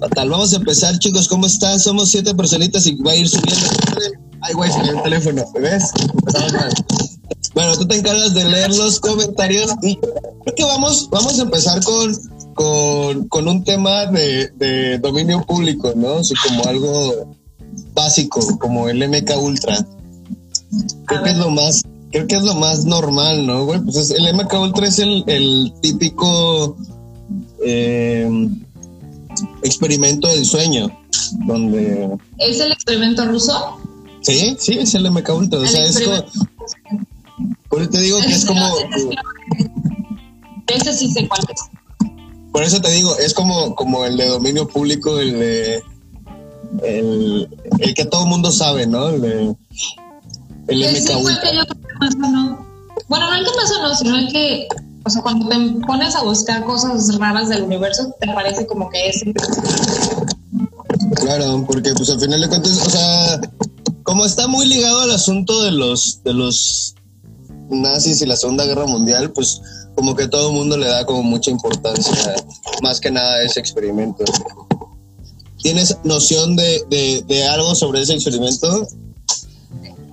Fatal. 0.00 0.30
Vamos 0.30 0.52
a 0.52 0.56
empezar, 0.56 0.98
chicos. 0.98 1.28
¿Cómo 1.28 1.46
están? 1.46 1.78
Somos 1.78 2.10
siete 2.10 2.34
personitas 2.34 2.86
y 2.86 2.96
va 2.96 3.12
a 3.12 3.16
ir 3.16 3.28
subiendo. 3.28 3.66
Ay, 4.40 4.54
güey, 4.54 4.72
se 4.72 4.80
el 4.80 5.02
teléfono. 5.02 5.44
¿Ves? 5.60 5.92
Bueno, 7.54 7.76
tú 7.76 7.86
te 7.86 7.96
encargas 7.96 8.32
de 8.32 8.44
leer 8.44 8.74
los 8.74 9.00
comentarios 9.00 9.72
y 9.82 9.96
creo 9.96 10.54
que 10.56 10.64
vamos, 10.64 11.08
vamos 11.10 11.38
a 11.38 11.42
empezar 11.42 11.82
con, 11.82 12.16
con, 12.54 13.28
con 13.28 13.48
un 13.48 13.64
tema 13.64 14.06
de, 14.06 14.50
de, 14.56 14.98
dominio 14.98 15.44
público, 15.44 15.92
¿no? 15.94 16.18
Así 16.18 16.34
como 16.46 16.64
algo 16.64 17.34
básico, 17.92 18.40
como 18.58 18.88
el 18.88 19.06
MK 19.06 19.36
Ultra. 19.38 19.86
Creo 21.06 21.22
que 21.22 21.30
es 21.30 21.36
lo 21.36 21.50
más, 21.50 21.82
creo 22.10 22.26
que 22.26 22.36
es 22.36 22.42
lo 22.42 22.54
más 22.54 22.84
normal, 22.84 23.46
¿no? 23.46 23.66
Güey, 23.66 23.80
pues 23.80 23.96
es, 23.96 24.10
el 24.10 24.32
MK 24.32 24.52
Ultra 24.54 24.86
es 24.86 24.98
el, 25.00 25.24
el 25.26 25.72
típico 25.82 26.76
eh, 27.64 28.28
experimento 29.62 30.28
del 30.28 30.44
sueño, 30.44 30.90
donde... 31.46 32.16
¿Es 32.38 32.60
el 32.60 32.72
experimento 32.72 33.24
ruso? 33.26 33.78
Sí, 34.22 34.56
sí, 34.58 34.78
es 34.78 34.94
el 34.94 35.10
MK 35.10 35.28
Ultra. 35.30 35.60
O 35.60 35.66
sea, 35.66 35.84
es 35.84 36.00
como... 36.00 36.24
Por 37.68 37.82
eso 37.82 37.90
te 37.90 38.00
digo 38.00 38.20
que 38.20 38.32
es 38.32 38.44
como... 38.44 38.66
Ese 40.66 40.92
sí 40.92 41.12
sé 41.12 41.26
cuál 41.26 41.40
es. 41.52 41.62
Por 42.52 42.62
eso 42.62 42.80
te 42.80 42.90
digo, 42.90 43.16
es 43.18 43.34
como, 43.34 43.74
como 43.74 44.04
el 44.04 44.16
de 44.16 44.28
dominio 44.28 44.68
público, 44.68 45.18
el 45.18 45.38
de... 45.38 45.82
El, 46.84 47.48
el 47.78 47.94
que 47.94 48.04
todo 48.04 48.24
el 48.24 48.28
mundo 48.28 48.52
sabe, 48.52 48.86
¿no? 48.86 49.08
El 49.08 49.20
de... 49.20 49.56
El 50.68 50.78
MK 50.78 51.24
Ultra. 51.24 51.50
no. 52.16 52.66
Bueno, 53.08 53.28
no 53.28 53.34
el 53.34 53.44
que 53.44 53.50
pasó, 53.56 53.82
no, 53.82 53.94
sino 53.94 54.16
el 54.16 54.32
que 54.32 54.68
o 55.04 55.10
sea, 55.10 55.22
cuando 55.22 55.48
te 55.48 55.56
pones 55.86 56.14
a 56.14 56.22
buscar 56.22 56.64
cosas 56.64 57.16
raras 57.18 57.48
del 57.48 57.62
universo, 57.62 58.14
te 58.20 58.26
parece 58.28 58.66
como 58.66 58.90
que 58.90 59.08
es. 59.08 59.24
Claro, 61.16 61.64
porque 61.66 61.92
pues 61.94 62.10
al 62.10 62.20
final 62.20 62.40
de 62.40 62.48
cuentas, 62.48 62.86
o 62.86 62.90
sea, 62.90 63.40
como 64.02 64.26
está 64.26 64.46
muy 64.46 64.66
ligado 64.66 65.00
al 65.00 65.10
asunto 65.10 65.62
de 65.62 65.70
los, 65.70 66.22
de 66.22 66.34
los 66.34 66.94
nazis 67.70 68.20
y 68.20 68.26
la 68.26 68.36
Segunda 68.36 68.66
Guerra 68.66 68.86
Mundial, 68.86 69.32
pues 69.32 69.62
como 69.94 70.14
que 70.14 70.28
todo 70.28 70.50
el 70.50 70.56
mundo 70.56 70.76
le 70.76 70.86
da 70.86 71.04
como 71.06 71.22
mucha 71.22 71.50
importancia, 71.50 72.34
más 72.82 73.00
que 73.00 73.10
nada 73.10 73.36
a 73.36 73.42
ese 73.42 73.60
experimento. 73.60 74.24
¿Tienes 75.62 75.96
noción 76.04 76.56
de, 76.56 76.82
de, 76.88 77.22
de 77.26 77.46
algo 77.46 77.74
sobre 77.74 78.02
ese 78.02 78.14
experimento? 78.14 78.86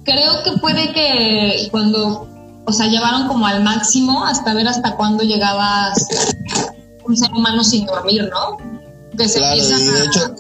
Creo 0.04 0.44
que 0.44 0.58
puede 0.60 0.94
que 0.94 1.68
cuando 1.72 2.28
o 2.68 2.74
sea, 2.74 2.88
llevaron 2.88 3.30
como 3.30 3.48
al 3.48 3.64
máximo 3.64 4.26
hasta 4.26 4.54
ver 4.54 4.68
hasta 4.68 4.98
cuándo 4.98 5.24
llegabas 5.24 6.06
un 7.06 7.16
ser 7.16 7.32
humano 7.32 7.64
sin 7.64 7.86
dormir, 7.86 8.30
¿no? 8.30 8.58
Que 9.18 9.30
se 9.30 9.40
claro, 9.40 9.58
y 9.58 9.66
de 9.66 10.06
hecho 10.06 10.36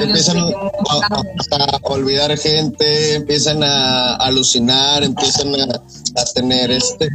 empiezan 0.00 0.38
a, 0.38 1.78
olvidar 1.84 2.36
gente, 2.36 3.14
empiezan 3.14 3.62
a 3.62 4.16
alucinar, 4.16 5.04
empiezan 5.04 5.54
a, 5.60 5.80
tener 6.34 6.72
este 6.72 7.08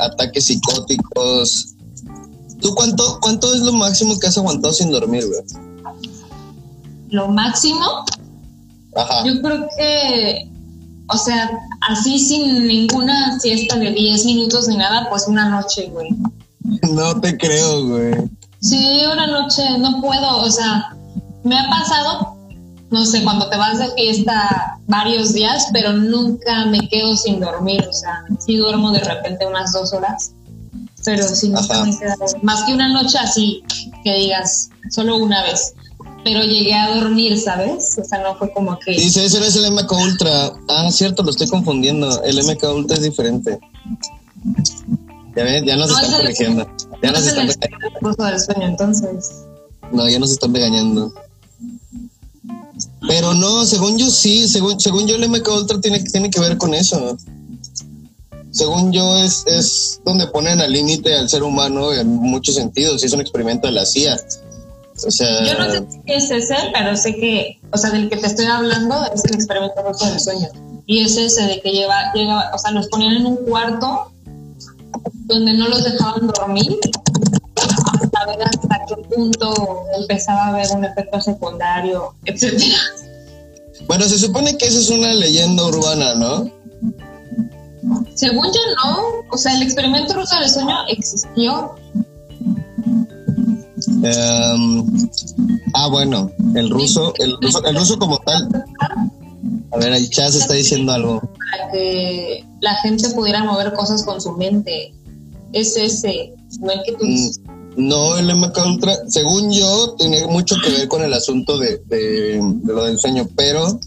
ataques 0.00 0.46
psicóticos. 0.46 1.76
¿Tú 2.60 2.74
cuánto, 2.74 3.20
cuánto 3.22 3.54
es 3.54 3.60
lo 3.60 3.72
máximo 3.72 4.18
que 4.18 4.26
has 4.26 4.36
aguantado 4.36 4.74
sin 4.74 4.90
dormir, 4.90 5.24
güey? 5.24 5.42
Lo 7.10 7.28
máximo. 7.28 8.04
Ajá. 8.96 9.24
Yo 9.24 9.40
creo 9.40 9.68
que 9.78 10.50
o 11.08 11.16
sea, 11.16 11.50
así 11.80 12.18
sin 12.18 12.66
ninguna 12.66 13.38
siesta 13.40 13.76
de 13.76 13.90
10 13.92 14.24
minutos 14.24 14.68
ni 14.68 14.76
nada, 14.76 15.08
pues 15.08 15.26
una 15.28 15.48
noche, 15.48 15.88
güey. 15.88 16.10
No 16.92 17.20
te 17.20 17.36
creo, 17.36 17.86
güey. 17.86 18.14
Sí, 18.60 19.02
una 19.12 19.26
noche, 19.26 19.62
no 19.78 20.00
puedo, 20.00 20.38
o 20.42 20.50
sea, 20.50 20.96
me 21.44 21.58
ha 21.58 21.68
pasado, 21.68 22.36
no 22.90 23.06
sé, 23.06 23.22
cuando 23.22 23.48
te 23.48 23.56
vas 23.56 23.78
de 23.78 23.90
fiesta 23.92 24.78
varios 24.86 25.32
días, 25.32 25.68
pero 25.72 25.92
nunca 25.92 26.66
me 26.66 26.88
quedo 26.88 27.16
sin 27.16 27.40
dormir, 27.40 27.86
o 27.88 27.92
sea, 27.92 28.24
sí 28.38 28.56
duermo 28.56 28.90
de 28.90 29.00
repente 29.00 29.46
unas 29.46 29.72
dos 29.72 29.92
horas, 29.92 30.32
pero 31.04 31.22
sí 31.28 31.48
nunca 31.48 31.84
me 31.84 31.96
quedo, 31.96 32.14
más 32.42 32.64
que 32.64 32.74
una 32.74 32.88
noche 32.88 33.18
así, 33.18 33.62
que 34.02 34.12
digas, 34.14 34.70
solo 34.90 35.18
una 35.18 35.42
vez 35.44 35.74
pero 36.28 36.44
llegué 36.44 36.74
a 36.74 36.94
dormir, 36.94 37.38
¿sabes? 37.38 37.96
O 37.98 38.04
sea, 38.04 38.22
no 38.22 38.36
fue 38.36 38.52
como 38.52 38.78
que... 38.78 38.92
Dice, 38.92 39.24
ese 39.24 39.38
es 39.38 39.56
el 39.56 39.72
MK 39.72 39.90
Ultra. 39.92 40.52
Ah, 40.68 40.90
cierto, 40.90 41.22
lo 41.22 41.30
estoy 41.30 41.48
confundiendo. 41.48 42.22
El 42.22 42.36
MK 42.44 42.62
Ultra 42.74 42.96
es 42.96 43.02
diferente. 43.02 43.58
Ya 45.34 45.44
ven, 45.44 45.64
ya 45.64 45.76
nos 45.76 45.90
están 45.90 46.12
corrigiendo. 46.12 46.66
Ya 47.02 47.12
nos 47.12 47.26
están 47.26 47.48
regañando. 47.48 48.24
del 48.24 48.40
sueño, 48.40 48.66
entonces. 48.66 49.30
No, 49.90 50.08
ya 50.08 50.18
nos 50.18 50.32
están 50.32 50.52
regañando. 50.52 51.12
Pero 53.08 53.32
no, 53.32 53.64
según 53.64 53.96
yo 53.96 54.10
sí, 54.10 54.48
según, 54.48 54.78
según 54.78 55.06
yo 55.06 55.16
el 55.16 55.28
MK 55.28 55.48
Ultra 55.48 55.80
tiene, 55.80 56.00
tiene 56.00 56.30
que 56.30 56.40
ver 56.40 56.58
con 56.58 56.74
eso. 56.74 57.16
Según 58.50 58.92
yo 58.92 59.16
es, 59.18 59.44
es 59.46 60.00
donde 60.04 60.26
ponen 60.26 60.60
al 60.60 60.72
límite 60.72 61.16
al 61.16 61.28
ser 61.28 61.42
humano 61.42 61.92
en 61.92 62.08
muchos 62.08 62.56
sentidos, 62.56 63.02
y 63.02 63.06
es 63.06 63.12
un 63.12 63.20
experimento 63.20 63.66
de 63.66 63.72
la 63.72 63.86
CIA 63.86 64.18
yo 65.02 65.58
no 65.58 65.70
sé 65.70 65.86
qué 66.06 66.16
es 66.16 66.30
ese, 66.30 66.56
pero 66.72 66.96
sé 66.96 67.14
que, 67.14 67.60
o 67.72 67.78
sea, 67.78 67.90
del 67.90 68.08
que 68.08 68.16
te 68.16 68.26
estoy 68.26 68.46
hablando 68.46 69.04
es 69.14 69.24
el 69.24 69.34
experimento 69.34 69.82
rojo 69.82 70.06
del 70.06 70.20
sueño. 70.20 70.48
Y 70.86 71.04
es 71.04 71.16
ese 71.16 71.42
de 71.42 71.60
que 71.60 71.70
lleva, 71.70 72.12
llega, 72.14 72.50
o 72.54 72.58
sea, 72.58 72.70
los 72.70 72.88
ponían 72.88 73.16
en 73.16 73.26
un 73.26 73.36
cuarto 73.36 74.10
donde 75.26 75.52
no 75.52 75.68
los 75.68 75.84
dejaban 75.84 76.26
dormir 76.26 76.78
a 78.14 78.26
ver 78.26 78.42
hasta 78.42 78.84
qué 78.86 78.96
punto 79.14 79.84
empezaba 79.96 80.46
a 80.46 80.48
haber 80.48 80.66
un 80.74 80.84
efecto 80.84 81.20
secundario, 81.20 82.14
etcétera. 82.24 82.78
Bueno, 83.86 84.04
se 84.04 84.18
supone 84.18 84.56
que 84.56 84.66
eso 84.66 84.80
es 84.80 84.90
una 84.90 85.12
leyenda 85.12 85.64
urbana, 85.64 86.14
¿no? 86.14 86.50
Según 88.14 88.46
yo 88.46 88.60
no, 88.82 88.98
o 89.30 89.36
sea, 89.36 89.54
el 89.54 89.62
experimento 89.62 90.14
ruso 90.14 90.38
del 90.38 90.50
sueño 90.50 90.76
existió, 90.88 91.74
Em, 94.02 95.08
ah, 95.74 95.88
bueno, 95.88 96.30
el 96.54 96.70
ruso, 96.70 97.12
el 97.18 97.36
ruso, 97.40 97.64
el 97.64 97.76
ruso 97.76 97.98
como 97.98 98.18
tal. 98.18 98.48
A 99.72 99.78
ver, 99.78 99.92
el 99.92 100.08
chat 100.10 100.34
está 100.34 100.54
diciendo 100.54 100.92
algo. 100.92 101.20
Para 101.20 101.70
que 101.72 102.44
la 102.60 102.74
gente 102.76 103.10
pudiera 103.10 103.44
mover 103.44 103.72
cosas 103.72 104.02
con 104.04 104.20
su 104.20 104.32
mente. 104.32 104.94
Es 105.52 105.76
ese, 105.76 106.34
no 106.60 106.72
el 106.72 106.82
que 106.84 106.92
tú 106.92 107.04
mm, 107.04 107.88
No, 107.88 108.18
el 108.18 108.34
MK 108.34 108.58
Ultra, 108.66 108.94
según 109.08 109.50
yo, 109.50 109.94
tiene 109.98 110.26
mucho 110.26 110.56
que 110.62 110.70
ver 110.70 110.88
con 110.88 111.02
el 111.02 111.14
asunto 111.14 111.58
de, 111.58 111.78
de, 111.86 112.40
de 112.42 112.72
lo 112.72 112.84
del 112.84 112.98
sueño, 112.98 113.26
pero 113.34 113.80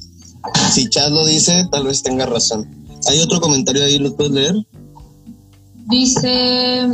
si 0.72 0.90
Chad 0.90 1.12
lo 1.12 1.26
dice, 1.26 1.68
tal 1.72 1.86
vez 1.86 2.02
tenga 2.02 2.26
razón. 2.26 2.68
¿Hay 3.08 3.20
otro 3.20 3.40
comentario 3.40 3.84
ahí? 3.84 4.00
¿Lo 4.00 4.16
puedes 4.16 4.32
leer? 4.32 4.56
Dice, 5.90 6.88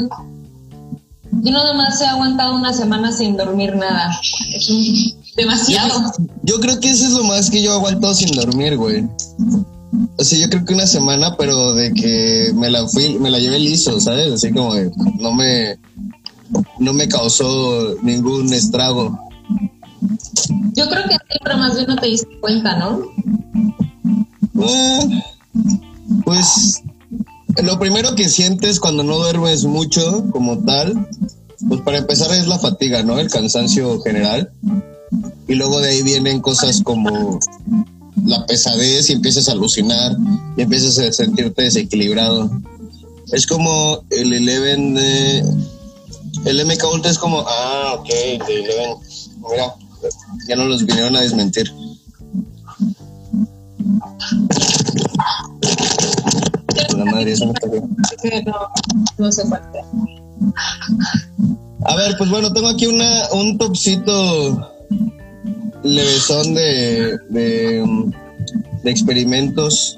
yo 1.32 1.52
no 1.52 1.64
nomás 1.66 2.02
he 2.02 2.06
aguantado 2.06 2.56
una 2.56 2.74
semana 2.74 3.12
sin 3.12 3.38
dormir 3.38 3.76
nada. 3.76 4.20
Es 4.54 5.16
demasiado. 5.36 6.12
Yo, 6.44 6.60
creo 6.60 6.80
que 6.80 6.90
eso 6.90 7.06
es 7.06 7.12
lo 7.12 7.24
más 7.24 7.50
que 7.50 7.62
yo 7.62 7.72
he 7.72 7.76
aguantado 7.76 8.14
sin 8.14 8.32
dormir, 8.36 8.78
güey. 8.78 9.06
O 10.18 10.24
sea, 10.24 10.40
yo 10.40 10.50
creo 10.50 10.66
que 10.66 10.74
una 10.74 10.88
semana, 10.88 11.36
pero 11.38 11.74
de 11.74 11.94
que 11.94 12.52
me 12.56 12.70
la 12.70 12.88
fui, 12.88 13.18
me 13.20 13.30
la 13.30 13.40
llevé 13.40 13.60
liso, 13.60 14.00
¿sabes? 14.00 14.34
Así 14.34 14.52
como 14.52 14.74
de, 14.74 14.92
no 15.20 15.34
me, 15.34 15.78
no 16.80 16.94
me 16.94 17.08
causó 17.08 17.96
ningún 18.02 18.54
estrago. 18.54 19.18
Yo 20.76 20.90
creo 20.90 21.04
que 21.04 21.16
sí, 21.16 21.40
pero 21.44 21.58
más 21.58 21.76
bien 21.76 21.88
no 21.88 21.96
te 21.96 22.08
diste 22.08 22.40
cuenta, 22.40 22.78
¿no? 22.78 23.02
Eh, 24.60 25.24
pues 26.24 26.82
lo 27.64 27.80
primero 27.80 28.16
que 28.16 28.30
sientes 28.30 28.80
cuando 28.80 29.04
no 29.04 29.18
duermes 29.18 29.66
mucho 29.66 30.26
como 30.32 30.60
tal, 30.60 31.08
pues 31.68 31.82
para 31.82 31.98
empezar 31.98 32.32
es 32.32 32.48
la 32.48 32.60
fatiga, 32.60 33.04
¿no? 33.04 33.20
El 33.20 33.30
cansancio 33.30 34.02
general. 34.02 34.52
Y 35.48 35.56
luego 35.56 35.80
de 35.80 35.90
ahí 35.90 36.04
vienen 36.04 36.42
cosas 36.42 36.82
como 36.84 37.40
la 38.26 38.46
pesadez 38.46 39.10
y 39.10 39.14
empiezas 39.14 39.48
a 39.48 39.54
alucinar 39.54 40.16
y 40.56 40.62
empiezas 40.62 40.98
a 41.00 41.12
sentirte 41.12 41.64
desequilibrado. 41.64 42.52
Es 43.32 43.48
como 43.48 44.04
el 44.10 44.34
Eleven 44.34 44.96
de... 44.96 45.44
El 46.46 46.66
MK 46.66 46.84
Ultra 46.94 47.12
es 47.12 47.18
como, 47.18 47.44
ah, 47.48 47.96
ok, 48.00 48.10
el 48.10 48.42
Eleven. 48.42 48.96
Mira, 49.50 49.76
ya 50.48 50.56
no 50.56 50.66
los 50.66 50.86
vinieron 50.86 51.16
a 51.16 51.22
desmentir. 51.22 51.72
Madre, 57.12 57.32
eso 57.32 57.46
no, 57.46 57.54
no 59.18 59.32
se 59.32 59.46
falta. 59.48 59.80
A 61.86 61.96
ver, 61.96 62.16
pues 62.18 62.30
bueno, 62.30 62.52
tengo 62.54 62.68
aquí 62.68 62.86
una, 62.86 63.30
un 63.32 63.58
topcito 63.58 64.74
levesón 65.84 66.54
de, 66.54 67.18
de, 67.30 68.12
de 68.84 68.92
experimentos. 68.92 69.98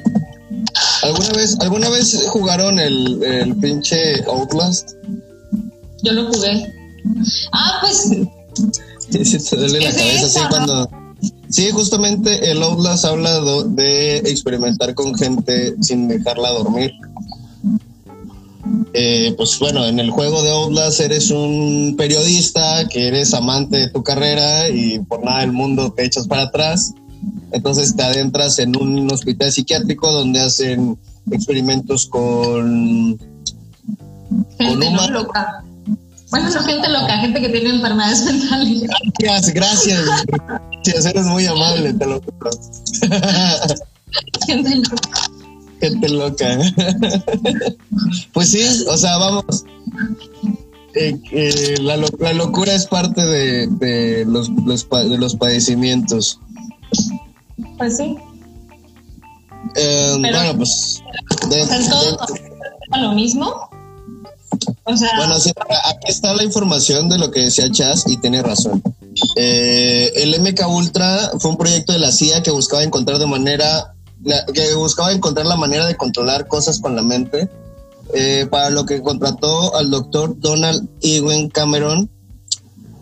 ¿Alguna 1.03 1.29
vez, 1.29 1.57
¿Alguna 1.61 1.89
vez 1.89 2.25
jugaron 2.29 2.79
el, 2.79 3.23
el 3.23 3.56
pinche 3.57 4.23
Outlast? 4.25 4.91
Yo 6.03 6.13
lo 6.13 6.31
jugué. 6.31 6.73
Ah, 7.51 7.79
pues 7.81 8.11
Sí, 9.09 9.38
te 9.50 9.56
duele 9.56 9.79
la 9.79 9.91
cabeza, 9.91 10.29
sí, 10.29 10.39
cuando... 10.50 10.89
Sí, 11.50 11.71
justamente 11.71 12.51
el 12.51 12.62
Outlast 12.62 13.06
habla 13.06 13.42
de 13.66 14.18
experimentar 14.18 14.94
con 14.94 15.16
gente 15.16 15.75
sin 15.81 16.07
dejarla 16.07 16.51
dormir. 16.51 16.92
Eh, 18.94 19.33
pues 19.36 19.57
bueno, 19.60 19.86
en 19.86 20.00
el 20.00 20.12
juego 20.12 20.44
de 20.44 20.51
Outlast 20.51 21.00
eres 21.00 21.31
un 21.31 21.95
periodista 21.98 22.88
que 22.88 23.07
eres 23.07 23.33
amante 23.33 23.77
de 23.77 23.89
tu 23.89 24.04
carrera 24.04 24.69
y 24.69 25.00
por 25.00 25.24
nada 25.24 25.42
del 25.42 25.51
mundo 25.51 25.92
te 25.92 26.06
echas 26.06 26.27
para 26.27 26.44
atrás. 26.44 26.94
Entonces 27.51 27.95
te 27.95 28.04
adentras 28.04 28.60
en 28.60 28.75
un 28.75 29.12
hospital 29.12 29.51
psiquiátrico 29.51 30.12
donde 30.12 30.39
hacen 30.42 30.98
experimentos 31.31 32.06
con... 32.06 33.18
Gente 34.57 34.86
con 34.95 35.13
loca. 35.13 35.63
Bueno, 36.29 36.49
no 36.49 36.63
gente 36.63 36.89
loca, 36.89 37.17
gente 37.19 37.41
que 37.41 37.49
tiene 37.49 37.69
enfermedades 37.69 38.21
mentales. 38.25 38.81
Gracias, 39.19 39.53
gracias. 39.53 40.05
gracias 40.83 41.05
eres 41.05 41.25
muy 41.25 41.45
amable, 41.47 41.93
te 41.93 42.05
lo 42.05 42.21
juro. 42.21 42.51
Gente 44.45 44.75
loca. 44.75 45.21
Gente 45.81 46.09
loca. 46.09 46.57
Pues 48.33 48.49
sí, 48.49 48.85
o 48.87 48.97
sea, 48.97 49.17
vamos. 49.17 49.65
Eh, 50.95 51.19
eh, 51.31 51.75
la, 51.81 51.97
la, 51.97 52.33
locura 52.33 52.73
es 52.73 52.85
parte 52.87 53.23
de, 53.23 53.67
de 53.67 54.25
los, 54.25 54.49
los, 54.65 54.89
de 54.89 55.17
los 55.17 55.35
padecimientos. 55.35 56.39
Pues 57.77 57.97
sí. 57.97 58.17
Eh, 59.75 60.15
bueno, 60.19 60.57
pues. 60.57 61.01
De, 61.49 61.65
todo 61.89 62.17
lo 62.97 63.13
mismo. 63.13 63.69
O 64.83 64.97
sea. 64.97 65.09
Bueno, 65.17 65.39
sí, 65.39 65.51
aquí 65.85 66.07
está 66.07 66.33
la 66.33 66.44
información 66.44 67.09
de 67.09 67.17
lo 67.17 67.31
que 67.31 67.41
decía 67.41 67.71
Chas 67.71 68.06
y 68.07 68.17
tiene 68.17 68.41
razón. 68.41 68.81
Eh, 69.35 70.11
el 70.15 70.39
MK 70.39 70.67
Ultra 70.67 71.31
fue 71.39 71.51
un 71.51 71.57
proyecto 71.57 71.94
de 71.94 72.00
la 72.00 72.11
CIA 72.11 72.44
que 72.44 72.51
buscaba 72.51 72.83
encontrar 72.83 73.17
de 73.19 73.27
manera 73.27 73.94
que 74.53 74.73
buscaba 74.75 75.13
encontrar 75.13 75.45
la 75.45 75.56
manera 75.56 75.85
de 75.85 75.95
controlar 75.95 76.47
cosas 76.47 76.79
con 76.79 76.95
la 76.95 77.01
mente, 77.01 77.50
eh, 78.13 78.47
para 78.50 78.69
lo 78.69 78.85
que 78.85 79.01
contrató 79.01 79.75
al 79.75 79.91
doctor 79.91 80.38
Donald 80.39 80.89
Ewen 81.01 81.50
Cameron 81.50 82.09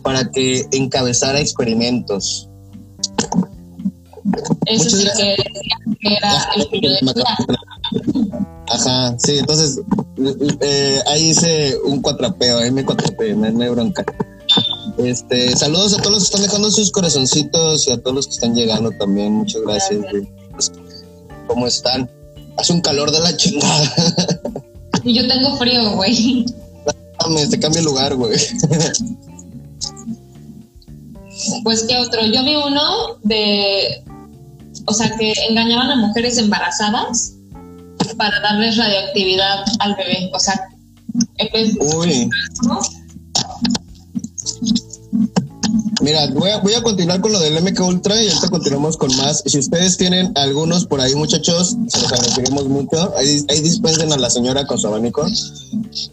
para 0.03 0.29
que 0.31 0.67
encabezara 0.71 1.39
experimentos. 1.39 2.49
Eso 4.65 4.89
sí 4.89 5.07
que, 5.17 5.35
era 6.01 6.49
el 6.55 6.67
Ajá, 8.69 9.15
sí, 9.17 9.37
entonces 9.37 9.79
eh, 10.61 10.99
ahí 11.07 11.29
hice 11.29 11.77
un 11.85 12.01
cuatrapeo, 12.01 12.59
ahí 12.59 12.71
me 12.71 12.85
cuatrapeé, 12.85 13.35
me, 13.35 13.51
me 13.51 13.69
bronca. 13.69 14.05
Este, 14.97 15.55
saludos 15.55 15.93
a 15.93 16.01
todos 16.01 16.11
los 16.11 16.19
que 16.23 16.25
están 16.25 16.41
dejando 16.41 16.71
sus 16.71 16.91
corazoncitos 16.91 17.87
y 17.87 17.91
a 17.91 18.01
todos 18.01 18.15
los 18.15 18.27
que 18.27 18.33
están 18.33 18.55
llegando 18.55 18.91
también, 18.91 19.33
muchas 19.33 19.61
gracias. 19.61 19.99
¿Cómo 21.47 21.67
están? 21.67 22.09
Hace 22.57 22.73
un 22.73 22.81
calor 22.81 23.11
de 23.11 23.19
la 23.19 23.35
chingada. 23.37 23.93
Y 25.03 25.13
yo 25.13 25.27
tengo 25.27 25.55
frío, 25.57 25.91
güey. 25.91 26.45
Te 27.49 27.59
cambia 27.59 27.79
el 27.79 27.85
lugar, 27.85 28.15
güey. 28.15 28.37
Pues 31.63 31.83
qué 31.83 31.95
otro. 31.97 32.25
Yo 32.25 32.43
vi 32.43 32.55
uno 32.55 33.19
de, 33.23 34.03
o 34.85 34.93
sea, 34.93 35.15
que 35.17 35.33
engañaban 35.49 35.91
a 35.91 35.95
mujeres 35.95 36.37
embarazadas 36.37 37.36
para 38.15 38.39
darles 38.39 38.77
radioactividad 38.77 39.65
al 39.79 39.95
bebé. 39.95 40.29
O 40.33 40.39
sea, 40.39 40.67
Uy. 41.95 42.29
Mira, 46.07 46.25
voy 46.27 46.49
a, 46.51 46.59
voy 46.59 46.73
a 46.73 46.81
continuar 46.81 47.19
con 47.19 47.33
lo 47.33 47.39
del 47.41 47.61
MK 47.61 47.81
Ultra 47.81 48.15
y 48.23 48.29
ahorita 48.29 48.47
continuamos 48.47 48.95
con 48.95 49.13
más. 49.17 49.43
Si 49.45 49.59
ustedes 49.59 49.97
tienen 49.97 50.31
algunos 50.35 50.85
por 50.85 51.01
ahí, 51.01 51.13
muchachos, 51.15 51.75
se 51.89 51.99
los 52.01 52.13
agradecemos 52.13 52.65
mucho. 52.69 53.13
Ahí, 53.17 53.43
ahí 53.49 53.59
dispensen 53.59 54.13
a 54.13 54.15
la 54.15 54.29
señora 54.29 54.65
con 54.65 54.77
su 54.77 54.87
abanico. 54.87 55.27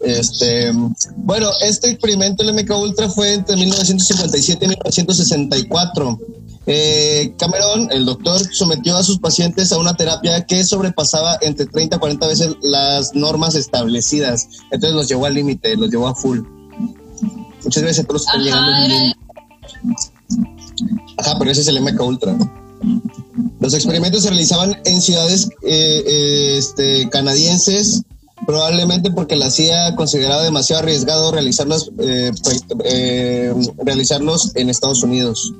Este, 0.01 0.73
bueno, 1.15 1.47
este 1.61 1.91
experimento 1.91 2.43
del 2.43 2.53
MK 2.53 2.77
Ultra 2.77 3.07
fue 3.07 3.35
entre 3.35 3.55
1957 3.55 4.65
y 4.65 4.67
1964. 4.67 6.19
Eh, 6.67 7.33
Cameron, 7.37 7.87
el 7.89 8.03
doctor, 8.03 8.41
sometió 8.51 8.97
a 8.97 9.03
sus 9.03 9.19
pacientes 9.19 9.71
a 9.71 9.77
una 9.77 9.95
terapia 9.95 10.45
que 10.45 10.65
sobrepasaba 10.65 11.37
entre 11.39 11.67
30 11.67 11.95
a 11.95 11.99
40 11.99 12.27
veces 12.27 12.49
las 12.61 13.15
normas 13.15 13.55
establecidas. 13.55 14.49
Entonces 14.71 14.93
los 14.93 15.07
llevó 15.07 15.25
al 15.25 15.35
límite, 15.35 15.77
los 15.77 15.89
llevó 15.89 16.09
a 16.09 16.15
full. 16.15 16.41
Muchas 17.63 17.81
gracias 17.81 18.03
a 18.03 18.07
todos 18.07 18.21
los 18.21 18.25
que 18.25 18.37
están 18.37 18.43
llegando. 18.43 19.24
Ajá, 21.17 21.35
pero 21.39 21.51
ese 21.51 21.61
es 21.61 21.67
el 21.67 21.81
MK 21.81 22.01
Ultra. 22.01 22.37
Los 23.59 23.73
experimentos 23.73 24.23
se 24.23 24.29
realizaban 24.29 24.79
en 24.85 25.01
ciudades 25.01 25.49
eh, 25.63 26.03
eh, 26.05 26.55
este, 26.57 27.09
canadienses, 27.09 28.03
probablemente 28.45 29.11
porque 29.11 29.35
la 29.35 29.49
CIA 29.49 29.95
consideraba 29.95 30.43
demasiado 30.43 30.83
arriesgado 30.83 31.31
realizarlos, 31.31 31.91
eh, 31.99 32.31
realizarlos 33.83 34.51
en 34.55 34.69
Estados 34.69 35.03
Unidos. 35.03 35.53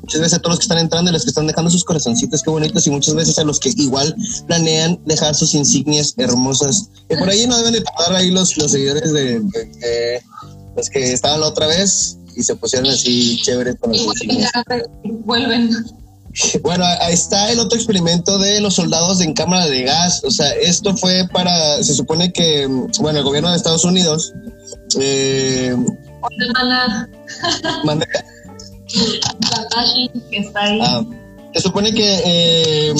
Muchas 0.00 0.20
veces 0.20 0.34
a 0.34 0.38
todos 0.38 0.52
los 0.52 0.58
que 0.58 0.64
están 0.64 0.78
entrando 0.78 1.10
y 1.10 1.14
los 1.14 1.22
que 1.22 1.30
están 1.30 1.46
dejando 1.46 1.70
sus 1.70 1.84
corazoncitos, 1.84 2.42
qué 2.42 2.50
bonitos, 2.50 2.86
y 2.86 2.90
muchas 2.90 3.14
veces 3.14 3.38
a 3.38 3.44
los 3.44 3.60
que 3.60 3.70
igual 3.76 4.14
planean 4.46 5.00
dejar 5.06 5.34
sus 5.34 5.54
insignias 5.54 6.14
hermosas. 6.16 6.88
Y 7.08 7.16
por 7.16 7.28
ahí 7.28 7.46
no 7.46 7.56
deben 7.56 7.72
de 7.72 7.82
tardar 7.82 8.16
ahí 8.16 8.30
los, 8.30 8.56
los 8.56 8.72
seguidores 8.72 9.12
de, 9.12 9.40
de 9.40 10.22
los 10.76 10.88
que 10.90 11.12
estaban 11.12 11.40
la 11.40 11.48
otra 11.48 11.66
vez, 11.66 12.16
y 12.36 12.42
se 12.42 12.56
pusieron 12.56 12.90
así 12.90 13.40
chévere 13.42 13.76
con 13.76 13.92
los 13.92 14.06
Vuelven. 15.24 15.70
Bueno, 16.62 16.82
ahí 17.00 17.12
está 17.12 17.52
el 17.52 17.58
otro 17.58 17.76
experimento 17.76 18.38
de 18.38 18.62
los 18.62 18.76
soldados 18.76 19.20
en 19.20 19.34
cámara 19.34 19.66
de 19.66 19.82
gas. 19.82 20.24
O 20.24 20.30
sea, 20.30 20.48
esto 20.52 20.96
fue 20.96 21.28
para, 21.30 21.82
se 21.82 21.94
supone 21.94 22.32
que, 22.32 22.66
bueno, 23.00 23.18
el 23.18 23.24
gobierno 23.24 23.50
de 23.50 23.56
Estados 23.56 23.84
Unidos. 23.84 24.32
Eh, 24.98 25.76
¿Mande? 27.84 28.06
que 30.30 30.38
está 30.38 30.62
ahí. 30.62 30.78
Ah, 30.80 31.04
se 31.54 31.60
supone 31.60 31.92
que 31.92 32.22
eh, 32.24 32.94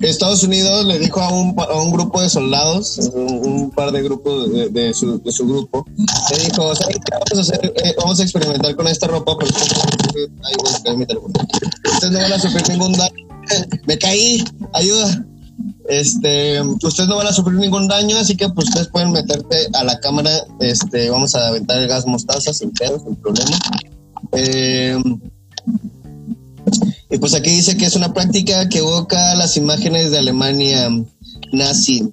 Estados 0.00 0.42
Unidos 0.42 0.86
le 0.86 0.98
dijo 0.98 1.20
a 1.20 1.30
un, 1.30 1.54
grupo 1.92 2.22
de 2.22 2.30
soldados, 2.30 2.98
un, 3.14 3.70
par 3.70 3.92
de 3.92 4.02
grupos 4.02 4.50
de, 4.52 4.92
su, 4.94 5.20
grupo, 5.46 5.84
le 6.30 6.38
dijo, 6.44 6.64
vamos 6.64 6.80
a, 6.80 6.86
hacer? 7.40 7.72
Eh, 7.76 7.94
experimentar 8.22 8.74
con 8.74 8.88
esta 8.88 9.06
ropa 9.06 9.34
porque 9.34 9.52
ustedes 9.52 10.30
no 12.10 12.18
van 12.18 12.32
a 12.32 12.38
sufrir 12.38 12.66
ningún 12.70 12.92
daño. 12.92 13.28
Me 13.86 13.98
caí, 13.98 14.42
ayuda. 14.72 15.26
Este, 15.88 16.60
ustedes 16.60 17.08
no 17.08 17.16
van 17.16 17.26
a 17.26 17.32
sufrir 17.32 17.58
ningún 17.58 17.88
daño, 17.88 18.16
así 18.16 18.36
que 18.36 18.48
pues 18.48 18.68
ustedes 18.68 18.86
pueden 18.88 19.10
meterte 19.12 19.68
a 19.74 19.84
la 19.84 20.00
cámara, 20.00 20.30
este, 20.60 21.10
vamos 21.10 21.34
a 21.34 21.48
aventar 21.48 21.78
el 21.78 21.88
gas 21.88 22.06
mostaza 22.06 22.54
sin 22.54 22.70
pedo, 22.72 22.98
sin 23.00 23.16
problema. 23.16 23.58
Eh, 24.32 24.96
y 27.12 27.18
pues 27.18 27.34
aquí 27.34 27.50
dice 27.50 27.76
que 27.76 27.84
es 27.84 27.94
una 27.94 28.14
práctica 28.14 28.70
que 28.70 28.78
evoca 28.78 29.34
las 29.34 29.58
imágenes 29.58 30.10
de 30.10 30.18
Alemania 30.18 30.88
nazi. 31.52 32.10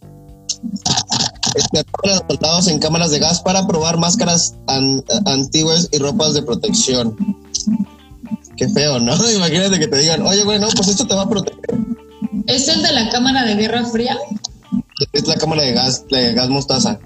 Este, 1.55 1.79
a 1.79 2.07
los 2.07 2.23
soldados 2.27 2.67
en 2.67 2.79
cámaras 2.79 3.09
de 3.09 3.19
gas 3.19 3.39
para 3.39 3.65
probar 3.65 3.97
máscaras 3.97 4.55
antiguas 5.25 5.87
y 5.93 5.99
ropas 5.99 6.33
de 6.33 6.41
protección. 6.41 7.15
Qué 8.57 8.67
feo, 8.67 8.99
¿no? 8.99 9.15
Imagínate 9.31 9.79
que 9.79 9.87
te 9.87 9.99
digan, 9.99 10.21
oye, 10.23 10.43
bueno, 10.43 10.67
pues 10.75 10.89
esto 10.89 11.07
te 11.07 11.15
va 11.15 11.21
a 11.21 11.29
proteger. 11.29 11.79
¿Es 12.47 12.67
el 12.67 12.83
de 12.83 12.91
la 12.91 13.09
cámara 13.09 13.45
de 13.45 13.55
guerra 13.55 13.85
fría? 13.85 14.17
Es 15.13 15.25
la 15.27 15.35
cámara 15.35 15.61
de 15.61 15.71
gas, 15.71 16.05
de 16.09 16.33
gas 16.33 16.49
mostaza. 16.49 16.99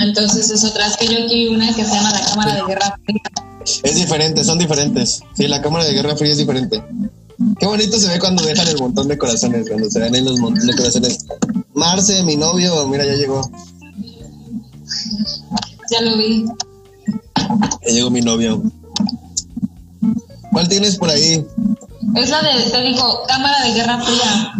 Entonces 0.00 0.50
es 0.50 0.64
otra, 0.64 0.88
es 0.88 0.96
que 0.96 1.06
yo 1.06 1.24
aquí 1.24 1.46
una 1.46 1.72
que 1.72 1.84
se 1.84 1.94
llama 1.94 2.10
la 2.10 2.20
cámara 2.26 2.54
de 2.56 2.62
guerra 2.64 2.98
fría. 3.04 3.22
Es 3.82 3.94
diferente, 3.94 4.44
son 4.44 4.58
diferentes. 4.58 5.20
Sí, 5.34 5.48
la 5.48 5.60
cámara 5.60 5.84
de 5.84 5.92
guerra 5.92 6.16
fría 6.16 6.32
es 6.32 6.38
diferente. 6.38 6.82
Qué 7.58 7.66
bonito 7.66 7.98
se 7.98 8.08
ve 8.08 8.18
cuando 8.18 8.42
dejan 8.42 8.68
el 8.68 8.78
montón 8.78 9.08
de 9.08 9.18
corazones, 9.18 9.68
cuando 9.68 9.90
se 9.90 10.00
ven 10.00 10.14
ahí 10.14 10.22
los 10.22 10.38
montones 10.40 10.66
de 10.66 10.76
corazones. 10.76 11.26
Marce, 11.74 12.22
mi 12.22 12.36
novio, 12.36 12.86
mira, 12.88 13.04
ya 13.04 13.14
llegó. 13.14 13.40
Ya 15.90 16.00
lo 16.00 16.16
vi. 16.16 16.46
Ya 17.86 17.92
llegó 17.92 18.10
mi 18.10 18.20
novio. 18.20 18.62
¿Cuál 20.52 20.68
tienes 20.68 20.96
por 20.96 21.10
ahí? 21.10 21.44
Es 22.14 22.30
la 22.30 22.42
de, 22.42 22.70
te 22.70 22.80
digo, 22.82 23.22
cámara 23.28 23.64
de 23.64 23.74
guerra 23.74 24.00
fría 24.02 24.54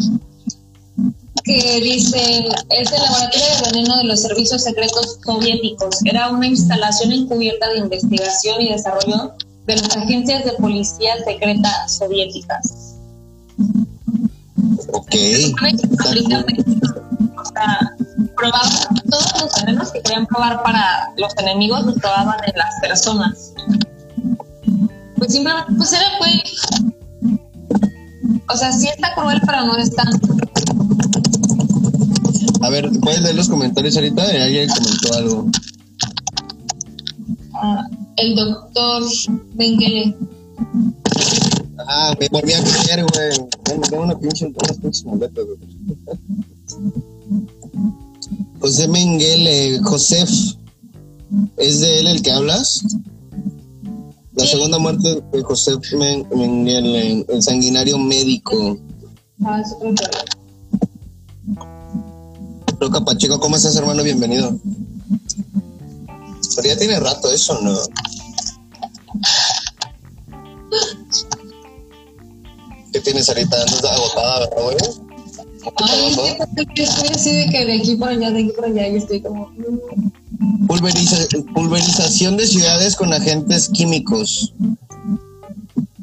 que 1.47 1.81
dice, 1.81 2.45
es 2.71 2.93
el 2.93 3.03
laboratorio 3.03 3.47
de 3.47 3.71
veneno 3.71 3.97
de 3.99 4.05
los 4.05 4.23
servicios 4.23 4.65
secretos 4.65 5.19
soviéticos. 5.25 6.05
Era 6.05 6.29
una 6.29 6.49
instalación 6.49 7.13
encubierta 7.13 7.69
de 7.69 7.79
investigación 7.79 8.61
y 8.61 8.73
desarrollo 8.73 9.33
de 9.67 9.77
las 9.77 9.97
agencias 9.97 10.45
de 10.45 10.53
policía 10.55 11.15
secreta 11.25 11.89
soviéticas. 11.89 12.97
Ok. 14.93 15.15
O 17.37 17.45
sea, 17.45 17.97
probaban 18.37 18.71
todos 19.09 19.43
los 19.43 19.55
venenos 19.63 19.93
que 19.93 20.03
querían 20.03 20.27
probar 20.27 20.65
para 20.65 21.13
los 21.17 21.33
enemigos, 21.39 21.85
los 21.85 21.95
probaban 21.95 22.39
en 22.45 22.57
las 22.57 22.75
personas. 22.81 23.53
Pues 25.17 25.33
simplemente, 25.33 25.73
pues 25.77 25.93
era, 25.93 26.07
güey. 26.19 26.43
O 28.49 28.57
sea, 28.57 28.73
sí 28.73 28.89
está 28.89 29.15
cruel, 29.15 29.41
pero 29.47 29.65
no 29.65 29.77
es 29.77 29.95
tan. 29.95 30.09
A 32.61 32.71
ver, 32.71 32.91
¿puedes 33.01 33.23
leer 33.23 33.35
los 33.35 33.49
comentarios 33.49 33.97
ahorita? 33.97 34.23
Alguien 34.23 34.69
comentó 34.69 35.15
algo. 35.15 35.51
Ah, 37.55 37.87
el 38.17 38.35
doctor 38.35 39.03
Mengele. 39.55 40.17
Ah, 41.89 42.15
me 42.19 42.29
volví 42.29 42.53
a 42.53 42.63
creer, 42.63 43.05
güey. 43.05 43.79
Me 43.79 43.89
tengo 43.89 44.03
una 44.05 44.19
pinche, 44.19 44.47
unas 44.47 44.79
pinches 44.79 45.05
muletas, 45.05 45.45
güey. 45.45 45.59
José 48.61 48.89
Mengele, 48.89 49.79
Josef. 49.83 50.31
¿Es 51.57 51.81
de 51.81 52.01
él 52.01 52.07
el 52.09 52.23
que 52.23 52.31
hablas? 52.33 52.83
La 54.35 54.47
segunda 54.47 54.79
muerte 54.79 55.23
de 55.33 55.43
José 55.43 55.73
Men- 55.99 56.27
Mengele, 56.35 57.25
el 57.29 57.43
sanguinario 57.43 57.99
médico. 57.99 58.79
Ah, 59.45 59.61
es 59.61 59.75
Roca 62.87 63.01
Pacheco, 63.05 63.41
¿cómo 63.41 63.57
estás, 63.57 63.75
hermano? 63.75 64.01
Bienvenido. 64.05 64.57
Pero 66.55 66.69
ya 66.69 66.77
tiene 66.79 67.01
rato 67.01 67.33
eso, 67.33 67.61
¿no? 67.61 67.77
¿Qué 72.93 73.01
tienes 73.01 73.29
ahorita? 73.29 73.57
¿Andas 73.61 73.85
agotada, 73.85 74.39
verdad, 74.41 74.63
güey? 74.63 74.77
¿Mucho 74.77 76.23
Ay, 76.23 76.37
estoy 76.77 77.09
así 77.09 77.33
de 77.33 77.49
que 77.49 77.65
de 77.67 77.73
aquí 77.81 77.97
para 77.97 78.13
allá, 78.13 78.31
de 78.31 78.39
aquí 78.45 78.53
para 78.55 78.69
allá, 78.69 78.87
y 78.89 78.97
estoy 78.99 79.21
como. 79.21 79.51
Pulveriza- 80.69 81.27
pulverización 81.55 82.37
de 82.37 82.47
ciudades 82.47 82.95
con 82.95 83.13
agentes 83.13 83.69
químicos. 83.71 84.55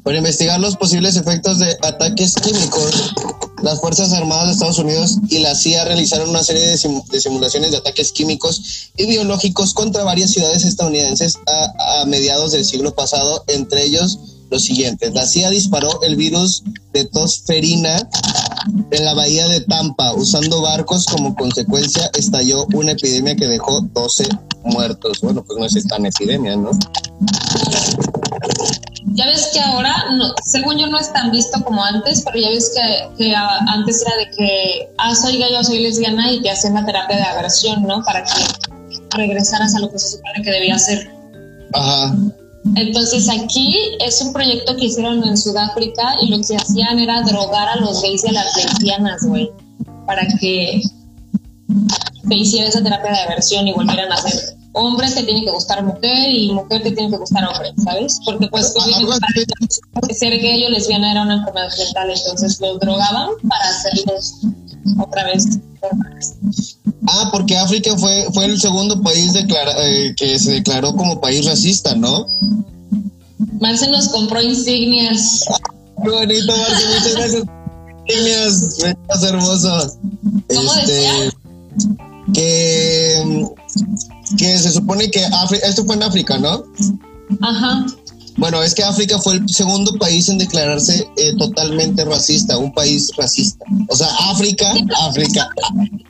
Para 0.03 0.17
investigar 0.17 0.59
los 0.59 0.75
posibles 0.75 1.15
efectos 1.15 1.59
de 1.59 1.77
ataques 1.81 2.35
químicos, 2.35 3.13
las 3.61 3.79
Fuerzas 3.79 4.11
Armadas 4.11 4.47
de 4.47 4.51
Estados 4.53 4.79
Unidos 4.79 5.17
y 5.29 5.39
la 5.39 5.55
CIA 5.55 5.85
realizaron 5.85 6.29
una 6.29 6.43
serie 6.43 6.65
de, 6.67 6.77
sim- 6.77 7.01
de 7.09 7.21
simulaciones 7.21 7.71
de 7.71 7.77
ataques 7.77 8.11
químicos 8.11 8.91
y 8.97 9.05
biológicos 9.05 9.73
contra 9.73 10.03
varias 10.03 10.31
ciudades 10.31 10.65
estadounidenses 10.65 11.35
a, 11.47 12.01
a 12.01 12.05
mediados 12.05 12.51
del 12.51 12.65
siglo 12.65 12.93
pasado, 12.93 13.45
entre 13.47 13.85
ellos 13.85 14.19
los 14.51 14.63
siguientes. 14.65 15.13
La 15.13 15.25
CIA 15.25 15.49
disparó 15.51 16.01
el 16.03 16.17
virus 16.17 16.63
de 16.91 17.05
tosferina 17.05 18.07
en 18.91 19.05
la 19.05 19.13
bahía 19.13 19.47
de 19.47 19.61
Tampa, 19.61 20.13
usando 20.13 20.61
barcos 20.61 21.05
como 21.05 21.33
consecuencia, 21.33 22.11
estalló 22.17 22.65
una 22.73 22.91
epidemia 22.91 23.35
que 23.37 23.47
dejó 23.47 23.79
12 23.79 24.27
muertos. 24.65 25.21
Bueno, 25.21 25.43
pues 25.45 25.57
no 25.57 25.65
es 25.65 25.87
tan 25.87 26.05
epidemia, 26.05 26.57
¿no? 26.57 26.71
Ya 29.07 29.25
ves 29.25 29.49
que 29.53 29.59
ahora, 29.59 29.93
no, 30.17 30.33
según 30.43 30.77
yo, 30.77 30.87
no 30.87 30.97
es 30.97 31.11
tan 31.11 31.31
visto 31.31 31.61
como 31.63 31.83
antes, 31.83 32.21
pero 32.21 32.39
ya 32.39 32.49
ves 32.49 32.71
que, 32.73 33.15
que 33.17 33.35
antes 33.35 34.01
era 34.01 34.15
de 34.17 34.29
que, 34.31 34.89
ah, 34.97 35.13
soy 35.13 35.37
gay 35.37 35.55
o 35.55 35.63
soy 35.63 35.79
lesbiana 35.79 36.31
y 36.31 36.41
te 36.41 36.49
hacen 36.49 36.73
la 36.73 36.85
terapia 36.85 37.17
de 37.17 37.23
aversión, 37.23 37.83
¿no? 37.83 38.03
Para 38.03 38.23
que 38.23 38.31
regresaras 39.15 39.75
a 39.75 39.79
lo 39.79 39.91
que 39.91 39.99
se 39.99 40.17
supone 40.17 40.41
que 40.43 40.51
debía 40.51 40.79
ser. 40.79 41.11
Ajá. 41.73 42.15
Entonces 42.75 43.29
aquí 43.29 43.75
es 43.99 44.21
un 44.21 44.31
proyecto 44.31 44.75
que 44.77 44.85
hicieron 44.85 45.23
en 45.23 45.37
Sudáfrica 45.37 46.15
y 46.21 46.29
lo 46.29 46.37
que 46.37 46.55
hacían 46.55 46.97
era 46.97 47.21
drogar 47.21 47.67
a 47.67 47.75
los 47.75 48.01
gays 48.01 48.23
y 48.23 48.29
a 48.29 48.31
las 48.31 48.55
lesbianas, 48.55 49.23
güey, 49.25 49.51
para 50.05 50.25
que 50.39 50.81
te 52.27 52.35
hiciera 52.35 52.69
esa 52.69 52.81
terapia 52.81 53.11
de 53.11 53.19
aversión 53.19 53.67
y 53.67 53.73
volvieran 53.73 54.11
a 54.11 54.17
ser 54.17 54.55
hombres 54.73 55.15
te 55.15 55.23
tiene 55.23 55.43
que 55.45 55.51
gustar 55.51 55.83
mujer 55.83 56.29
y 56.29 56.51
mujer 56.51 56.83
te 56.83 56.91
tiene 56.91 57.09
que 57.11 57.17
gustar 57.17 57.45
hombre, 57.47 57.71
¿sabes? 57.83 58.19
Porque 58.25 58.47
pues 58.47 58.73
para 59.93 60.13
ser 60.13 60.39
gay 60.39 60.65
o 60.65 60.69
lesbiana 60.69 61.11
era 61.11 61.21
una 61.23 61.35
enfermedad 61.35 61.69
mental, 61.77 62.09
entonces 62.15 62.59
los 62.59 62.79
drogaban 62.79 63.29
para 63.47 63.69
hacerlos 63.69 64.33
otra 64.99 65.25
vez. 65.25 65.45
Ah, 67.07 67.29
porque 67.31 67.57
África 67.57 67.95
fue, 67.97 68.27
fue 68.33 68.45
el 68.45 68.59
segundo 68.59 69.01
país 69.01 69.33
declara- 69.33 69.75
eh, 69.79 70.13
que 70.17 70.39
se 70.39 70.51
declaró 70.53 70.95
como 70.95 71.19
país 71.21 71.45
racista, 71.45 71.95
¿no? 71.95 72.25
Marce 73.59 73.87
nos 73.89 74.09
compró 74.09 74.41
insignias. 74.41 75.45
Qué 76.03 76.09
bonito, 76.09 76.53
Marce, 76.57 76.85
muchas 76.87 77.13
gracias. 77.15 77.43
Estás 78.07 79.23
hermoso. 79.23 79.97
¿Cómo 80.53 80.73
Este, 80.75 80.91
decía? 80.91 81.33
que, 82.33 83.45
que 84.37 84.57
se 84.57 84.71
supone 84.71 85.09
que 85.09 85.23
África, 85.25 85.67
esto 85.67 85.85
fue 85.85 85.95
en 85.95 86.03
África, 86.03 86.37
¿no? 86.37 86.63
Ajá. 87.41 87.85
Bueno, 88.37 88.61
es 88.63 88.73
que 88.73 88.83
África 88.83 89.19
fue 89.19 89.35
el 89.35 89.49
segundo 89.49 89.93
país 89.99 90.27
en 90.29 90.37
declararse 90.37 91.07
eh, 91.17 91.33
totalmente 91.37 92.03
racista, 92.05 92.57
un 92.57 92.73
país 92.73 93.11
racista. 93.15 93.65
O 93.89 93.95
sea, 93.95 94.07
África, 94.31 94.73
África, 95.07 95.49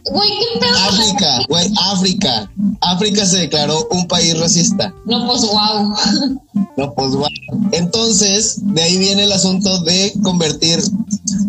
Güey, 0.05 0.29
¿qué 0.29 0.59
pedo? 0.59 0.75
África, 0.89 1.39
güey, 1.49 1.71
África. 1.91 2.51
África 2.81 3.25
se 3.25 3.37
declaró 3.39 3.87
un 3.91 4.07
país 4.07 4.37
racista. 4.39 4.93
No, 5.05 5.25
pues 5.27 5.41
wow. 5.41 5.93
No, 6.77 6.93
pues 6.93 7.11
bueno. 7.11 7.69
Entonces, 7.71 8.57
de 8.61 8.81
ahí 8.81 8.97
viene 8.97 9.23
el 9.23 9.31
asunto 9.31 9.79
de 9.83 10.13
convertir, 10.23 10.79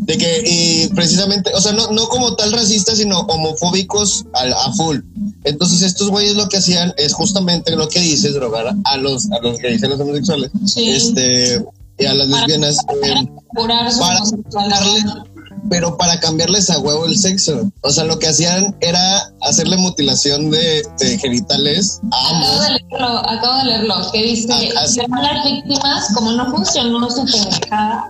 de 0.02 0.18
que, 0.18 0.44
y 0.46 0.88
precisamente, 0.94 1.50
o 1.54 1.60
sea, 1.60 1.72
no, 1.72 1.90
no 1.90 2.08
como 2.08 2.36
tal 2.36 2.52
racistas, 2.52 2.98
sino 2.98 3.20
homofóbicos 3.20 4.24
al- 4.34 4.52
a, 4.52 4.72
full. 4.72 4.98
Entonces, 5.44 5.82
estos 5.82 6.10
güeyes 6.10 6.36
lo 6.36 6.48
que 6.48 6.58
hacían 6.58 6.92
es 6.96 7.12
justamente 7.12 7.74
lo 7.76 7.88
que 7.88 8.00
dices, 8.00 8.34
drogar 8.34 8.74
a 8.84 8.96
los, 8.96 9.30
a 9.32 9.38
los 9.40 9.58
y 9.62 9.84
a 9.84 9.88
los 9.88 10.00
homosexuales. 10.00 10.50
Sí. 10.66 10.90
Este, 10.90 11.64
y 11.98 12.06
a 12.06 12.14
las 12.14 12.26
Para- 12.28 12.46
lesbianas. 12.46 12.76
eh, 13.04 13.26
para 13.54 13.88
homosexualidad. 13.90 15.24
pero 15.70 15.96
para 15.96 16.20
cambiarles 16.20 16.68
a 16.70 16.78
huevo 16.80 17.06
el 17.06 17.16
sexo. 17.16 17.70
O 17.82 17.90
sea, 17.90 18.04
lo 18.04 18.18
que 18.18 18.28
hacían 18.28 18.76
era 18.80 19.32
hacerle 19.42 19.76
mutilación 19.78 20.50
de, 20.50 20.82
de 20.98 21.18
genitales 21.18 22.00
a 22.12 22.16
Acabo 22.18 22.34
ambos. 22.34 22.60
de 22.60 22.70
leerlo, 22.70 23.18
acabo 23.18 23.56
de 23.58 23.64
leerlo, 23.64 23.94
que 24.12 24.22
dice 24.22 24.48
Ah, 24.52 24.82
ah, 25.12 25.22
las 25.22 25.44
víctimas, 25.44 26.08
como 26.14 26.32
no 26.32 26.50
funcionó 26.50 27.08
su 27.10 27.24
pendejada, 27.24 28.08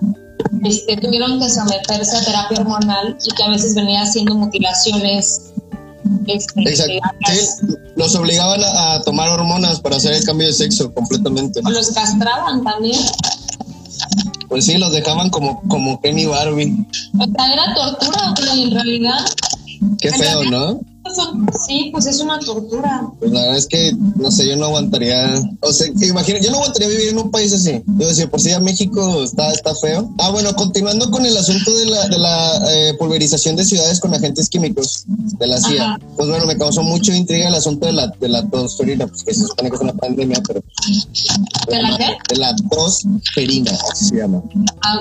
este, 0.64 0.96
tuvieron 0.96 1.38
que 1.40 1.48
someterse 1.48 2.16
a 2.16 2.24
terapia 2.24 2.60
hormonal 2.60 3.16
y 3.24 3.34
que 3.36 3.42
a 3.44 3.50
veces 3.50 3.74
venía 3.74 4.02
haciendo 4.02 4.34
mutilaciones. 4.34 5.52
Este, 6.26 6.60
Exacto. 6.62 6.92
Sí, 7.32 7.76
los 7.96 8.14
obligaban 8.14 8.60
a, 8.62 9.00
tomar 9.02 9.28
hormonas 9.28 9.80
para 9.80 9.96
hacer 9.96 10.14
el 10.14 10.24
cambio 10.24 10.46
de 10.46 10.52
sexo 10.52 10.92
completamente. 10.92 11.60
O 11.64 11.70
los 11.70 11.90
castraban 11.90 12.62
también. 12.62 12.98
Pues 14.48 14.66
sí, 14.66 14.76
los 14.78 14.92
dejaban 14.92 15.30
como, 15.30 15.62
como 15.68 16.00
Kenny 16.00 16.26
Barbie. 16.26 16.86
O 17.18 17.24
sea, 17.24 17.52
era 17.52 17.74
tortura, 17.74 18.34
güey, 18.38 18.64
en 18.64 18.70
realidad. 18.72 19.18
Qué 20.00 20.10
feo, 20.10 20.44
¿no? 20.44 20.80
Sí, 21.66 21.90
pues 21.92 22.06
es 22.06 22.20
una 22.20 22.38
tortura. 22.38 23.08
Pues 23.18 23.30
la 23.30 23.40
verdad 23.42 23.56
es 23.56 23.66
que, 23.66 23.92
no 24.16 24.30
sé, 24.30 24.48
yo 24.48 24.56
no 24.56 24.66
aguantaría. 24.66 25.40
O 25.60 25.72
sea, 25.72 25.86
imagina, 25.86 26.40
yo 26.40 26.50
no 26.50 26.56
aguantaría 26.56 26.88
vivir 26.88 27.08
en 27.10 27.18
un 27.18 27.30
país 27.30 27.52
así. 27.52 27.82
Yo 27.98 28.08
decía, 28.08 28.30
por 28.30 28.40
si 28.40 28.50
ya 28.50 28.60
México 28.60 29.22
está, 29.22 29.52
está 29.52 29.74
feo. 29.74 30.10
Ah, 30.18 30.30
bueno, 30.30 30.54
continuando 30.56 31.10
con 31.10 31.24
el 31.26 31.36
asunto 31.36 31.76
de 31.76 31.86
la, 31.86 32.08
de 32.08 32.18
la 32.18 32.70
eh, 32.70 32.94
pulverización 32.98 33.56
de 33.56 33.64
ciudades 33.64 34.00
con 34.00 34.14
agentes 34.14 34.48
químicos 34.48 35.04
de 35.06 35.46
la 35.46 35.60
CIA. 35.60 35.84
Ajá. 35.84 36.00
Pues 36.16 36.28
bueno, 36.28 36.46
me 36.46 36.56
causó 36.56 36.82
mucho 36.82 37.12
intriga 37.12 37.48
el 37.48 37.54
asunto 37.54 37.86
de 37.86 37.92
la, 37.92 38.08
de 38.08 38.28
la 38.28 38.48
tosferina, 38.48 39.06
pues 39.06 39.22
que 39.24 39.34
se 39.34 39.46
supone 39.46 39.70
que 39.70 39.76
es 39.76 39.82
una 39.82 39.94
pandemia, 39.94 40.42
pero. 40.46 40.62
¿De 41.68 41.82
la 41.82 41.96
qué? 41.96 42.16
De 42.28 42.36
la 42.36 42.56
tosferina, 42.70 43.72
así 43.92 44.06
se 44.06 44.16
llama. 44.16 44.42
Ah. 44.82 45.00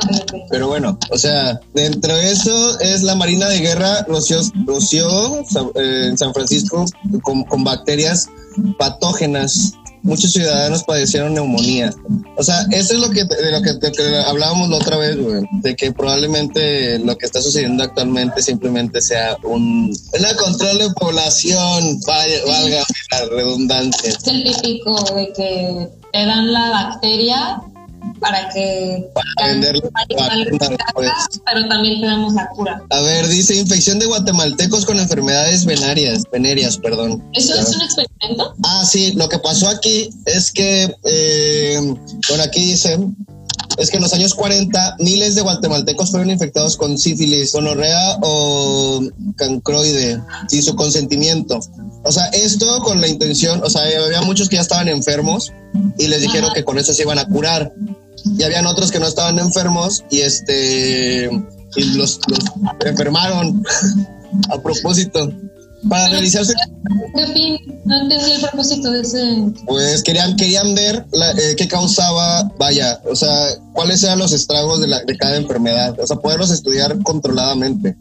Pero 0.49 0.67
bueno, 0.67 0.97
o 1.11 1.17
sea, 1.17 1.59
dentro 1.73 2.15
de 2.15 2.31
eso 2.31 2.79
es 2.79 3.03
la 3.03 3.15
Marina 3.15 3.47
de 3.47 3.59
Guerra 3.59 4.03
roció, 4.07 4.39
roció 4.65 5.07
eh, 5.75 5.92
en 5.93 6.17
San 6.17 6.33
Francisco 6.33 6.85
con, 7.21 7.43
con 7.43 7.63
bacterias 7.63 8.27
patógenas. 8.77 9.73
Muchos 10.01 10.33
ciudadanos 10.33 10.83
padecieron 10.83 11.33
neumonía. 11.33 11.93
O 12.35 12.43
sea, 12.43 12.65
eso 12.71 12.93
es 12.93 12.99
lo 12.99 13.09
que 13.09 13.23
de 13.23 13.51
lo 13.51 13.61
que, 13.61 13.71
de 13.71 13.89
que 13.89 14.17
hablábamos 14.27 14.69
la 14.69 14.75
otra 14.75 14.97
vez, 14.97 15.17
güey, 15.17 15.43
de 15.61 15.75
que 15.77 15.93
probablemente 15.93 16.99
lo 16.99 17.17
que 17.17 17.25
está 17.25 17.41
sucediendo 17.41 17.83
actualmente 17.83 18.41
simplemente 18.41 19.01
sea 19.01 19.37
un 19.43 19.95
una 20.19 20.35
control 20.35 20.77
de 20.77 20.89
población, 20.91 22.01
vaya, 22.05 22.45
valga 22.45 22.83
la 23.11 23.25
redundancia. 23.33 24.09
Es 24.09 24.27
el 24.27 24.43
típico 24.43 25.01
de 25.15 25.31
que 25.31 25.89
te 26.11 26.25
dan 26.25 26.51
la 26.51 26.69
bacteria 26.69 27.61
para 28.19 28.49
que 28.49 29.09
Para 29.13 30.35
después. 30.35 31.11
pero 31.45 31.67
también 31.67 32.01
te 32.01 32.07
damos 32.07 32.33
la 32.33 32.47
cura. 32.49 32.81
A 32.89 33.01
ver, 33.01 33.27
dice 33.27 33.55
infección 33.55 33.99
de 33.99 34.05
guatemaltecos 34.05 34.85
con 34.85 34.99
enfermedades 34.99 35.65
venéreas, 35.65 36.23
venéreas, 36.31 36.77
perdón. 36.77 37.23
¿Eso 37.33 37.55
es 37.55 37.75
un 37.75 37.81
experimento? 37.81 38.55
Ah, 38.63 38.85
sí, 38.85 39.13
lo 39.13 39.27
que 39.29 39.39
pasó 39.39 39.69
aquí 39.69 40.09
es 40.25 40.51
que, 40.51 40.95
eh, 41.03 41.79
bueno, 42.29 42.43
aquí 42.43 42.61
dice, 42.61 42.97
es 43.77 43.89
que 43.89 43.97
en 43.97 44.03
los 44.03 44.13
años 44.13 44.33
40 44.33 44.97
miles 44.99 45.35
de 45.35 45.41
guatemaltecos 45.41 46.11
fueron 46.11 46.29
infectados 46.29 46.77
con 46.77 46.97
sífilis, 46.97 47.51
gonorrea 47.51 48.17
o 48.21 49.01
cancroide 49.35 50.21
sin 50.47 50.63
su 50.63 50.75
consentimiento. 50.75 51.59
O 52.03 52.11
sea, 52.11 52.25
esto 52.27 52.79
con 52.83 53.01
la 53.01 53.07
intención, 53.07 53.61
o 53.63 53.69
sea, 53.69 53.83
había 54.05 54.21
muchos 54.21 54.49
que 54.49 54.57
ya 54.57 54.61
estaban 54.61 54.89
enfermos 54.89 55.51
y 55.97 56.07
les 56.07 56.21
dijeron 56.21 56.51
que 56.53 56.63
con 56.63 56.77
eso 56.77 56.93
se 56.93 57.03
iban 57.03 57.19
a 57.19 57.25
curar. 57.25 57.73
y 58.37 58.43
habían 58.43 58.65
otros 58.65 58.91
que 58.91 58.99
no 58.99 59.07
estaban 59.07 59.39
enfermos 59.39 60.03
y 60.09 60.21
este 60.21 61.29
y 61.75 61.83
los, 61.95 62.19
los 62.27 62.39
enfermaron 62.85 63.63
a 64.49 64.61
propósito 64.61 65.31
para 65.89 66.09
realizarse. 66.09 66.53
No 66.83 68.01
entendí 68.01 68.31
el 68.31 68.41
propósito 68.41 68.91
de 68.91 69.01
ese. 69.01 69.53
Pues 69.65 70.03
querían, 70.03 70.35
querían 70.35 70.73
ver 70.75 71.05
la, 71.11 71.31
eh, 71.31 71.55
qué 71.57 71.67
causaba, 71.67 72.51
vaya, 72.57 73.01
o 73.09 73.15
sea, 73.15 73.29
cuáles 73.73 74.03
eran 74.03 74.19
los 74.19 74.31
estragos 74.31 74.79
de, 74.79 74.87
la, 74.87 75.03
de 75.03 75.17
cada 75.17 75.35
enfermedad, 75.35 75.99
o 75.99 76.07
sea, 76.07 76.17
poderlos 76.17 76.51
estudiar 76.51 76.97
controladamente. 77.03 77.97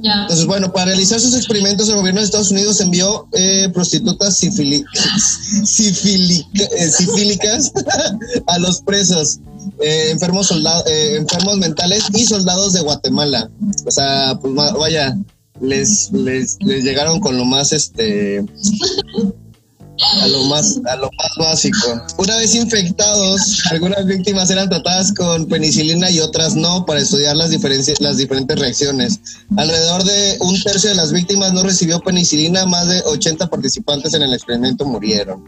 Ya. 0.00 0.22
Entonces, 0.22 0.46
bueno, 0.46 0.72
para 0.72 0.86
realizar 0.86 1.20
sus 1.20 1.36
experimentos, 1.36 1.88
el 1.88 1.96
gobierno 1.96 2.20
de 2.20 2.26
Estados 2.26 2.50
Unidos 2.50 2.80
envió 2.80 3.28
eh, 3.32 3.68
prostitutas 3.72 4.42
eh, 4.42 4.50
sifílicas 6.90 7.72
a 8.46 8.58
los 8.58 8.80
presos, 8.80 9.40
eh, 9.80 10.10
enfermos, 10.10 10.46
soldados, 10.46 10.84
enfermos 10.86 11.58
mentales 11.58 12.04
y 12.14 12.24
soldados 12.24 12.72
de 12.72 12.80
Guatemala. 12.80 13.50
O 13.86 13.90
sea, 13.90 14.38
pues 14.40 14.54
vaya, 14.54 15.16
les, 15.60 16.10
les, 16.12 16.58
les 16.60 16.84
llegaron 16.84 17.20
con 17.20 17.36
lo 17.36 17.44
más, 17.44 17.72
este, 17.72 18.44
a 20.20 20.26
lo 20.26 20.44
más, 20.44 20.80
a 20.86 20.96
lo 20.96 21.10
más 21.18 21.30
básico. 21.38 22.02
Una 22.18 22.36
vez 22.36 22.54
infectados, 22.54 23.62
algunas 23.70 24.04
víctimas 24.06 24.50
eran 24.50 24.68
tratadas 24.68 25.12
con 25.12 25.46
penicilina 25.46 26.10
y 26.10 26.20
otras 26.20 26.56
no 26.56 26.84
para 26.86 27.00
estudiar 27.00 27.36
las 27.36 27.50
diferencias, 27.50 28.00
las 28.00 28.16
diferentes 28.16 28.58
reacciones. 28.58 29.20
Alrededor 29.56 30.04
de 30.04 30.36
un 30.40 30.60
tercio 30.62 30.90
de 30.90 30.96
las 30.96 31.12
víctimas 31.12 31.52
no 31.52 31.62
recibió 31.62 32.00
penicilina, 32.00 32.66
más 32.66 32.88
de 32.88 33.02
80 33.02 33.48
participantes 33.48 34.14
en 34.14 34.22
el 34.22 34.32
experimento 34.32 34.84
murieron. 34.84 35.44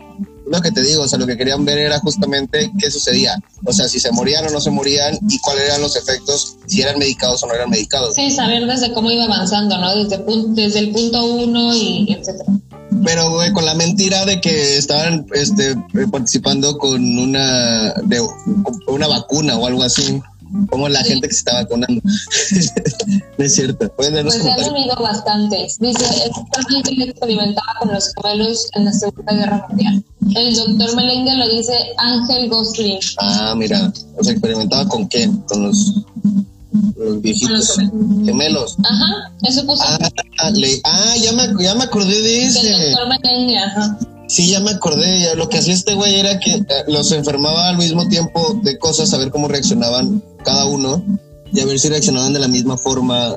Lo 0.46 0.60
que 0.60 0.70
te 0.70 0.82
digo, 0.82 1.02
o 1.02 1.08
sea, 1.08 1.18
lo 1.18 1.26
que 1.26 1.36
querían 1.36 1.64
ver 1.64 1.78
era 1.78 1.98
justamente 2.00 2.70
qué 2.78 2.90
sucedía. 2.90 3.38
O 3.64 3.72
sea, 3.72 3.88
si 3.88 3.98
se 3.98 4.12
morían 4.12 4.46
o 4.46 4.50
no 4.50 4.60
se 4.60 4.70
morían 4.70 5.18
y 5.28 5.38
cuáles 5.40 5.64
eran 5.64 5.80
los 5.80 5.96
efectos, 5.96 6.56
si 6.66 6.82
eran 6.82 6.98
medicados 6.98 7.42
o 7.42 7.46
no 7.46 7.54
eran 7.54 7.70
medicados. 7.70 8.14
Sí, 8.14 8.30
saber 8.30 8.66
desde 8.66 8.92
cómo 8.92 9.10
iba 9.10 9.24
avanzando, 9.24 9.78
¿no? 9.78 9.94
Desde, 9.96 10.24
pun- 10.24 10.54
desde 10.54 10.80
el 10.80 10.90
punto 10.92 11.24
uno 11.24 11.74
y 11.74 12.12
etcétera. 12.12 12.52
Pero, 13.04 13.30
güey, 13.30 13.52
con 13.52 13.64
la 13.64 13.74
mentira 13.74 14.24
de 14.24 14.40
que 14.40 14.76
estaban 14.78 15.26
este, 15.34 15.70
eh, 15.72 15.76
participando 16.10 16.78
con 16.78 17.18
una, 17.18 17.92
de, 18.04 18.18
con 18.18 18.94
una 18.94 19.08
vacuna 19.08 19.56
o 19.56 19.66
algo 19.66 19.82
así. 19.82 20.20
Como 20.70 20.88
la 20.88 21.02
Sí. 21.02 21.10
gente 21.10 21.28
que 21.28 21.34
se 21.34 21.38
está 21.40 21.54
vacunando. 21.54 22.00
no 23.38 23.44
es 23.44 23.54
cierto. 23.54 23.88
Pueden 23.96 24.22
Pues 24.24 24.34
se 24.34 24.50
han 24.50 24.70
unido 24.70 24.94
bastantes. 25.00 25.78
Dice, 25.78 26.04
exactamente 26.26 27.10
experimentaba 27.10 27.74
con 27.80 27.92
los 27.92 28.12
gemelos 28.14 28.68
en 28.74 28.84
la 28.84 28.92
Segunda 28.92 29.32
Guerra 29.32 29.66
Mundial. 29.68 30.04
El 30.34 30.54
doctor 30.56 30.96
Melengue 30.96 31.34
lo 31.36 31.48
dice 31.48 31.72
Ángel 31.98 32.48
Gosling. 32.48 32.98
Ah, 33.18 33.54
mira. 33.56 33.92
O 34.18 34.24
sea, 34.24 34.32
experimentaba 34.32 34.88
con 34.88 35.08
qué? 35.08 35.30
Con 35.48 35.64
los, 35.64 35.94
los 36.96 37.20
viejitos 37.20 37.76
gemelos. 38.24 38.76
Ajá, 38.84 39.32
eso 39.42 39.66
puso 39.66 39.82
Ah, 40.38 40.50
le- 40.50 40.80
ah 40.84 41.14
ya, 41.22 41.32
me, 41.32 41.62
ya 41.62 41.74
me 41.74 41.84
acordé 41.84 42.20
de 42.20 42.42
el 42.44 42.48
ese. 42.48 42.90
doctor 42.90 43.08
Melengue, 43.08 43.58
ajá. 43.58 43.98
Sí, 44.26 44.50
ya 44.50 44.60
me 44.60 44.70
acordé. 44.70 45.20
Ya, 45.20 45.34
lo 45.34 45.48
que 45.48 45.58
hacía 45.58 45.74
este 45.74 45.94
güey 45.94 46.18
era 46.18 46.38
que 46.38 46.52
eh, 46.52 46.64
los 46.88 47.12
enfermaba 47.12 47.68
al 47.68 47.78
mismo 47.78 48.08
tiempo 48.08 48.60
de 48.62 48.78
cosas, 48.78 49.12
a 49.12 49.18
ver 49.18 49.30
cómo 49.30 49.48
reaccionaban 49.48 50.22
cada 50.44 50.66
uno 50.66 51.04
y 51.52 51.60
a 51.60 51.66
ver 51.66 51.78
si 51.78 51.88
reaccionaban 51.88 52.32
de 52.32 52.40
la 52.40 52.48
misma 52.48 52.76
forma 52.76 53.36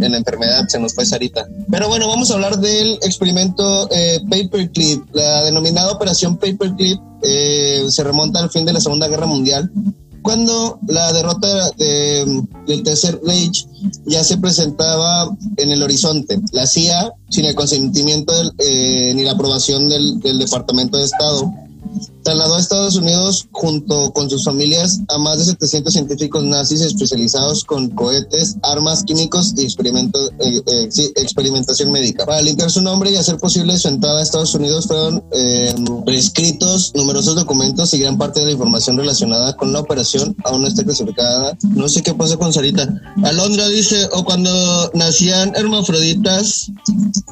en 0.00 0.12
la 0.12 0.18
enfermedad. 0.18 0.66
Se 0.68 0.78
nos 0.78 0.94
fue 0.94 1.06
Sarita. 1.06 1.46
Pero 1.70 1.88
bueno, 1.88 2.08
vamos 2.08 2.30
a 2.30 2.34
hablar 2.34 2.58
del 2.58 2.94
experimento 3.02 3.88
eh, 3.90 4.20
Paperclip. 4.28 5.04
La 5.12 5.44
denominada 5.44 5.92
Operación 5.92 6.36
Paperclip 6.36 7.00
eh, 7.22 7.84
se 7.88 8.04
remonta 8.04 8.40
al 8.40 8.50
fin 8.50 8.64
de 8.64 8.72
la 8.72 8.80
Segunda 8.80 9.08
Guerra 9.08 9.26
Mundial. 9.26 9.70
Cuando 10.24 10.78
la 10.88 11.12
derrota 11.12 11.70
de- 11.76 12.42
del 12.66 12.82
Tercer 12.82 13.20
Reich 13.26 13.66
ya 14.06 14.24
se 14.24 14.38
presentaba 14.38 15.28
en 15.58 15.70
el 15.70 15.82
horizonte. 15.82 16.40
La 16.52 16.66
CIA, 16.66 17.12
sin 17.28 17.44
el 17.44 17.54
consentimiento 17.54 18.34
del, 18.34 18.50
eh, 18.58 19.12
ni 19.14 19.22
la 19.22 19.32
aprobación 19.32 19.86
del, 19.90 20.18
del 20.20 20.38
Departamento 20.38 20.96
de 20.96 21.04
Estado, 21.04 21.52
trasladó 22.24 22.56
a 22.56 22.60
Estados 22.60 22.96
Unidos 22.96 23.46
junto 23.52 24.12
con 24.12 24.28
sus 24.28 24.44
familias 24.44 25.00
a 25.08 25.18
más 25.18 25.38
de 25.38 25.44
700 25.44 25.92
científicos 25.92 26.42
nazis 26.42 26.80
especializados 26.80 27.64
con 27.64 27.90
cohetes, 27.90 28.56
armas 28.62 29.04
químicos 29.04 29.54
y 29.56 29.62
experimento, 29.62 30.18
eh, 30.40 30.62
eh, 30.66 30.88
experimentación 31.16 31.92
médica. 31.92 32.24
Para 32.26 32.42
limpiar 32.42 32.70
su 32.70 32.80
nombre 32.80 33.10
y 33.10 33.16
hacer 33.16 33.36
posible 33.38 33.78
su 33.78 33.88
entrada 33.88 34.20
a 34.20 34.22
Estados 34.22 34.54
Unidos 34.54 34.86
fueron 34.86 35.22
eh, 35.32 35.74
prescritos 36.04 36.92
numerosos 36.94 37.36
documentos 37.36 37.92
y 37.94 37.98
gran 37.98 38.18
parte 38.18 38.40
de 38.40 38.46
la 38.46 38.52
información 38.52 38.96
relacionada 38.96 39.54
con 39.56 39.72
la 39.72 39.80
operación 39.80 40.34
aún 40.44 40.62
no 40.62 40.68
está 40.68 40.82
clasificada. 40.82 41.56
No 41.62 41.88
sé 41.88 42.02
qué 42.02 42.14
pasó 42.14 42.38
con 42.38 42.52
Sarita. 42.52 42.88
Alondra 43.22 43.68
dice, 43.68 44.08
o 44.12 44.24
cuando 44.24 44.90
nacían 44.94 45.52
hermafroditas, 45.54 46.70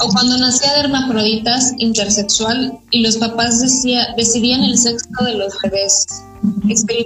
O 0.00 0.08
cuando 0.08 0.36
nacía 0.38 0.72
de 0.74 0.80
hermafroditas 0.80 1.72
intersexual 1.78 2.78
y 2.90 3.02
los 3.02 3.16
papás 3.16 3.60
decía, 3.60 4.08
decidían 4.16 4.62
el 4.62 4.78
sexo 4.82 5.24
de 5.24 5.34
los 5.34 5.52
bebés. 5.62 6.06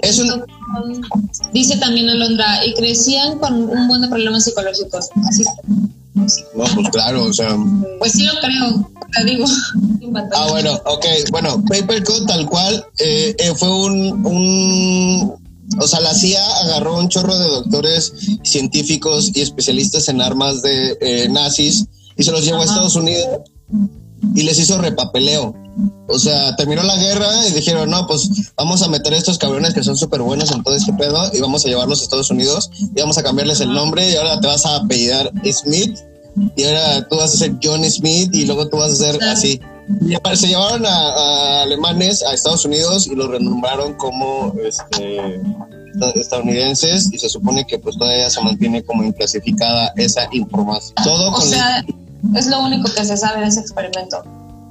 Es 0.03 0.19
un- 0.19 0.45
con- 1.09 1.31
dice 1.53 1.77
también 1.77 2.09
Alondra, 2.09 2.65
y 2.65 2.75
crecían 2.75 3.39
con 3.39 3.55
un 3.69 3.89
buen 3.89 4.01
de 4.03 4.09
problemas 4.09 4.45
psicológicos. 4.45 5.09
Así, 5.29 5.45
no, 6.55 6.65
pues 6.75 6.89
claro, 6.91 7.25
o 7.25 7.33
sea... 7.33 7.57
pues 7.99 8.13
sí 8.13 8.25
lo 8.25 8.33
creo, 8.41 8.91
te 9.17 9.25
digo. 9.25 9.45
Ah, 10.35 10.47
bueno, 10.51 10.73
ok. 10.87 11.05
Bueno, 11.31 11.63
Papercut 11.69 12.27
tal 12.27 12.47
cual 12.49 12.85
eh, 12.99 13.35
eh, 13.39 13.53
fue 13.55 13.69
un, 13.71 14.25
un... 14.27 15.35
O 15.79 15.87
sea, 15.87 16.01
la 16.01 16.15
CIA 16.15 16.41
agarró 16.65 16.99
un 16.99 17.09
chorro 17.09 17.37
de 17.37 17.49
doctores 17.49 18.13
científicos 18.43 19.31
y 19.35 19.43
especialistas 19.43 20.09
en 20.09 20.23
armas 20.23 20.63
de 20.63 20.97
eh, 21.01 21.29
nazis 21.29 21.85
y 22.17 22.23
se 22.23 22.31
los 22.31 22.45
llevó 22.45 22.63
a. 22.63 22.65
Estados 22.65 22.95
Unidos 22.97 23.27
y 24.35 24.43
les 24.43 24.59
hizo 24.59 24.79
repapeleo. 24.79 25.55
O 26.09 26.19
sea, 26.19 26.57
terminó 26.57 26.83
la 26.83 26.97
guerra 26.97 27.29
y 27.49 27.53
dijeron, 27.53 27.91
no, 27.91 28.07
pues 28.07 28.31
vamos 28.57 28.83
a 28.83 28.89
meter 28.89 29.13
a 29.13 29.17
estos 29.17 29.39
cabrones 29.39 29.75
que 29.75 29.83
son 29.83 29.97
súper 29.97 30.23
buenos 30.23 30.51
en 30.53 30.63
todo 30.63 30.75
este 30.75 30.93
pedo 30.95 31.31
y 31.35 31.41
vamos 31.41 31.65
a 31.65 31.69
llevarlos 31.69 32.01
a 32.01 32.05
Estados 32.05 32.31
Unidos 32.31 32.71
y 32.79 33.01
vamos 33.01 33.19
a 33.19 33.23
cambiarles 33.23 33.61
el 33.61 33.73
nombre 33.73 34.09
y 34.11 34.17
ahora 34.17 34.41
te 34.41 34.47
vas 34.47 34.65
a 34.65 34.77
apellidar 34.77 35.31
Smith 35.53 35.99
y 36.57 36.65
ahora 36.65 37.07
tú 37.09 37.17
vas 37.17 37.35
a 37.35 37.37
ser 37.37 37.57
John 37.63 37.85
Smith 37.85 38.35
y 38.35 38.47
luego 38.47 38.69
tú 38.69 38.79
vas 38.79 38.93
a 38.93 38.97
ser 38.97 39.23
así. 39.25 39.61
Y 40.01 40.37
Se 40.37 40.49
llevaron 40.49 40.85
a, 40.85 40.91
a 40.91 41.63
alemanes 41.63 42.23
a 42.23 42.33
Estados 42.33 42.65
Unidos 42.65 43.07
y 43.07 43.15
los 43.15 43.29
renombraron 43.29 43.95
como 43.95 44.53
este, 44.65 45.41
estadounidenses 46.15 47.13
y 47.13 47.19
se 47.19 47.29
supone 47.29 47.67
que 47.67 47.79
pues 47.79 47.97
todavía 47.97 48.29
se 48.29 48.41
mantiene 48.43 48.83
como 48.83 49.05
inclasificada 49.05 49.93
esa 49.97 50.29
información. 50.33 50.95
Todo 51.05 51.31
O 51.31 51.33
con 51.33 51.43
sea, 51.43 51.85
es 52.35 52.47
lo 52.47 52.61
único 52.61 52.93
que 52.93 53.05
se 53.05 53.17
sabe 53.17 53.41
de 53.41 53.49
ese 53.49 53.61
experimento. 53.61 54.23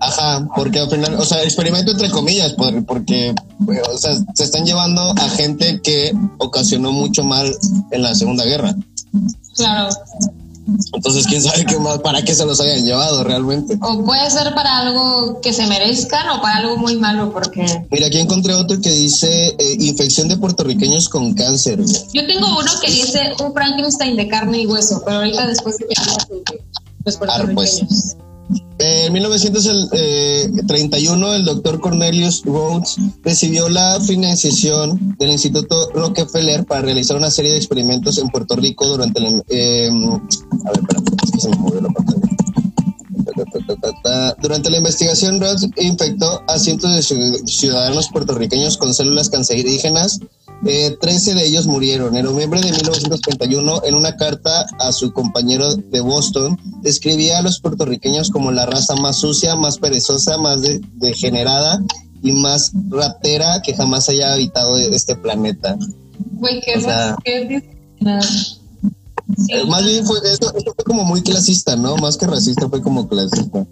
Ajá, 0.07 0.47
porque 0.55 0.79
al 0.79 0.89
final, 0.89 1.15
o 1.15 1.25
sea, 1.25 1.41
experimento 1.43 1.91
entre 1.91 2.09
comillas, 2.09 2.53
por- 2.53 2.85
porque, 2.85 3.33
pues, 3.65 3.81
o 3.87 3.97
sea, 3.97 4.15
se 4.33 4.43
están 4.43 4.65
llevando 4.65 5.01
a 5.01 5.29
gente 5.29 5.81
que 5.81 6.13
ocasionó 6.37 6.91
mucho 6.91 7.23
mal 7.23 7.55
en 7.91 8.01
la 8.01 8.13
Segunda 8.15 8.43
Guerra. 8.45 8.75
Claro. 9.55 9.89
Entonces, 10.93 11.27
quién 11.27 11.43
sabe 11.43 11.63
qué 11.65 11.77
más, 11.77 11.99
para 11.99 12.23
qué 12.23 12.33
se 12.33 12.43
los 12.43 12.59
hayan 12.59 12.83
llevado 12.83 13.23
realmente. 13.23 13.77
O 13.83 14.03
puede 14.03 14.27
ser 14.31 14.53
para 14.55 14.79
algo 14.79 15.39
que 15.39 15.53
se 15.53 15.67
merezcan 15.67 16.27
o 16.29 16.41
para 16.41 16.57
algo 16.57 16.77
muy 16.77 16.95
malo, 16.95 17.31
porque 17.31 17.63
Mira, 17.91 18.07
aquí 18.07 18.17
encontré 18.17 18.55
otro 18.55 18.81
que 18.81 18.89
dice 18.91 19.49
eh, 19.59 19.77
infección 19.79 20.27
de 20.27 20.37
puertorriqueños 20.37 21.07
con 21.07 21.35
cáncer. 21.35 21.79
yo 22.13 22.25
tengo 22.25 22.47
uno 22.59 22.71
que 22.81 22.89
dice 22.89 23.33
un 23.45 23.53
Frankenstein 23.53 24.15
de 24.17 24.27
carne 24.27 24.61
y 24.63 24.65
hueso, 24.65 25.03
pero 25.05 25.17
ahorita 25.17 25.45
después 25.45 25.77
de 25.77 25.85
que 25.85 25.95
los 27.05 27.21
Arre, 27.29 27.53
pues. 27.53 28.15
En 28.77 29.13
1931, 29.13 31.33
el 31.33 31.45
doctor 31.45 31.79
Cornelius 31.79 32.43
Rhodes 32.45 32.97
recibió 33.23 33.69
la 33.69 33.99
financiación 34.01 35.15
del 35.17 35.31
Instituto 35.31 35.89
Rockefeller 35.93 36.65
para 36.65 36.81
realizar 36.81 37.15
una 37.17 37.31
serie 37.31 37.51
de 37.51 37.57
experimentos 37.57 38.17
en 38.17 38.27
Puerto 38.29 38.55
Rico 38.57 38.85
durante 38.87 39.21
la 39.21 39.29
pantalla. 41.93 42.21
Ta, 43.25 43.31
ta, 43.33 43.43
ta, 43.67 43.75
ta, 43.81 43.91
ta. 44.03 44.35
Durante 44.41 44.69
la 44.69 44.77
investigación, 44.77 45.39
Rhodes 45.41 45.67
infectó 45.77 46.41
a 46.47 46.59
cientos 46.59 46.91
de 46.93 46.99
ciu- 46.99 47.45
ciudadanos 47.47 48.09
puertorriqueños 48.09 48.77
con 48.77 48.93
células 48.93 49.29
cancerígenas. 49.29 50.19
Eh, 50.65 50.97
13 50.99 51.33
de 51.35 51.45
ellos 51.45 51.67
murieron. 51.67 52.15
En 52.15 52.25
noviembre 52.25 52.61
de 52.61 52.71
1931, 52.71 53.83
en 53.83 53.93
una 53.95 54.15
carta 54.15 54.65
a 54.79 54.91
su 54.91 55.11
compañero 55.13 55.75
de 55.75 55.99
Boston, 56.01 56.57
describía 56.81 57.39
a 57.39 57.41
los 57.41 57.59
puertorriqueños 57.59 58.29
como 58.31 58.51
la 58.51 58.65
raza 58.65 58.95
más 58.95 59.17
sucia, 59.17 59.55
más 59.55 59.77
perezosa, 59.77 60.37
más 60.37 60.61
de- 60.61 60.81
degenerada 60.95 61.83
y 62.23 62.31
más 62.31 62.71
ratera 62.89 63.61
que 63.63 63.75
jamás 63.75 64.09
haya 64.09 64.33
habitado 64.33 64.77
este 64.77 65.15
planeta. 65.15 65.77
Güey, 66.33 66.61
qué 66.61 66.77
O 66.77 66.81
sea- 66.81 67.09
ra- 67.11 67.17
qué 67.23 67.45
discriminada. 67.45 68.21
Sí. 68.23 69.53
Eh, 69.53 69.65
Más 69.65 69.83
bien 69.83 70.05
fue, 70.05 70.19
esto, 70.31 70.53
esto 70.55 70.73
fue 70.75 70.83
como 70.85 71.03
muy 71.03 71.21
clasista, 71.21 71.75
¿no? 71.75 71.97
Más 71.97 72.15
que 72.17 72.27
racista, 72.27 72.69
fue 72.69 72.81
como 72.81 73.07
clasista. 73.07 73.65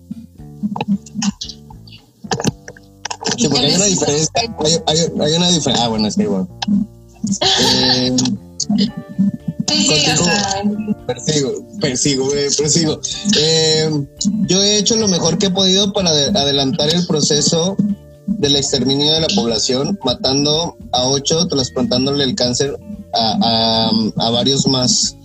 Sí, 3.37 3.47
porque 3.47 3.65
hay 3.67 3.75
una 3.75 3.85
diferencia. 3.85 4.29
Hay, 4.35 4.49
hay- 4.87 4.99
hay 5.21 5.33
una 5.33 5.49
diferencia. 5.49 5.85
Ah, 5.85 5.87
bueno. 5.87 6.07
Eh, 7.41 8.15
Sí, 9.65 9.87
sí, 9.87 9.93
o 10.11 10.15
Contigo- 10.15 10.23
sea, 10.25 10.63
Persigo, 11.07 11.51
persigo, 11.81 12.25
güey, 12.25 12.49
persigo. 12.55 12.99
Eh, 13.37 13.89
yo 14.47 14.61
he 14.61 14.77
hecho 14.77 14.95
lo 14.97 15.07
mejor 15.07 15.37
que 15.37 15.47
he 15.47 15.49
podido 15.51 15.91
para 15.93 16.11
ade- 16.11 16.37
adelantar 16.37 16.89
el 16.89 17.05
proceso 17.07 17.75
del 18.27 18.55
exterminio 18.55 19.13
de 19.13 19.21
la 19.21 19.27
población, 19.35 19.97
matando 20.03 20.75
a 20.91 21.07
ocho, 21.07 21.47
trasplantándole 21.47 22.23
el 22.25 22.35
cáncer 22.35 22.77
a, 23.13 23.89
a- 23.89 24.25
a 24.27 24.29
varios 24.31 24.67
más. 24.67 25.15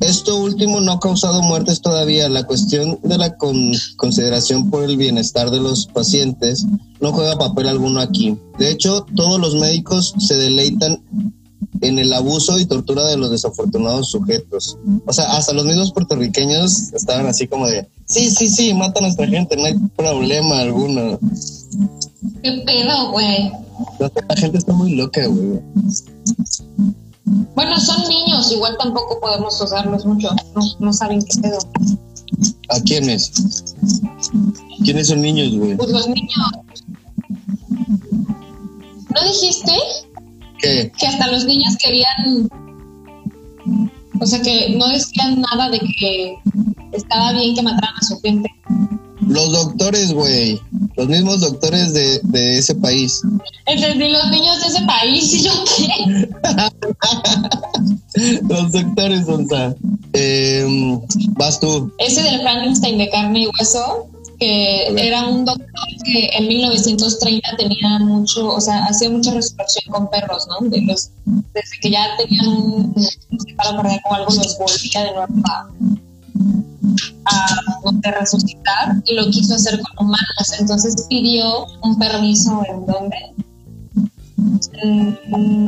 Esto 0.00 0.36
último 0.38 0.80
no 0.80 0.92
ha 0.92 1.00
causado 1.00 1.42
muertes 1.42 1.80
todavía. 1.80 2.28
La 2.28 2.44
cuestión 2.44 2.98
de 3.02 3.18
la 3.18 3.36
con- 3.36 3.72
consideración 3.96 4.70
por 4.70 4.82
el 4.84 4.96
bienestar 4.96 5.50
de 5.50 5.60
los 5.60 5.86
pacientes 5.86 6.64
no 7.00 7.12
juega 7.12 7.36
papel 7.38 7.68
alguno 7.68 8.00
aquí. 8.00 8.36
De 8.58 8.70
hecho, 8.70 9.04
todos 9.14 9.38
los 9.38 9.54
médicos 9.56 10.14
se 10.18 10.34
deleitan 10.34 11.02
en 11.82 11.98
el 11.98 12.12
abuso 12.12 12.58
y 12.58 12.66
tortura 12.66 13.06
de 13.06 13.16
los 13.16 13.30
desafortunados 13.30 14.10
sujetos. 14.10 14.76
O 15.06 15.12
sea, 15.12 15.32
hasta 15.36 15.52
los 15.52 15.64
mismos 15.64 15.92
puertorriqueños 15.92 16.92
estaban 16.94 17.26
así 17.26 17.46
como 17.46 17.66
de, 17.66 17.86
sí, 18.06 18.30
sí, 18.30 18.48
sí, 18.48 18.74
mata 18.74 19.00
a 19.00 19.02
nuestra 19.02 19.26
gente, 19.26 19.56
no 19.56 19.64
hay 19.64 19.74
problema 19.96 20.60
alguno. 20.60 21.18
¿qué 22.42 22.52
pedo, 22.66 23.12
güey? 23.12 23.50
La 23.98 24.36
gente 24.36 24.58
está 24.58 24.72
muy 24.72 24.94
loca, 24.94 25.26
güey. 25.26 25.60
Bueno, 27.54 27.78
son 27.78 28.08
niños, 28.08 28.50
igual 28.50 28.76
tampoco 28.78 29.20
podemos 29.20 29.60
usarlos 29.60 30.04
mucho. 30.04 30.30
No, 30.54 30.62
no 30.80 30.92
saben 30.92 31.22
qué 31.22 31.40
pedo. 31.40 31.58
¿A 32.68 32.80
quiénes? 32.80 33.32
¿Quiénes 34.84 35.08
son 35.08 35.20
niños, 35.20 35.56
güey? 35.56 35.76
Pues 35.76 35.90
los 35.90 36.08
niños. 36.08 36.36
¿No 39.14 39.24
dijiste 39.24 39.72
¿Qué? 40.58 40.92
que 40.98 41.06
hasta 41.06 41.30
los 41.30 41.44
niños 41.44 41.76
querían. 41.76 42.48
O 44.20 44.26
sea, 44.26 44.42
que 44.42 44.76
no 44.76 44.88
decían 44.88 45.40
nada 45.40 45.70
de 45.70 45.78
que 45.78 46.36
estaba 46.92 47.32
bien 47.32 47.54
que 47.54 47.62
mataran 47.62 47.94
a 47.96 48.04
su 48.04 48.20
gente? 48.20 48.50
Los 49.30 49.52
doctores, 49.52 50.12
güey. 50.12 50.60
Los 50.96 51.08
mismos 51.08 51.40
doctores 51.40 51.94
de, 51.94 52.20
de 52.24 52.58
ese 52.58 52.74
país. 52.74 53.22
Entendí 53.66 54.08
los 54.08 54.28
niños 54.30 54.60
de 54.60 54.66
ese 54.66 54.82
país 54.82 55.32
y 55.34 55.42
yo 55.42 55.52
qué. 55.76 56.28
Los 58.48 58.72
doctores, 58.72 59.28
Onza. 59.28 59.74
Eh, 60.12 60.66
vas 61.36 61.60
tú. 61.60 61.92
Ese 61.98 62.22
del 62.22 62.40
Frankenstein 62.40 62.98
de 62.98 63.08
carne 63.08 63.42
y 63.42 63.46
hueso, 63.46 64.08
que 64.40 64.88
era 64.96 65.28
un 65.28 65.44
doctor 65.44 65.68
que 66.04 66.30
en 66.32 66.48
1930 66.48 67.56
tenía 67.56 67.98
mucho, 68.00 68.48
o 68.48 68.60
sea, 68.60 68.84
hacía 68.86 69.10
mucha 69.10 69.32
resurrección 69.32 69.92
con 69.92 70.10
perros, 70.10 70.48
¿no? 70.48 70.68
De 70.68 70.80
los, 70.82 71.10
desde 71.24 71.78
que 71.80 71.90
ya 71.90 72.16
tenían 72.18 72.48
un 72.48 72.94
un 73.30 73.56
paro 73.56 73.76
cardíaco 73.76 74.08
o 74.10 74.14
algo, 74.14 74.34
los 74.34 74.58
volvía 74.58 75.04
de 75.04 75.12
nuevo 75.12 75.34
a, 75.44 75.68
a 77.24 77.46
sé, 78.02 78.10
resucitar 78.18 78.96
y 79.04 79.14
lo 79.14 79.26
quiso 79.30 79.54
hacer 79.54 79.80
con 79.80 80.06
humanos. 80.06 80.52
Entonces 80.58 81.06
pidió 81.08 81.66
un 81.82 81.98
permiso 81.98 82.62
en 82.68 82.86
donde. 82.86 83.16
Mm, 84.82 85.66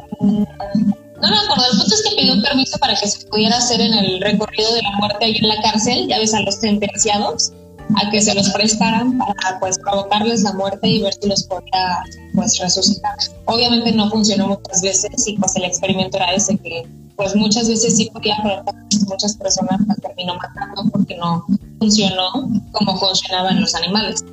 no 1.23 1.31
me 1.31 1.37
acuerdo, 1.39 1.65
el 1.71 1.79
punto 1.79 1.95
es 1.95 2.03
que 2.03 2.17
pidió 2.17 2.33
un 2.35 2.43
permiso 2.43 2.79
para 2.79 2.97
que 2.97 3.07
se 3.07 3.27
pudiera 3.29 3.57
hacer 3.57 3.81
en 3.81 3.95
el 3.95 4.21
recorrido 4.21 4.75
de 4.75 4.83
la 4.83 4.91
muerte 4.99 5.25
ahí 5.25 5.37
en 5.37 5.49
la 5.49 5.63
cárcel, 5.63 6.09
ya 6.09 6.19
ves 6.19 6.35
a 6.35 6.41
los 6.41 6.57
sentenciados, 6.57 7.53
a 7.95 8.11
que 8.11 8.21
se 8.21 8.35
los 8.35 8.51
prestaran 8.51 9.19
para 9.19 9.61
pues 9.61 9.79
provocarles 9.79 10.43
la 10.43 10.53
muerte 10.55 10.89
y 10.89 11.03
ver 11.03 11.15
si 11.15 11.29
los 11.29 11.45
podía 11.45 12.03
pues 12.35 12.59
resucitar. 12.59 13.15
Obviamente 13.45 13.93
no 13.93 14.11
funcionó 14.11 14.49
muchas 14.49 14.83
veces 14.83 15.27
y 15.27 15.37
pues 15.37 15.55
el 15.57 15.65
experimento 15.65 16.17
era 16.17 16.35
ese 16.35 16.57
que 16.59 16.87
pues 17.17 17.35
muchas 17.37 17.69
veces 17.69 17.97
sí 17.97 18.11
podía, 18.13 18.37
pues, 18.43 19.05
muchas 19.07 19.37
personas 19.37 19.81
las 19.87 19.99
terminó 20.01 20.35
matando 20.37 20.85
porque 20.91 21.17
no 21.17 21.45
funcionó 21.79 22.51
como 22.73 22.97
funcionaban 22.99 23.61
los 23.61 23.75
animales. 23.75 24.25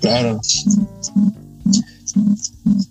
Claro. 0.00 0.40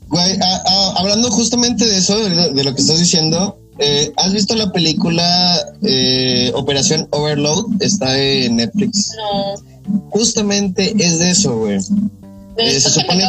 Güey, 0.08 0.38
ah, 0.42 0.94
hablando 0.98 1.30
justamente 1.32 1.86
de 1.86 1.98
eso, 1.98 2.18
de 2.20 2.30
lo, 2.30 2.54
de 2.54 2.64
lo 2.64 2.74
que 2.74 2.82
estás 2.82 3.00
diciendo, 3.00 3.60
eh, 3.80 4.12
¿has 4.18 4.34
visto 4.34 4.56
la 4.56 4.72
película 4.72 5.58
eh, 5.84 6.52
Operación 6.56 7.08
Overload? 7.12 7.66
Está 7.82 8.18
en 8.20 8.58
Netflix. 8.58 9.12
No, 9.18 9.56
Justamente 10.12 10.94
es 11.04 11.20
de 11.20 11.32
eso, 11.32 11.58
güey. 11.58 11.80
de 12.58 12.68
Eh, 12.76 12.80
se 12.80 12.90
supone- 12.90 13.24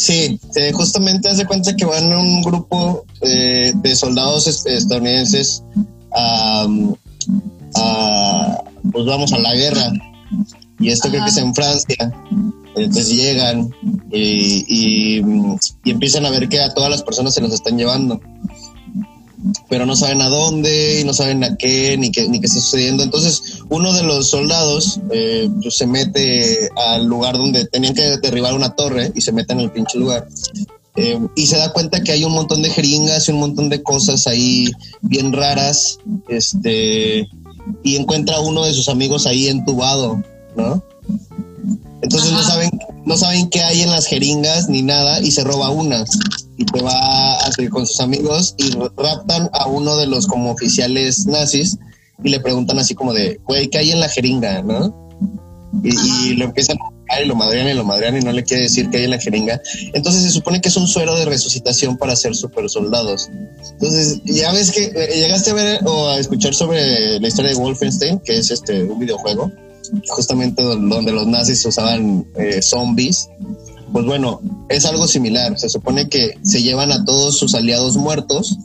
Sí, 0.00 0.40
se- 0.50 0.72
justamente 0.72 1.28
hace 1.28 1.44
cuenta 1.44 1.76
que 1.76 1.84
van 1.84 2.10
un 2.12 2.40
grupo 2.42 3.04
eh, 3.20 3.72
de 3.74 3.94
soldados 3.94 4.46
est- 4.46 4.66
estadounidenses 4.66 5.62
a, 6.16 6.66
a, 7.74 8.64
pues 8.92 9.04
vamos 9.04 9.32
a 9.32 9.38
la 9.38 9.54
guerra. 9.54 9.92
Y 10.78 10.88
esto 10.88 11.08
creo 11.10 11.22
que 11.24 11.30
es 11.30 11.36
en 11.36 11.54
Francia. 11.54 12.12
Entonces 12.76 13.08
llegan 13.10 13.70
y, 14.10 14.64
y, 14.66 15.22
y 15.84 15.90
empiezan 15.90 16.24
a 16.24 16.30
ver 16.30 16.48
que 16.48 16.60
a 16.60 16.72
todas 16.72 16.88
las 16.90 17.02
personas 17.02 17.34
se 17.34 17.42
los 17.42 17.52
están 17.52 17.76
llevando. 17.76 18.18
Pero 19.68 19.86
no 19.86 19.96
saben 19.96 20.20
a 20.20 20.28
dónde, 20.28 21.00
y 21.00 21.04
no 21.04 21.14
saben 21.14 21.42
a 21.44 21.56
qué, 21.56 21.96
ni 21.98 22.10
qué, 22.10 22.28
ni 22.28 22.40
qué 22.40 22.46
está 22.46 22.60
sucediendo. 22.60 23.02
Entonces, 23.02 23.60
uno 23.68 23.92
de 23.92 24.02
los 24.02 24.28
soldados 24.28 25.00
eh, 25.10 25.48
pues, 25.62 25.76
se 25.76 25.86
mete 25.86 26.68
al 26.76 27.06
lugar 27.06 27.36
donde 27.36 27.66
tenían 27.66 27.94
que 27.94 28.18
derribar 28.18 28.54
una 28.54 28.74
torre 28.74 29.12
y 29.14 29.20
se 29.20 29.32
mete 29.32 29.52
en 29.52 29.60
el 29.60 29.70
pinche 29.70 29.98
lugar. 29.98 30.28
Eh, 30.96 31.18
y 31.36 31.46
se 31.46 31.56
da 31.56 31.72
cuenta 31.72 32.02
que 32.02 32.12
hay 32.12 32.24
un 32.24 32.32
montón 32.32 32.62
de 32.62 32.70
jeringas 32.70 33.28
y 33.28 33.32
un 33.32 33.38
montón 33.38 33.68
de 33.68 33.82
cosas 33.82 34.26
ahí 34.26 34.70
bien 35.02 35.32
raras. 35.32 35.98
Este, 36.28 37.28
y 37.82 37.96
encuentra 37.96 38.36
a 38.36 38.40
uno 38.40 38.64
de 38.64 38.72
sus 38.72 38.88
amigos 38.88 39.26
ahí 39.26 39.48
entubado, 39.48 40.22
¿no? 40.56 40.82
Entonces 42.02 42.32
no 42.32 42.42
saben, 42.42 42.70
no 43.04 43.16
saben 43.16 43.50
qué 43.50 43.62
hay 43.62 43.82
en 43.82 43.90
las 43.90 44.06
jeringas 44.06 44.68
ni 44.68 44.82
nada 44.82 45.20
y 45.20 45.30
se 45.30 45.44
roba 45.44 45.70
una. 45.70 46.04
Y 46.56 46.64
te 46.64 46.82
va 46.82 46.92
a 46.92 47.46
hacer 47.46 47.68
con 47.70 47.86
sus 47.86 48.00
amigos 48.00 48.54
y 48.58 48.70
raptan 48.96 49.50
a 49.52 49.66
uno 49.66 49.96
de 49.96 50.06
los 50.06 50.26
como 50.26 50.50
oficiales 50.50 51.26
nazis 51.26 51.78
y 52.22 52.28
le 52.28 52.40
preguntan 52.40 52.78
así 52.78 52.94
como 52.94 53.12
de, 53.12 53.40
güey, 53.46 53.68
¿qué 53.68 53.78
hay 53.78 53.90
en 53.92 54.00
la 54.00 54.08
jeringa? 54.08 54.62
¿No? 54.62 55.08
Y, 55.82 56.30
y 56.30 56.34
lo 56.34 56.46
empiezan 56.46 56.76
a 56.78 56.90
buscar 56.90 57.22
y 57.22 57.26
lo 57.26 57.34
madrean 57.34 57.68
y 57.68 57.74
lo 57.74 57.84
madrean 57.84 58.16
y 58.16 58.20
no 58.20 58.32
le 58.32 58.44
quiere 58.44 58.64
decir 58.64 58.90
qué 58.90 58.98
hay 58.98 59.04
en 59.04 59.10
la 59.10 59.18
jeringa. 59.18 59.60
Entonces 59.94 60.22
se 60.22 60.30
supone 60.30 60.60
que 60.60 60.68
es 60.68 60.76
un 60.76 60.86
suero 60.86 61.14
de 61.16 61.24
resucitación 61.24 61.96
para 61.96 62.16
ser 62.16 62.34
super 62.34 62.68
soldados. 62.68 63.30
Entonces, 63.72 64.20
ya 64.24 64.52
ves 64.52 64.70
que 64.70 64.84
eh, 64.84 65.16
llegaste 65.16 65.50
a 65.50 65.54
ver 65.54 65.80
o 65.86 66.08
a 66.08 66.18
escuchar 66.18 66.54
sobre 66.54 67.20
la 67.20 67.28
historia 67.28 67.52
de 67.52 67.56
Wolfenstein, 67.56 68.18
que 68.20 68.38
es 68.38 68.50
este 68.50 68.84
un 68.84 68.98
videojuego, 68.98 69.50
justamente 70.08 70.62
don- 70.62 70.88
donde 70.88 71.12
los 71.12 71.26
nazis 71.26 71.64
usaban 71.66 72.26
eh, 72.36 72.60
zombies. 72.62 73.28
Pues 73.92 74.04
bueno, 74.06 74.40
es 74.68 74.84
algo 74.84 75.06
similar. 75.08 75.58
Se 75.58 75.68
supone 75.68 76.08
que 76.08 76.38
se 76.42 76.62
llevan 76.62 76.92
a 76.92 77.04
todos 77.04 77.38
sus 77.38 77.54
aliados 77.54 77.96
muertos, 77.96 78.56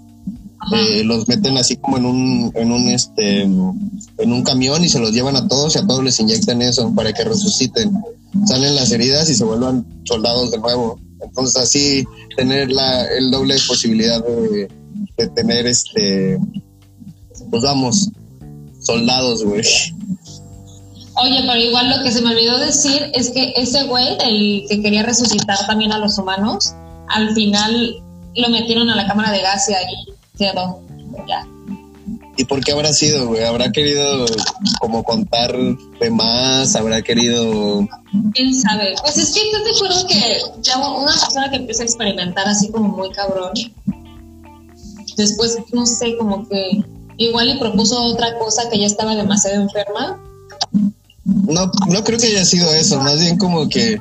eh, 0.74 1.04
los 1.04 1.28
meten 1.28 1.58
así 1.58 1.78
como 1.78 1.98
en 1.98 2.06
un, 2.06 2.52
en 2.56 2.72
un 2.72 2.90
este 2.90 3.42
en 3.42 4.32
un 4.32 4.44
camión 4.44 4.84
y 4.84 4.90
se 4.90 5.00
los 5.00 5.12
llevan 5.12 5.36
a 5.36 5.48
todos 5.48 5.76
y 5.76 5.80
a 5.80 5.86
todos 5.86 6.04
les 6.04 6.20
inyectan 6.20 6.62
eso 6.62 6.94
para 6.96 7.12
que 7.14 7.24
resuciten. 7.24 7.92
Salen 8.48 8.76
las 8.76 8.92
heridas 8.92 9.30
y 9.30 9.36
se 9.36 9.44
vuelvan 9.44 9.86
soldados 10.06 10.52
de 10.52 10.58
nuevo. 10.60 11.00
Entonces 11.22 11.56
así 11.62 12.06
tener 12.36 12.72
la, 12.72 13.06
el 13.18 13.32
doble 13.32 13.56
de 13.56 13.62
posibilidad 13.68 14.24
de, 14.24 14.68
de 15.18 15.28
tener 15.30 15.66
este 15.68 16.38
pues 17.50 17.64
vamos, 17.64 18.10
soldados, 18.80 19.44
güey. 19.44 19.64
Oye, 21.18 21.44
pero 21.48 21.58
igual 21.58 21.90
lo 21.90 22.04
que 22.04 22.12
se 22.12 22.22
me 22.22 22.32
olvidó 22.32 22.58
decir 22.58 23.10
es 23.14 23.30
que 23.30 23.54
ese 23.56 23.84
güey, 23.86 24.18
el 24.24 24.66
que 24.68 24.82
quería 24.82 25.04
resucitar 25.04 25.58
también 25.66 25.92
a 25.92 25.98
los 25.98 26.18
humanos, 26.18 26.74
al 27.08 27.34
final 27.34 28.04
lo 28.36 28.50
metieron 28.50 28.90
a 28.90 28.96
la 28.96 29.08
cámara 29.08 29.32
de 29.32 29.42
gas 29.42 29.70
y 29.70 29.74
ahí 29.74 29.96
quedó. 30.38 30.82
Ya. 31.28 31.48
¿Y 32.38 32.44
por 32.44 32.62
qué 32.64 32.74
habrá 32.74 32.92
sido, 32.92 33.28
güey? 33.28 33.44
¿Habrá 33.44 33.72
querido 33.72 34.26
como 34.82 35.04
contar 35.04 35.56
de 36.00 36.10
más? 36.10 36.76
¿Habrá 36.76 37.02
querido 37.02 37.88
¿Quién 38.34 38.54
sabe? 38.54 38.96
Pues 39.02 39.18
es 39.18 39.34
que 39.34 39.40
yo 39.52 39.64
te 39.64 39.72
acuerdo 39.72 40.08
que 40.08 40.42
ya 40.62 40.78
una 40.78 41.12
persona 41.12 41.50
que 41.50 41.58
empieza 41.58 41.84
a 41.84 41.86
experimentar 41.86 42.48
así 42.48 42.70
como 42.70 42.90
muy 42.90 43.10
cabrón, 43.12 43.54
después, 45.18 45.58
no 45.72 45.86
sé, 45.86 46.18
como 46.18 46.48
que 46.48 46.84
igual 47.18 47.48
le 47.48 47.58
propuso 47.58 48.02
otra 48.04 48.38
cosa 48.38 48.70
que 48.70 48.80
ya 48.80 48.86
estaba 48.86 49.16
demasiado 49.16 49.62
enferma. 49.62 50.22
No, 51.26 51.72
no 51.90 52.04
creo 52.04 52.20
que 52.20 52.28
haya 52.28 52.46
sido 52.46 52.72
eso, 52.74 53.00
más 53.02 53.20
bien 53.20 53.38
como 53.38 53.68
que 53.68 54.00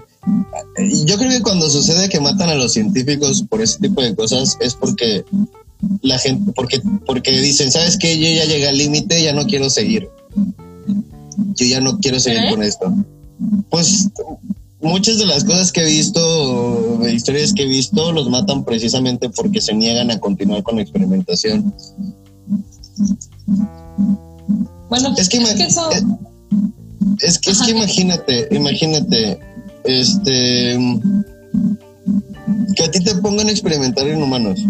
yo 1.07 1.17
creo 1.19 1.31
que 1.31 1.43
cuando 1.43 1.69
sucede 1.71 2.09
que 2.09 2.21
matan 2.21 2.49
a 2.51 2.55
los 2.55 2.73
científicos 2.73 3.45
por 3.49 3.61
ese 3.63 3.79
tipo 3.79 4.01
de 4.03 4.15
cosas 4.15 4.57
es 4.61 4.75
porque 4.75 5.25
la 6.03 6.19
gente, 6.19 6.53
porque, 6.55 6.81
porque 7.07 7.31
dicen, 7.41 7.71
¿sabes 7.73 7.99
qué? 7.99 8.19
Yo 8.19 8.27
ya 8.29 8.45
llegué 8.47 8.69
al 8.69 8.79
límite, 8.79 9.23
ya 9.23 9.33
no 9.35 9.45
quiero 9.47 9.69
seguir. 9.71 10.09
Yo 11.57 11.67
ya 11.67 11.81
no 11.81 11.99
quiero 11.99 12.21
seguir 12.21 12.45
¿Eh? 12.45 12.51
con 12.51 12.63
esto. 12.63 12.95
Pues 13.71 14.09
muchas 14.81 15.19
de 15.19 15.27
las 15.27 15.45
cosas 15.45 15.73
que 15.73 15.83
he 15.83 15.87
visto, 15.87 16.99
de 17.03 17.13
historias 17.13 17.53
que 17.53 17.63
he 17.65 17.69
visto, 17.69 18.13
los 18.13 18.29
matan 18.31 18.65
precisamente 18.65 19.29
porque 19.31 19.61
se 19.61 19.75
niegan 19.75 20.11
a 20.11 20.21
continuar 20.21 20.63
con 20.63 20.77
la 20.77 20.83
experimentación. 20.83 21.75
Bueno, 24.89 25.15
Es 25.19 25.29
que, 25.29 25.39
es 25.39 25.45
que 25.55 25.65
ima- 25.65 25.67
eso... 25.67 25.91
es 27.21 27.39
que, 27.39 27.51
es 27.51 27.63
que 27.63 27.71
imagínate, 27.73 28.49
imagínate, 28.51 29.39
este, 29.85 30.79
que 32.77 32.85
a 32.85 32.91
ti 32.91 33.01
te 33.01 33.15
pongan 33.17 33.49
a 33.49 33.51
experimentar 33.51 34.07
en 34.09 34.23
humanos. 34.23 34.61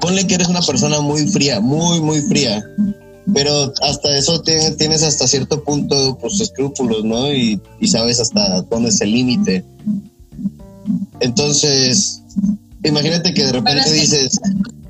Ponle 0.00 0.26
que 0.26 0.34
eres 0.34 0.48
una 0.48 0.62
persona 0.62 1.00
muy 1.00 1.26
fría, 1.28 1.60
muy, 1.60 2.00
muy 2.00 2.20
fría. 2.22 2.64
Pero 3.34 3.72
hasta 3.82 4.16
eso 4.16 4.40
te- 4.42 4.72
tienes 4.72 5.02
hasta 5.02 5.28
cierto 5.28 5.62
punto, 5.62 6.18
pues, 6.20 6.40
escrúpulos, 6.40 7.04
¿no? 7.04 7.30
Y, 7.32 7.60
y 7.78 7.86
sabes 7.88 8.18
hasta 8.18 8.62
dónde 8.62 8.88
es 8.88 9.00
el 9.02 9.12
límite. 9.12 9.64
Entonces, 11.20 12.22
imagínate 12.82 13.32
que 13.34 13.44
de 13.44 13.52
repente 13.52 13.92
dices, 13.92 14.40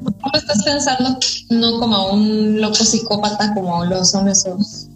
¿Cómo 0.03 0.33
estás 0.35 0.63
pensando? 0.63 1.19
No 1.51 1.79
como 1.79 2.13
un 2.13 2.61
loco 2.61 2.77
psicópata 2.85 3.53
como 3.53 3.85
lo 3.85 4.05
son 4.05 4.29
esos. 4.29 4.87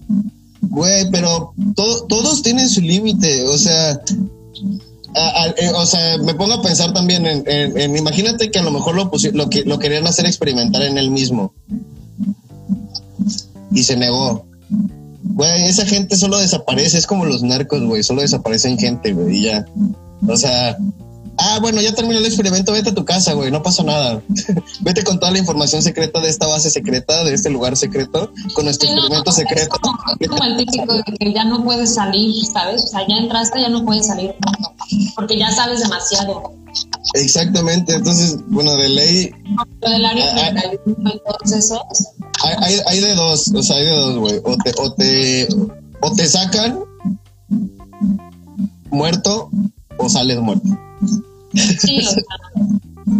Güey, 0.71 1.11
pero 1.11 1.53
to- 1.75 2.05
todos 2.07 2.43
tienen 2.43 2.69
su 2.69 2.81
límite, 2.81 3.45
o 3.45 3.57
sea, 3.59 3.93
eh, 5.57 5.71
o 5.75 5.87
sea, 5.87 6.19
me 6.19 6.35
pongo 6.35 6.55
a 6.55 6.63
pensar 6.63 6.93
también 6.93 7.25
en, 7.27 7.97
imagínate 7.97 8.51
que 8.51 8.59
a 8.59 8.63
lo 8.63 8.71
mejor 8.71 8.95
lo, 8.97 9.11
lo 9.33 9.51
que 9.51 9.63
lo 9.65 9.79
querían 9.79 10.07
hacer 10.07 10.27
experimentar 10.27 10.83
en 10.83 10.99
él 10.99 11.11
mismo 11.11 11.53
y 13.73 13.83
se 13.83 13.97
negó. 13.97 14.47
Güey, 15.23 15.65
esa 15.65 15.85
gente 15.87 16.17
solo 16.17 16.39
desaparece, 16.39 16.99
es 16.99 17.07
como 17.07 17.25
los 17.25 17.43
narcos, 17.43 17.83
güey, 17.83 18.03
solo 18.03 18.23
desaparecen 18.23 18.79
gente, 18.79 19.13
güey, 19.13 19.39
y 19.39 19.43
ya. 19.45 19.67
O 20.29 20.37
sea, 20.37 20.79
ah, 21.39 21.59
bueno, 21.61 21.81
ya 21.81 21.95
terminó 21.95 22.19
el 22.19 22.27
experimento, 22.27 22.73
vete 22.73 22.91
a 22.91 22.95
tu 22.95 23.05
casa, 23.05 23.33
güey, 23.35 23.51
no 23.51 23.63
pasa 23.63 23.83
nada. 23.83 24.23
vete 24.81 25.05
con 25.05 25.19
toda 25.19 25.33
la 25.33 25.39
información 25.39 25.83
secreta 25.83 26.21
de 26.21 26.29
esta 26.29 26.47
base 26.47 26.71
secreta, 26.71 27.25
de 27.25 27.35
este 27.35 27.51
lugar 27.51 27.77
secreto, 27.77 28.33
con 28.55 28.65
nuestro 28.65 28.89
Sí, 28.89 28.95
no, 28.95 29.01
experimento 29.01 29.31
es 29.31 29.37
secreto. 29.37 29.77
como, 29.81 29.99
es 30.19 30.29
como 30.29 30.45
el 30.45 30.57
típico 30.57 30.95
de 30.95 31.03
que 31.19 31.33
ya 31.33 31.45
no 31.45 31.63
puedes 31.65 31.95
salir, 31.95 32.45
¿sabes? 32.47 32.85
O 32.85 32.87
sea, 32.87 33.07
ya 33.09 33.17
entraste, 33.17 33.61
ya 33.61 33.69
no 33.69 33.85
puedes 33.85 34.07
salir, 34.07 34.35
porque 35.17 35.39
ya 35.39 35.51
sabes 35.53 35.81
demasiado. 35.81 36.53
Exactamente, 37.15 37.95
entonces, 37.95 38.39
bueno, 38.49 38.75
de 38.77 38.89
ley 38.89 39.31
Lo 39.81 39.91
del 39.91 40.05
área 40.05 40.27
Ah, 40.35 40.51
ah. 40.57 40.61
31 40.85 41.11
y 41.15 41.21
todos 41.21 41.53
esos. 41.53 41.81
hay, 42.43 42.55
hay, 42.61 42.81
hay 42.87 43.01
de 43.01 43.15
dos, 43.15 43.49
o 43.55 43.63
sea, 43.63 43.77
hay 43.77 43.85
de 43.85 43.91
dos, 43.93 44.19
güey. 44.19 44.41
O 44.45 44.57
te, 44.57 44.73
o 44.79 44.93
te, 44.95 45.49
o 46.01 46.13
te 46.15 46.27
sacan 46.27 46.81
muerto 48.91 49.51
o 49.99 50.09
sales 50.09 50.41
muerto. 50.41 50.69
Sí, 51.81 51.99
o 51.99 52.11
sea, 52.11 52.23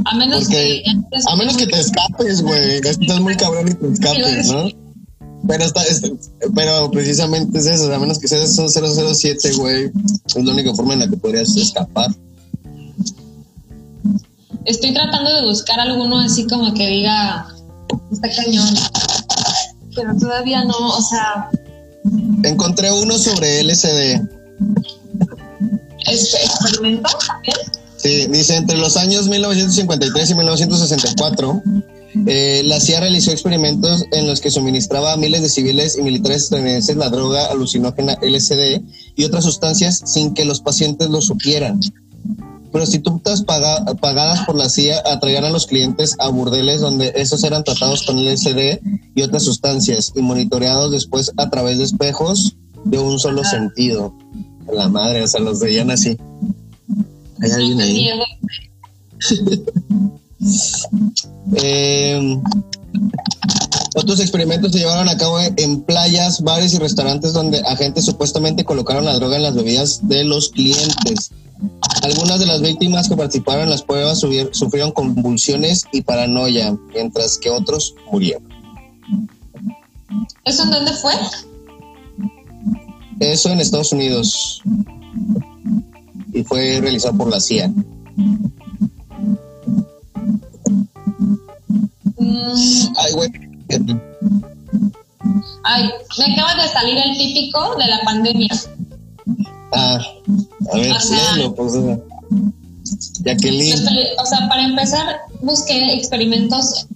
a 0.07 0.15
menos 0.17 0.45
Porque- 0.45 0.83
que... 0.85 1.19
A 1.29 1.37
menos 1.37 1.57
que 1.57 1.67
te 1.67 1.79
escapes, 1.79 2.43
güey. 2.43 2.79
Estás 2.79 3.21
muy 3.21 3.37
cabrón 3.37 3.69
y 3.69 3.75
te 3.75 3.93
escapes, 3.93 4.49
¿no? 4.49 4.69
Pero 5.47 5.65
está, 5.65 5.83
es- 5.85 6.03
pero 6.55 6.91
precisamente 6.91 7.59
es 7.59 7.67
eso, 7.67 7.93
a 7.95 7.99
menos 7.99 8.19
que 8.19 8.29
seas 8.29 8.57
un 8.59 8.69
007, 8.71 9.53
güey, 9.57 9.91
es 10.27 10.35
la 10.37 10.53
única 10.53 10.75
forma 10.75 10.95
en 10.95 11.01
la 11.01 11.09
que 11.09 11.17
podrías 11.19 11.55
escapar. 11.57 12.11
Estoy 14.65 14.95
tratando 14.95 15.35
de 15.35 15.45
buscar 15.47 15.79
alguno 15.79 16.19
así 16.21 16.47
como 16.47 16.73
que 16.73 16.87
diga, 16.87 17.47
está 18.11 18.31
cañón. 18.31 18.75
Pero 19.95 20.17
todavía 20.17 20.65
no, 20.65 20.77
o 20.77 21.03
sea, 21.03 21.51
Encontré 22.43 22.91
uno 22.93 23.17
sobre 23.19 23.63
LSD. 23.63 24.21
Este 26.07 26.37
experimento 26.45 27.11
también. 27.27 27.57
Sí, 27.97 28.27
dice, 28.31 28.57
entre 28.57 28.77
los 28.77 28.97
años 28.99 29.29
1953 29.29 30.31
y 30.31 30.35
1964, 30.35 31.63
eh, 32.27 32.63
la 32.65 32.79
CIA 32.79 33.01
realizó 33.01 33.31
experimentos 33.31 34.05
en 34.13 34.27
los 34.27 34.41
que 34.41 34.51
suministraba 34.51 35.13
a 35.15 35.17
miles 35.17 35.41
de 35.43 35.49
civiles 35.49 35.97
y 35.99 36.03
militares 36.03 36.45
estadounidenses 36.45 36.97
la 36.97 37.09
droga 37.09 37.47
alucinógena 37.47 38.19
LSD 38.21 38.83
y 39.17 39.25
otras 39.25 39.45
sustancias 39.45 40.03
sin 40.05 40.35
que 40.35 40.45
los 40.45 40.61
pacientes 40.61 41.09
lo 41.09 41.23
supieran. 41.23 41.81
Prostitutas 42.73 43.43
paga- 43.43 43.85
pagadas 44.01 44.45
por 44.47 44.57
la 44.57 44.69
CIA 44.69 45.01
atraían 45.07 45.45
a 45.45 45.51
los 45.51 45.67
clientes 45.67 46.17
a 46.19 46.29
burdeles 46.29 46.81
donde 46.81 47.13
esos 47.15 47.43
eran 47.45 47.63
tratados 47.65 48.03
con 48.03 48.19
LSD 48.19 48.81
y 49.15 49.23
otras 49.23 49.45
sustancias 49.45 50.13
y 50.15 50.21
monitoreados 50.23 50.91
después 50.91 51.33
a 51.37 51.49
través 51.51 51.79
de 51.79 51.85
espejos 51.85 52.57
de 52.85 52.99
un 52.99 53.19
solo 53.19 53.45
sentido. 53.45 54.15
La 54.73 54.89
madre, 54.89 55.23
o 55.23 55.29
sea, 55.29 55.41
los 55.41 55.61
veían 55.61 55.91
así. 55.91 56.17
Hay 57.41 57.51
alguien 57.51 57.81
ahí. 57.81 58.11
Eh, 61.57 62.37
otros 63.95 64.21
experimentos 64.21 64.73
se 64.73 64.79
llevaron 64.79 65.09
a 65.09 65.17
cabo 65.17 65.39
en 65.41 65.83
playas, 65.83 66.43
bares 66.43 66.75
y 66.75 66.79
restaurantes 66.79 67.33
donde 67.33 67.61
agentes 67.61 68.05
supuestamente 68.05 68.65
colocaron 68.65 69.05
la 69.05 69.15
droga 69.15 69.37
en 69.37 69.43
las 69.43 69.55
bebidas 69.55 70.07
de 70.07 70.25
los 70.25 70.51
clientes. 70.51 71.31
Algunas 72.03 72.41
de 72.41 72.47
las 72.47 72.61
víctimas 72.61 73.09
que 73.09 73.17
participaron 73.17 73.65
en 73.65 73.71
las 73.71 73.83
pruebas 73.83 74.19
sufrieron 74.19 74.93
convulsiones 74.93 75.85
y 75.93 76.03
paranoia, 76.03 76.77
mientras 76.93 77.39
que 77.39 77.51
otros 77.51 77.95
murieron. 78.11 78.49
¿Eso 80.45 80.65
en 80.65 80.71
dónde 80.71 80.93
fue? 80.93 81.13
Eso 83.21 83.51
en 83.51 83.61
Estados 83.61 83.93
Unidos. 83.93 84.61
Y 86.33 86.43
fue 86.45 86.79
realizado 86.81 87.17
por 87.17 87.31
la 87.31 87.41
CIA. 87.41 87.69
Mm, 92.19 92.93
Ay, 92.97 93.13
güey. 93.15 93.31
ay, 95.65 95.91
me 96.19 96.33
acaba 96.35 96.63
de 96.63 96.69
salir 96.69 96.99
el 96.99 97.17
típico 97.17 97.77
de 97.77 97.87
la 97.87 98.01
pandemia. 98.05 98.51
Ah, 99.73 99.99
a 100.73 100.77
ver, 100.77 100.93
O 100.93 101.01
sea- 101.01 101.33
léelo, 101.37 101.55
pues. 101.55 101.73
Jacqueline. 103.25 103.75
O 104.19 104.27
sea, 104.27 104.49
para 104.49 104.65
empezar, 104.65 105.21
busqué 105.41 105.95
experimentos 105.95 106.87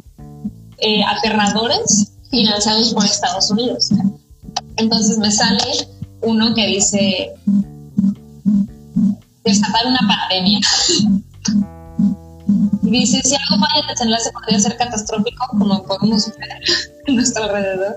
eh, 0.78 1.02
aterradores 1.02 2.12
financiados 2.31 2.92
por 2.94 3.04
Estados 3.04 3.50
Unidos. 3.50 3.88
Entonces 4.76 5.18
me 5.18 5.31
sale 5.33 5.64
uno 6.22 6.54
que 6.54 6.66
dice 6.66 7.33
desatar 9.44 9.87
una 9.87 10.00
pandemia. 10.07 10.61
Y 12.83 12.90
dice, 12.90 13.20
si 13.22 13.35
algo 13.35 13.64
falla, 13.64 13.81
el 13.83 13.87
desenlace 13.88 14.31
podría 14.33 14.61
ser 14.61 14.76
catastrófico, 14.76 15.46
como 15.59 15.85
podemos 15.85 16.26
ver 16.38 16.48
en 17.07 17.16
nuestro 17.16 17.44
alrededor. 17.44 17.96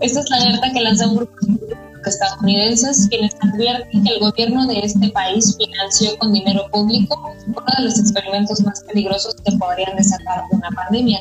Esta 0.00 0.20
es 0.20 0.30
la 0.30 0.36
alerta 0.36 0.72
que 0.72 0.80
lanza 0.80 1.08
un 1.08 1.16
grupo 1.16 1.32
de 1.46 2.10
estadounidenses 2.10 3.06
quienes 3.08 3.34
advierten 3.40 4.04
que 4.04 4.14
el 4.14 4.20
gobierno 4.20 4.66
de 4.66 4.80
este 4.80 5.08
país 5.10 5.56
financió 5.56 6.18
con 6.18 6.32
dinero 6.32 6.66
público 6.72 7.32
uno 7.46 7.66
de 7.78 7.84
los 7.84 7.98
experimentos 7.98 8.60
más 8.62 8.82
peligrosos 8.88 9.36
que 9.44 9.56
podrían 9.56 9.96
desatar 9.96 10.42
una 10.50 10.68
pandemia. 10.70 11.20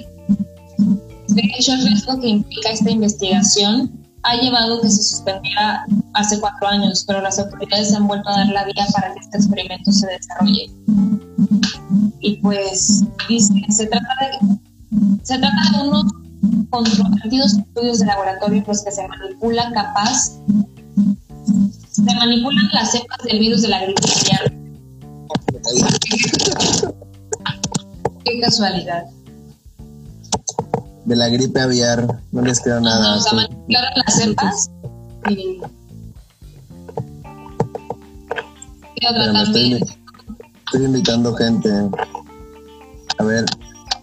De 1.28 1.42
hecho, 1.58 1.74
el 1.74 1.86
riesgo 1.86 2.20
que 2.20 2.28
implica 2.28 2.72
esta 2.72 2.90
investigación 2.90 4.01
ha 4.24 4.36
llevado 4.36 4.82
que 4.82 4.90
se 4.90 5.04
suspendiera 5.04 5.86
hace 6.14 6.40
cuatro 6.40 6.68
años, 6.68 7.04
pero 7.08 7.22
las 7.22 7.40
autoridades 7.40 7.94
han 7.94 8.08
vuelto 8.08 8.30
a 8.30 8.38
dar 8.38 8.48
la 8.50 8.66
vía 8.66 8.86
para 8.94 9.14
que 9.14 9.20
este 9.20 9.38
experimento 9.38 9.92
se 9.92 10.08
desarrolle. 10.08 10.72
Y 12.20 12.38
pues, 12.38 13.04
dice, 13.28 13.54
se 13.70 13.88
trata 13.88 14.16
de, 14.20 14.60
se 15.24 15.38
trata 15.40 15.78
de 15.78 15.90
unos 15.90 16.12
controvertidos 16.70 17.54
estudios 17.54 18.00
de 18.00 18.06
laboratorio 18.06 18.60
en 18.60 18.66
los 18.68 18.84
que 18.84 18.92
se 18.92 19.08
manipula 19.08 19.72
capaz, 19.74 20.40
se 21.92 22.16
manipulan 22.16 22.70
las 22.74 22.92
cepas 22.92 23.18
del 23.26 23.40
virus 23.40 23.62
de 23.64 23.68
la 23.70 23.84
gripe 23.84 24.02
aviar. 24.22 24.54
Qué 28.26 28.40
casualidad. 28.40 29.06
De 31.06 31.16
la 31.16 31.30
gripe 31.30 31.60
aviar, 31.60 32.22
no 32.32 32.42
les 32.42 32.60
queda 32.60 32.80
nada. 32.80 33.14
Ajá, 33.14 33.18
o 33.18 33.22
sea, 33.22 33.34
manipularon 33.34 33.92
las 34.06 34.16
cepas 34.16 34.72
y... 35.30 35.62
¿Qué 38.96 39.08
otra 39.08 39.42
Espérame, 39.42 39.82
estoy, 40.66 40.86
invitando 40.86 41.34
gente. 41.34 41.70
A 43.18 43.24
ver, 43.24 43.46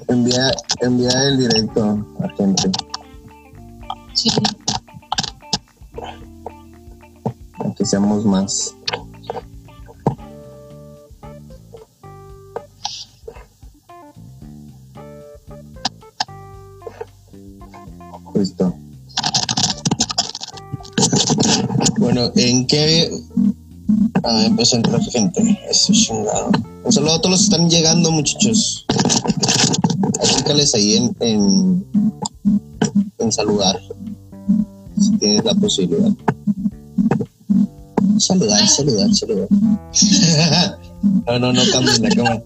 envía, 0.08 0.50
envía 0.80 1.28
el 1.28 1.38
directo 1.38 2.04
a 2.20 2.28
gente. 2.36 2.70
Sí. 4.14 4.30
que 7.76 7.84
seamos 7.84 8.24
más. 8.24 8.74
Listo. 18.38 18.72
Bueno, 21.98 22.30
¿en 22.36 22.66
qué? 22.68 23.10
Ah, 24.22 24.44
empezó 24.46 24.76
a 24.76 24.78
entrar 24.78 25.02
gente. 25.02 25.58
Eso 25.68 25.92
chingado. 25.92 26.52
Un 26.84 26.92
saludo 26.92 27.14
a 27.14 27.20
todos 27.20 27.32
los 27.32 27.40
que 27.40 27.44
están 27.54 27.68
llegando, 27.68 28.12
muchachos. 28.12 28.86
Acércales 30.20 30.72
ahí 30.76 30.98
en, 30.98 31.16
en, 31.18 31.84
en 33.18 33.32
saludar. 33.32 33.80
Si 35.00 35.10
tienes 35.18 35.44
la 35.44 35.54
posibilidad. 35.54 36.12
Saludar, 38.18 38.68
saludar, 38.68 39.12
saludar. 39.14 39.48
no, 41.02 41.38
no, 41.38 41.52
no 41.52 41.62
cambien 41.72 42.02
la 42.02 42.08
cámara. 42.10 42.42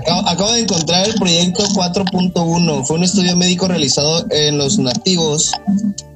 Acabo, 0.00 0.28
acabo 0.28 0.52
de 0.52 0.60
encontrar 0.60 1.08
el 1.08 1.14
proyecto 1.14 1.64
4.1. 1.68 2.84
Fue 2.86 2.96
un 2.96 3.04
estudio 3.04 3.36
médico 3.36 3.66
realizado 3.68 4.26
en 4.30 4.58
los 4.58 4.78
nativos 4.78 5.52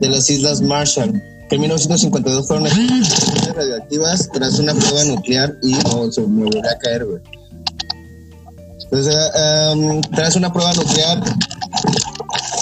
de 0.00 0.08
las 0.08 0.28
Islas 0.30 0.60
Marshall. 0.60 1.12
Que 1.48 1.54
en 1.54 1.62
1952 1.62 2.46
fueron 2.46 2.66
explosiones 2.66 3.54
radioactivas 3.54 4.28
tras 4.34 4.58
una 4.58 4.74
prueba 4.74 5.04
nuclear 5.04 5.56
y 5.62 5.72
no, 5.72 6.12
se 6.12 6.20
me 6.20 6.44
volvió 6.44 6.60
a 6.60 6.78
caer, 6.78 7.06
güey. 7.06 7.22
Entonces, 8.84 9.16
em, 9.34 10.00
tras 10.14 10.36
una 10.36 10.52
prueba 10.52 10.72
nuclear 10.74 11.22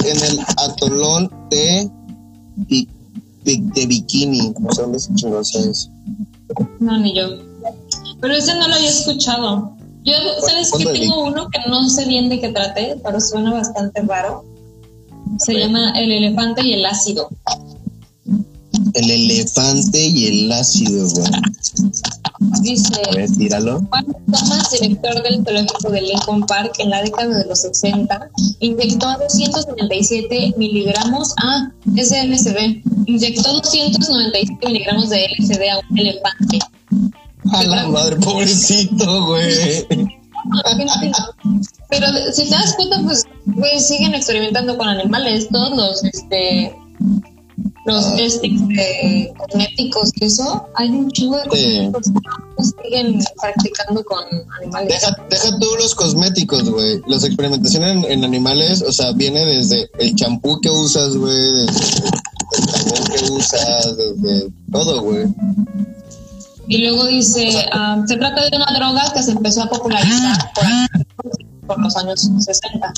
en 0.04 0.16
el 0.24 0.40
atolón 0.56 1.30
de, 1.50 1.90
Bi- 2.56 2.88
de 3.44 3.86
Bikini. 3.86 4.52
No 4.60 4.72
sé 4.72 4.82
dónde 4.82 5.00
se 5.00 5.14
chingó 5.14 5.40
es. 5.40 5.90
No, 6.78 6.98
ni 6.98 7.14
yo. 7.16 7.28
Pero 8.20 8.34
ese 8.34 8.54
no 8.54 8.68
lo 8.68 8.74
había 8.74 8.88
escuchado. 8.88 9.76
Yo, 10.04 10.14
¿sabes 10.46 10.70
que 10.70 10.84
¿Cuándo 10.84 10.92
de 10.92 10.98
Tengo 11.00 11.24
uno 11.24 11.48
que 11.48 11.58
no 11.68 11.88
sé 11.88 12.06
bien 12.06 12.28
de 12.28 12.40
qué 12.40 12.50
trate, 12.50 12.96
pero 13.02 13.20
suena 13.20 13.52
bastante 13.52 14.02
raro. 14.02 14.44
Se 15.38 15.54
llama 15.54 15.90
El 15.96 16.12
elefante 16.12 16.64
y 16.64 16.74
el 16.74 16.86
ácido. 16.86 17.28
El 18.94 19.10
elefante 19.10 20.06
y 20.06 20.26
el 20.26 20.52
ácido, 20.52 21.08
güey. 21.10 21.30
Dice, 22.60 22.92
A 23.10 23.14
ver, 23.14 23.30
tíralo. 23.30 23.80
Juan 23.88 24.06
Thomas, 24.30 24.70
director 24.70 25.22
del 25.22 25.42
zoológico 25.42 25.90
de 25.90 26.02
Lincoln 26.02 26.46
Park 26.46 26.74
en 26.78 26.90
la 26.90 27.02
década 27.02 27.38
de 27.38 27.46
los 27.46 27.60
60, 27.60 28.30
inyectó 28.60 29.06
297 29.18 30.54
miligramos, 30.56 31.34
ah, 31.42 31.70
es 31.96 32.10
de 32.10 32.24
LSD, 32.24 32.82
inyectó 33.06 33.54
297 33.54 34.66
miligramos 34.66 35.08
de 35.08 35.26
LSD 35.38 35.68
a 35.70 35.78
un 35.90 35.98
elefante. 35.98 36.58
A 37.52 37.62
la 37.64 37.88
madre, 37.88 38.16
pobrecito, 38.16 39.26
güey. 39.26 39.86
Pero 41.90 42.06
si 42.32 42.44
te 42.44 42.50
das 42.50 42.74
cuenta, 42.74 43.00
pues, 43.04 43.24
güey, 43.46 43.80
siguen 43.80 44.14
experimentando 44.14 44.76
con 44.76 44.88
animales, 44.88 45.48
todos 45.50 45.76
los, 45.76 46.04
este, 46.04 46.74
los 47.84 48.04
Ah. 48.04 48.14
testings 48.16 48.68
de 48.68 49.32
cosméticos 49.38 50.10
y 50.16 50.24
eso, 50.24 50.66
hay 50.74 50.88
un 50.90 51.10
chingo 51.10 51.36
de 51.36 51.42
Sí. 51.56 51.90
cosméticos 51.92 52.72
que 52.74 52.84
siguen 52.84 53.18
practicando 53.40 54.04
con 54.04 54.24
animales. 54.60 54.88
Deja, 55.00 55.16
deja 55.30 55.58
tú 55.58 55.66
los 55.78 55.94
cosméticos, 55.94 56.68
güey. 56.70 57.00
Las 57.06 57.24
experimentaciones 57.24 58.04
en, 58.04 58.12
en 58.12 58.24
animales, 58.24 58.82
o 58.82 58.92
sea, 58.92 59.12
viene 59.12 59.44
desde 59.44 59.88
el 59.98 60.14
champú 60.16 60.60
que 60.60 60.70
usas, 60.70 61.16
güey, 61.16 61.36
desde 61.36 61.70
el 62.56 62.66
jabón 62.70 63.04
que 63.16 63.32
usas, 63.32 63.96
desde 63.96 64.50
todo, 64.72 65.02
güey. 65.02 65.24
Y 66.68 66.78
luego 66.78 67.06
dice, 67.06 67.66
ah, 67.72 68.02
se 68.06 68.16
trata 68.16 68.48
de 68.48 68.56
una 68.56 68.66
droga 68.76 69.12
que 69.14 69.22
se 69.22 69.32
empezó 69.32 69.62
a 69.62 69.68
popularizar 69.68 70.36
por, 71.66 71.80
los 71.80 71.96
años 71.96 72.28
60, 72.38 72.92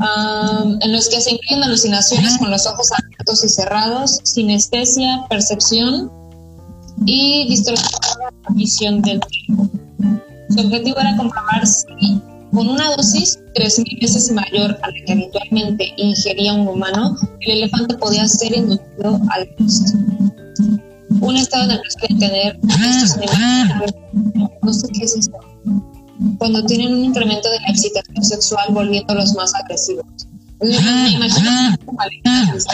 ah, 0.00 0.64
en 0.80 0.92
los 0.92 1.08
que 1.08 1.20
se 1.20 1.32
incluyen 1.32 1.64
alucinaciones 1.64 2.38
con 2.38 2.50
los 2.50 2.66
ojos 2.66 2.90
abiertos 2.92 3.44
y 3.44 3.48
cerrados, 3.48 4.20
sinestesia, 4.24 5.26
percepción 5.28 6.10
y 7.04 7.48
distorsión 7.48 8.00
de 8.00 8.24
la 8.24 8.54
visión 8.54 9.02
del 9.02 9.20
tiempo. 9.20 9.68
Su 10.48 10.60
objetivo 10.60 10.98
era 10.98 11.16
comprobar 11.16 11.66
si 11.66 12.20
con 12.52 12.68
una 12.68 12.94
dosis 12.96 13.38
3.000 13.54 14.00
veces 14.00 14.30
mayor 14.30 14.78
a 14.82 14.88
la 14.88 15.04
que 15.06 15.12
habitualmente 15.12 15.92
ingería 15.96 16.52
un 16.52 16.68
humano, 16.68 17.16
el 17.40 17.58
elefante 17.58 17.96
podía 17.96 18.26
ser 18.28 18.54
inducido 18.54 19.20
al 19.30 19.48
gusto 19.58 19.98
un 21.20 21.36
estado 21.36 21.64
en 21.64 21.70
el 21.72 21.80
que 22.00 22.14
tener 22.14 22.58
estos 22.62 23.16
animales. 23.16 23.94
No 24.62 24.72
sé 24.72 24.88
qué 24.92 25.04
es 25.04 25.16
eso. 25.16 25.30
Cuando 26.38 26.64
tienen 26.66 26.94
un 26.94 27.04
incremento 27.04 27.50
de 27.50 27.60
la 27.60 27.68
excitación 27.68 28.24
sexual, 28.24 28.66
volviéndolos 28.70 29.34
más 29.34 29.52
agresivos. 29.54 30.04
Me 30.60 31.10
imagino 31.10 31.50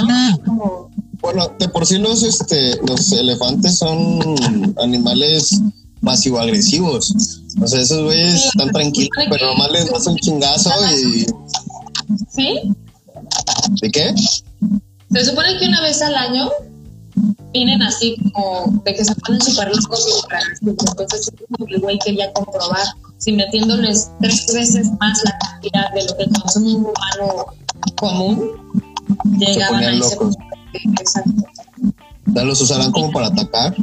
¿no? 0.06 0.38
Como- 0.44 0.90
Bueno, 1.20 1.48
de 1.58 1.68
por 1.68 1.86
sí 1.86 1.98
los, 1.98 2.22
este, 2.22 2.76
los 2.86 3.10
elefantes 3.12 3.78
son 3.78 4.20
animales 4.82 5.60
pasivo-agresivos. 6.02 7.14
O 7.60 7.66
sea, 7.66 7.80
esos 7.80 8.04
güeyes 8.04 8.40
Sí, 8.42 8.48
están 8.48 8.70
tranquilos, 8.70 9.08
pero 9.30 9.46
nomás 9.46 9.70
les 9.72 9.90
das 9.90 10.06
un 10.06 10.16
chingazo 10.16 10.70
y... 10.94 11.26
¿Sí? 12.30 12.60
¿De 13.82 13.90
qué? 13.90 14.14
Se 15.10 15.24
supone 15.24 15.58
que 15.58 15.66
una 15.66 15.80
vez 15.80 16.00
al 16.02 16.14
año 16.14 16.50
vienen 17.52 17.82
así 17.82 18.16
como 18.32 18.80
de 18.84 18.94
que 18.94 19.04
se 19.04 19.14
ponen 19.16 19.40
súper 19.40 19.68
locos 19.74 20.06
y 20.06 20.34
agresivos. 20.34 20.76
Entonces, 20.90 21.30
el 21.66 21.80
güey 21.80 21.98
quería 21.98 22.32
comprobar 22.32 22.86
si 23.18 23.32
metiéndoles 23.32 24.10
tres 24.20 24.46
veces 24.52 24.88
más 25.00 25.20
la 25.24 25.36
cantidad 25.38 25.92
de 25.92 26.04
lo 26.04 26.16
que 26.16 26.40
consume 26.40 26.74
un 26.74 26.86
humano 26.86 27.46
común, 27.96 28.50
llegaban 29.38 29.82
a 29.82 29.92
ese 29.92 30.16
punto. 30.16 30.38
Exacto. 30.72 31.32
¿Los 32.26 32.60
usarán 32.60 32.92
como 32.92 33.10
para 33.10 33.28
atacar? 33.28 33.74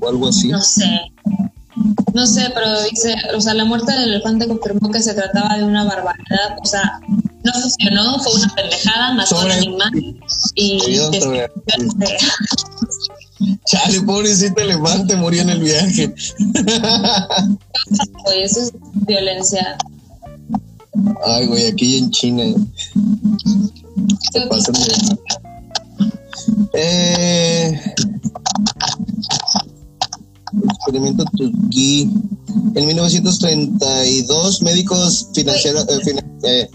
O 0.00 0.08
algo 0.08 0.28
así. 0.28 0.48
No 0.48 0.62
sé. 0.62 1.00
No 2.14 2.26
sé, 2.26 2.50
pero 2.54 2.82
dice, 2.84 3.16
o 3.36 3.40
sea, 3.40 3.54
la 3.54 3.64
muerte 3.64 3.92
del 3.92 4.14
elefante 4.14 4.46
confirmó 4.46 4.90
que 4.90 5.02
se 5.02 5.12
trataba 5.14 5.56
de 5.56 5.64
una 5.64 5.84
barbaridad. 5.84 6.56
O 6.62 6.64
sea, 6.64 7.00
no 7.44 7.52
funcionó, 7.52 8.18
fue 8.20 8.34
una 8.34 8.54
pendejada, 8.54 9.14
mató 9.14 9.36
al 9.38 9.42
Sobre- 9.42 9.54
animal 9.54 9.90
y 10.54 10.80
sobre- 11.20 11.50
Chale, 13.66 14.00
pobrecito 14.02 14.60
elefante, 14.60 15.16
murió 15.16 15.42
en 15.42 15.50
el 15.50 15.60
viaje. 15.60 16.08
pues 18.24 18.36
eso 18.52 18.60
es 18.62 18.72
violencia. 19.06 19.76
Ay, 21.26 21.46
güey, 21.46 21.66
aquí 21.66 21.98
en 21.98 22.10
China. 22.10 22.44
Se 24.32 24.40
pasan 24.42 24.74
de... 24.74 25.18
Eh, 26.74 27.80
experimento 30.68 31.24
turquí. 31.36 32.10
En 32.76 32.86
1932, 32.86 34.62
médicos 34.62 35.28
financieros. 35.34 35.86
eh, 35.88 36.20
eh, 36.44 36.70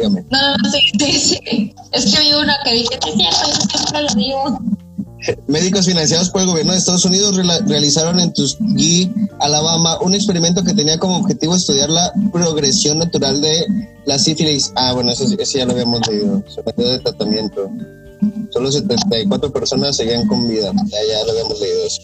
dígame. 0.00 0.24
No, 0.30 0.56
no, 0.56 0.70
sí, 0.70 0.80
sí, 0.98 1.18
sí. 1.18 1.74
Es 1.92 2.14
que 2.14 2.20
vi 2.20 2.32
una 2.32 2.56
que 2.64 2.72
dije, 2.72 2.88
es 2.94 3.14
cierto, 3.14 3.46
yo 3.46 3.78
siempre 3.78 4.02
lo 4.02 4.14
digo. 4.14 4.60
Médicos 5.48 5.84
financiados 5.84 6.30
por 6.30 6.40
el 6.40 6.46
gobierno 6.46 6.72
de 6.72 6.78
Estados 6.78 7.04
Unidos 7.04 7.36
realizaron 7.66 8.18
en 8.20 8.32
Tuskegee, 8.32 9.12
Alabama, 9.40 9.98
un 10.00 10.14
experimento 10.14 10.64
que 10.64 10.72
tenía 10.72 10.98
como 10.98 11.18
objetivo 11.18 11.54
estudiar 11.54 11.90
la 11.90 12.10
progresión 12.32 12.98
natural 12.98 13.40
de 13.40 13.66
la 14.06 14.18
sífilis. 14.18 14.72
Ah, 14.76 14.92
bueno, 14.92 15.12
eso, 15.12 15.24
eso 15.38 15.58
ya 15.58 15.66
lo 15.66 15.72
habíamos 15.72 16.06
leído. 16.08 16.42
Sometido 16.48 16.90
de 16.90 16.98
tratamiento. 17.00 17.70
Solo 18.50 18.72
74 18.72 19.52
personas 19.52 19.96
seguían 19.96 20.26
con 20.26 20.48
vida. 20.48 20.72
Ya, 20.86 20.98
ya 21.06 21.24
lo 21.24 21.32
habíamos 21.32 21.60
leído 21.60 21.86
eso. 21.86 22.02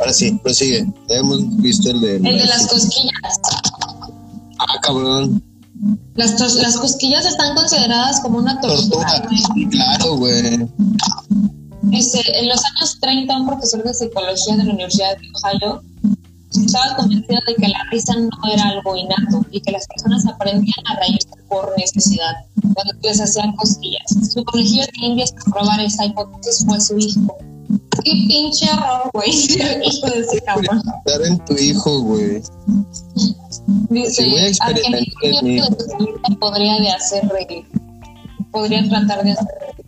Ahora 0.00 0.12
sí, 0.12 0.38
prosigue. 0.42 0.86
Ya 1.08 1.16
hemos 1.16 1.56
visto 1.58 1.90
el 1.90 2.00
de... 2.00 2.16
El 2.16 2.38
de 2.38 2.46
las 2.46 2.66
cosquillas. 2.66 3.40
Ah, 4.58 4.80
cabrón. 4.82 5.42
Las, 6.14 6.40
las 6.56 6.76
cosquillas 6.78 7.26
están 7.26 7.54
consideradas 7.54 8.20
como 8.20 8.38
una 8.38 8.60
tortura. 8.60 9.06
Tortura. 9.06 9.68
Claro, 9.70 10.16
güey. 10.16 10.68
En 11.92 12.48
los 12.48 12.64
años 12.64 12.98
30, 13.00 13.36
un 13.36 13.46
profesor 13.46 13.82
de 13.82 13.94
psicología 13.94 14.56
de 14.56 14.64
la 14.64 14.72
Universidad 14.72 15.16
de 15.18 15.28
Ohio 15.34 15.82
estaba 16.50 16.96
convencido 16.96 17.38
de 17.46 17.54
que 17.54 17.68
la 17.68 17.78
risa 17.90 18.14
no 18.16 18.52
era 18.52 18.68
algo 18.70 18.96
innato 18.96 19.44
y 19.50 19.60
que 19.60 19.72
las 19.72 19.86
personas 19.86 20.26
aprendían 20.26 20.86
a 20.86 20.98
reírse 21.00 21.28
por 21.48 21.72
necesidad 21.76 22.34
cuando 22.74 22.92
les 23.02 23.20
hacían 23.20 23.54
cosquillas. 23.56 24.04
Su 24.32 24.44
conejillo 24.44 24.84
de 24.84 25.06
indias 25.06 25.32
para 25.32 25.44
probar 25.52 25.80
esa 25.80 26.06
hipótesis 26.06 26.64
fue 26.66 26.80
su 26.80 26.98
hijo. 26.98 27.36
Qué 28.04 28.12
pinche 28.28 28.70
horror, 28.72 29.10
güey, 29.12 29.30
hijo 29.84 30.06
de 30.06 30.20
ese 30.20 30.40
cabrón. 30.42 30.82
Estar 31.04 31.22
en 31.22 31.38
tu 31.44 31.54
hijo, 31.54 32.00
güey. 32.00 32.42
Dice, 33.88 34.22
Sí, 34.24 34.30
voy 34.30 34.40
a 34.40 34.42
"A 34.44 34.46
experimentar 34.48 35.00
mi 35.22 35.42
mi 35.42 35.56
hijo". 35.56 35.66
hijo 35.66 35.74
de 35.76 35.84
su 35.84 35.90
familia 35.90 36.36
podría 36.40 36.80
de 36.80 36.90
hacer. 36.90 37.22
Podría 38.50 38.88
tratar 38.88 39.22
de 39.24 39.32
hacer 39.32 39.46
reír. 39.60 39.86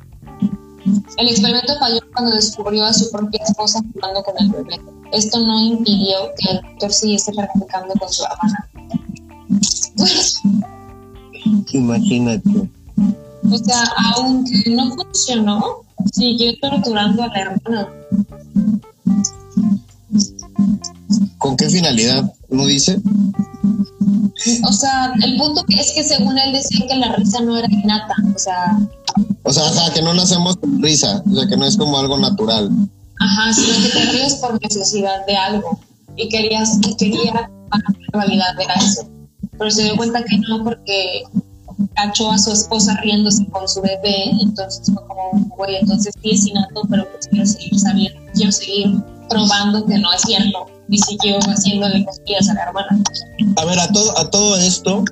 El 1.16 1.28
experimento 1.28 1.72
falló 1.78 2.01
cuando 2.14 2.34
descubrió 2.34 2.84
a 2.84 2.92
su 2.92 3.11
propia 3.11 3.42
esposa 3.44 3.80
jugando 3.92 4.22
con 4.22 4.34
el 4.38 4.51
bebé. 4.51 4.80
Esto 5.12 5.38
no 5.40 5.61
impidió 5.61 6.16
que 6.38 6.51
el 6.53 6.61
doctor 6.62 6.92
siguiese 6.92 7.32
practicando 7.32 7.94
con 7.99 8.09
su 8.12 8.22
hermana. 8.24 8.68
Imagínate. 11.72 12.68
O 13.51 13.59
sea, 13.59 13.82
aunque 14.16 14.70
no 14.70 14.94
funcionó, 14.94 15.82
siguió 16.12 16.53
torturando 16.61 17.22
a 17.22 17.28
la 17.28 17.40
hermana. 17.40 17.88
¿Con 21.39 21.57
qué 21.57 21.69
finalidad? 21.69 22.33
¿No 22.49 22.67
dice? 22.67 23.01
O 24.65 24.73
sea, 24.73 25.13
el 25.23 25.37
punto 25.37 25.65
es 25.69 25.93
que 25.93 26.05
según 26.05 26.39
él 26.39 26.53
decía 26.53 26.87
que 26.87 26.97
la 26.97 27.15
risa 27.17 27.41
no 27.41 27.57
era 27.57 27.69
innata, 27.71 28.15
o 28.35 28.39
sea... 28.39 28.79
O 29.43 29.53
sea, 29.53 29.67
ajá, 29.67 29.93
que 29.93 30.03
no 30.03 30.15
nacemos 30.15 30.57
con 30.57 30.83
risa, 30.83 31.23
o 31.31 31.35
sea, 31.35 31.49
que 31.49 31.57
no 31.57 31.65
es 31.65 31.77
como 31.77 31.99
algo 31.99 32.19
natural. 32.19 32.71
Ajá, 33.21 33.53
sino 33.53 33.75
que 33.83 33.89
te 33.89 34.13
ríes 34.13 34.35
por 34.35 34.61
necesidad 34.63 35.27
de 35.27 35.37
algo 35.37 35.81
y 36.17 36.29
querías 36.29 36.79
y 36.87 36.95
quería 36.97 37.51
validar 38.13 38.57
de 38.57 38.65
eso. 38.77 39.09
Pero 39.59 39.71
se 39.71 39.85
dio 39.85 39.97
cuenta 39.97 40.23
que 40.25 40.39
no 40.39 40.63
porque 40.63 41.23
cachó 41.95 42.31
a 42.31 42.39
su 42.39 42.53
esposa 42.53 42.97
riéndose 43.03 43.47
con 43.47 43.69
su 43.69 43.81
bebé, 43.81 44.31
entonces 44.41 44.83
fue 44.93 45.07
como, 45.07 45.49
güey, 45.57 45.77
entonces 45.77 46.15
sí 46.23 46.31
es 46.31 46.47
innato, 46.47 46.83
pero 46.89 47.09
pues 47.11 47.27
quiero 47.29 47.47
seguir 47.47 47.79
sabiendo, 47.79 48.21
quiero 48.35 48.53
seguir 48.53 49.03
probando 49.29 49.85
que 49.87 49.99
no 49.99 50.12
es 50.12 50.22
cierto 50.22 50.66
y 50.89 50.99
siguió 50.99 51.39
haciéndole 51.41 52.05
cosquillas 52.05 52.49
a 52.49 52.55
la 52.55 52.62
hermana. 52.64 53.03
A 53.57 53.64
ver, 53.64 53.79
a 53.79 53.89
todo, 53.93 54.18
a 54.18 54.31
todo 54.31 54.57
esto, 54.57 55.05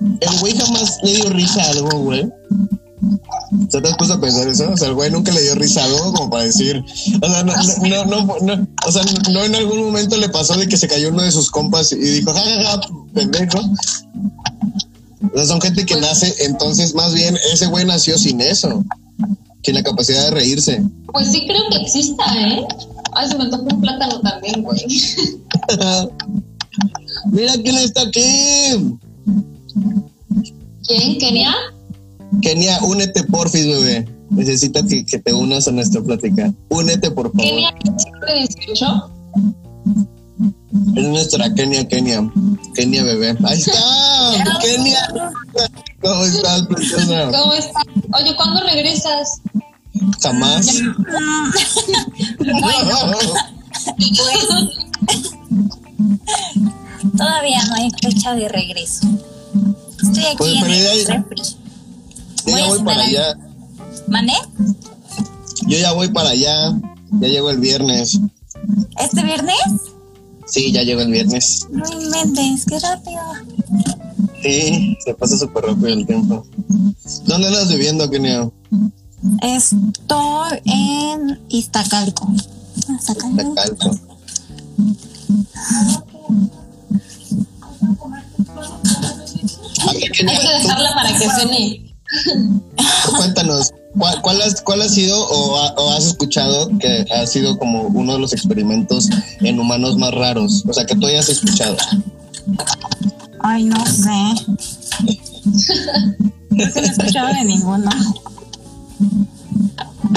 el 0.00 0.40
güey 0.40 0.56
jamás 0.56 0.98
le 1.02 1.14
dio 1.14 1.30
risa 1.30 1.62
a 1.62 1.70
algo, 1.70 1.98
güey. 2.00 2.28
¿Se 3.68 3.80
te 3.80 3.88
has 3.88 3.96
puesto 3.96 4.14
a 4.14 4.20
pensar 4.20 4.48
eso? 4.48 4.70
O 4.70 4.76
sea, 4.76 4.88
el 4.88 4.94
güey 4.94 5.10
nunca 5.10 5.32
le 5.32 5.42
dio 5.42 5.54
risa 5.54 5.82
a 5.82 5.84
algo 5.84 6.12
como 6.14 6.30
para 6.30 6.44
decir, 6.44 6.82
o 7.22 7.30
sea, 7.30 7.42
no, 7.42 7.52
no, 7.54 8.04
no, 8.04 8.36
no, 8.40 8.68
o 8.86 8.92
sea, 8.92 9.02
no 9.30 9.44
en 9.44 9.54
algún 9.54 9.84
momento 9.84 10.16
le 10.16 10.28
pasó 10.28 10.56
de 10.56 10.66
que 10.66 10.76
se 10.76 10.88
cayó 10.88 11.10
uno 11.10 11.22
de 11.22 11.30
sus 11.30 11.50
compas 11.50 11.92
y 11.92 11.96
dijo, 11.96 12.32
ja, 12.32 12.40
ja, 12.40 12.62
ja, 12.62 12.80
pendejo. 13.14 13.58
O 15.32 15.36
sea, 15.36 15.46
son 15.46 15.60
gente 15.60 15.84
que 15.84 15.96
nace, 15.96 16.34
entonces 16.40 16.94
más 16.94 17.12
bien 17.12 17.36
ese 17.52 17.66
güey 17.66 17.84
nació 17.84 18.18
sin 18.18 18.40
eso, 18.40 18.84
sin 19.62 19.74
la 19.74 19.82
capacidad 19.82 20.24
de 20.24 20.30
reírse. 20.30 20.82
Pues 21.12 21.30
sí 21.30 21.46
creo 21.46 21.62
que 21.70 21.76
exista, 21.76 22.24
¿eh? 22.34 22.66
Ay, 23.16 23.28
se 23.28 23.38
me 23.38 23.46
tocó 23.46 23.74
un 23.74 23.80
plátano 23.80 24.20
también, 24.20 24.62
güey. 24.62 24.78
Mira 27.32 27.54
quién 27.54 27.76
está 27.78 28.02
aquí. 28.02 28.98
¿Quién? 30.86 31.18
¿Kenia? 31.18 31.54
Kenia, 32.42 32.78
únete 32.82 33.24
porfis, 33.24 33.66
bebé. 33.66 34.06
Necesito 34.28 34.86
que, 34.86 35.06
que, 35.06 35.18
te 35.18 35.32
unas 35.32 35.66
a 35.66 35.72
nuestra 35.72 36.02
plática. 36.02 36.52
Únete, 36.68 37.10
por 37.10 37.32
favor. 37.32 37.42
¿Kenia 37.42 37.74
18? 38.26 39.10
Es 40.96 41.04
nuestra 41.04 41.54
Kenia, 41.54 41.88
Kenia. 41.88 42.30
Kenia, 42.74 43.02
bebé. 43.02 43.34
Ahí 43.44 43.58
está. 43.58 43.80
Kenia. 44.60 45.08
¿Cómo 46.02 46.24
estás, 46.24 46.66
preciosa? 46.66 47.30
¿Cómo 47.30 47.54
estás? 47.54 47.82
Oye, 48.12 48.36
¿cuándo 48.36 48.62
regresas? 48.62 49.40
Jamás. 50.22 50.66
bueno, 52.38 52.98
pues 55.06 55.30
todavía 57.16 57.64
no 57.66 57.74
hay 57.74 57.90
fecha 58.02 58.34
de 58.34 58.48
regreso. 58.48 59.06
Estoy 60.02 60.24
aquí 60.24 60.36
Pues, 60.38 60.52
en 60.54 60.64
el 60.70 61.06
ya- 61.06 61.14
refri. 61.14 61.42
Yo 62.46 62.52
Voy 62.52 62.60
ya 62.60 62.68
voy 62.68 62.78
para 62.84 63.02
allá. 63.02 63.38
¿Mané? 64.08 64.34
Yo 65.66 65.78
ya 65.78 65.92
voy 65.92 66.08
para 66.10 66.30
allá. 66.30 66.78
Ya 67.20 67.28
llego 67.28 67.50
el 67.50 67.58
viernes. 67.58 68.20
¿Este 69.00 69.22
viernes? 69.22 69.56
Sí, 70.46 70.70
ya 70.72 70.82
llego 70.82 71.00
el 71.00 71.10
viernes. 71.10 71.66
No 71.70 71.84
inventes, 72.00 72.64
qué 72.66 72.78
rápido. 72.78 73.20
Sí, 74.42 74.96
se 75.04 75.14
pasa 75.14 75.36
súper 75.38 75.64
rápido 75.64 75.88
el 75.88 76.06
tiempo. 76.06 76.46
¿Dónde 77.24 77.48
andas 77.48 77.68
viviendo, 77.68 78.08
Kenia? 78.08 78.48
Estoy 79.42 80.60
en 80.66 81.40
Iztacalco. 81.48 82.28
Iztacalco. 82.98 83.98
Hay 89.88 90.00
que 90.10 90.24
dejarla 90.24 90.94
para 90.94 91.12
que 91.18 91.28
cene. 91.30 91.94
cuéntanos, 93.16 93.72
¿cuál, 93.98 94.20
cuál, 94.22 94.42
has, 94.42 94.60
cuál 94.62 94.82
ha 94.82 94.88
sido 94.88 95.26
o, 95.26 95.56
ha- 95.58 95.74
o 95.76 95.92
has 95.92 96.06
escuchado 96.06 96.68
que 96.78 97.04
ha 97.12 97.26
sido 97.26 97.58
como 97.58 97.82
uno 97.82 98.14
de 98.14 98.18
los 98.18 98.32
experimentos 98.32 99.08
en 99.40 99.58
humanos 99.60 99.96
más 99.96 100.12
raros? 100.12 100.64
O 100.68 100.72
sea, 100.72 100.86
que 100.86 100.96
tú 100.96 101.06
hayas 101.06 101.28
escuchado. 101.28 101.76
Ay, 103.40 103.64
no 103.64 103.84
sé. 103.86 104.10
No 106.48 106.64
he 106.64 106.86
escuchado 106.86 107.26
de 107.34 107.44
ninguno. 107.44 107.90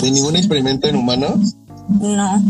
¿De 0.02 0.12
ningún 0.12 0.36
experimento 0.36 0.88
en 0.88 0.96
humanos? 0.96 1.56
No. 1.90 2.44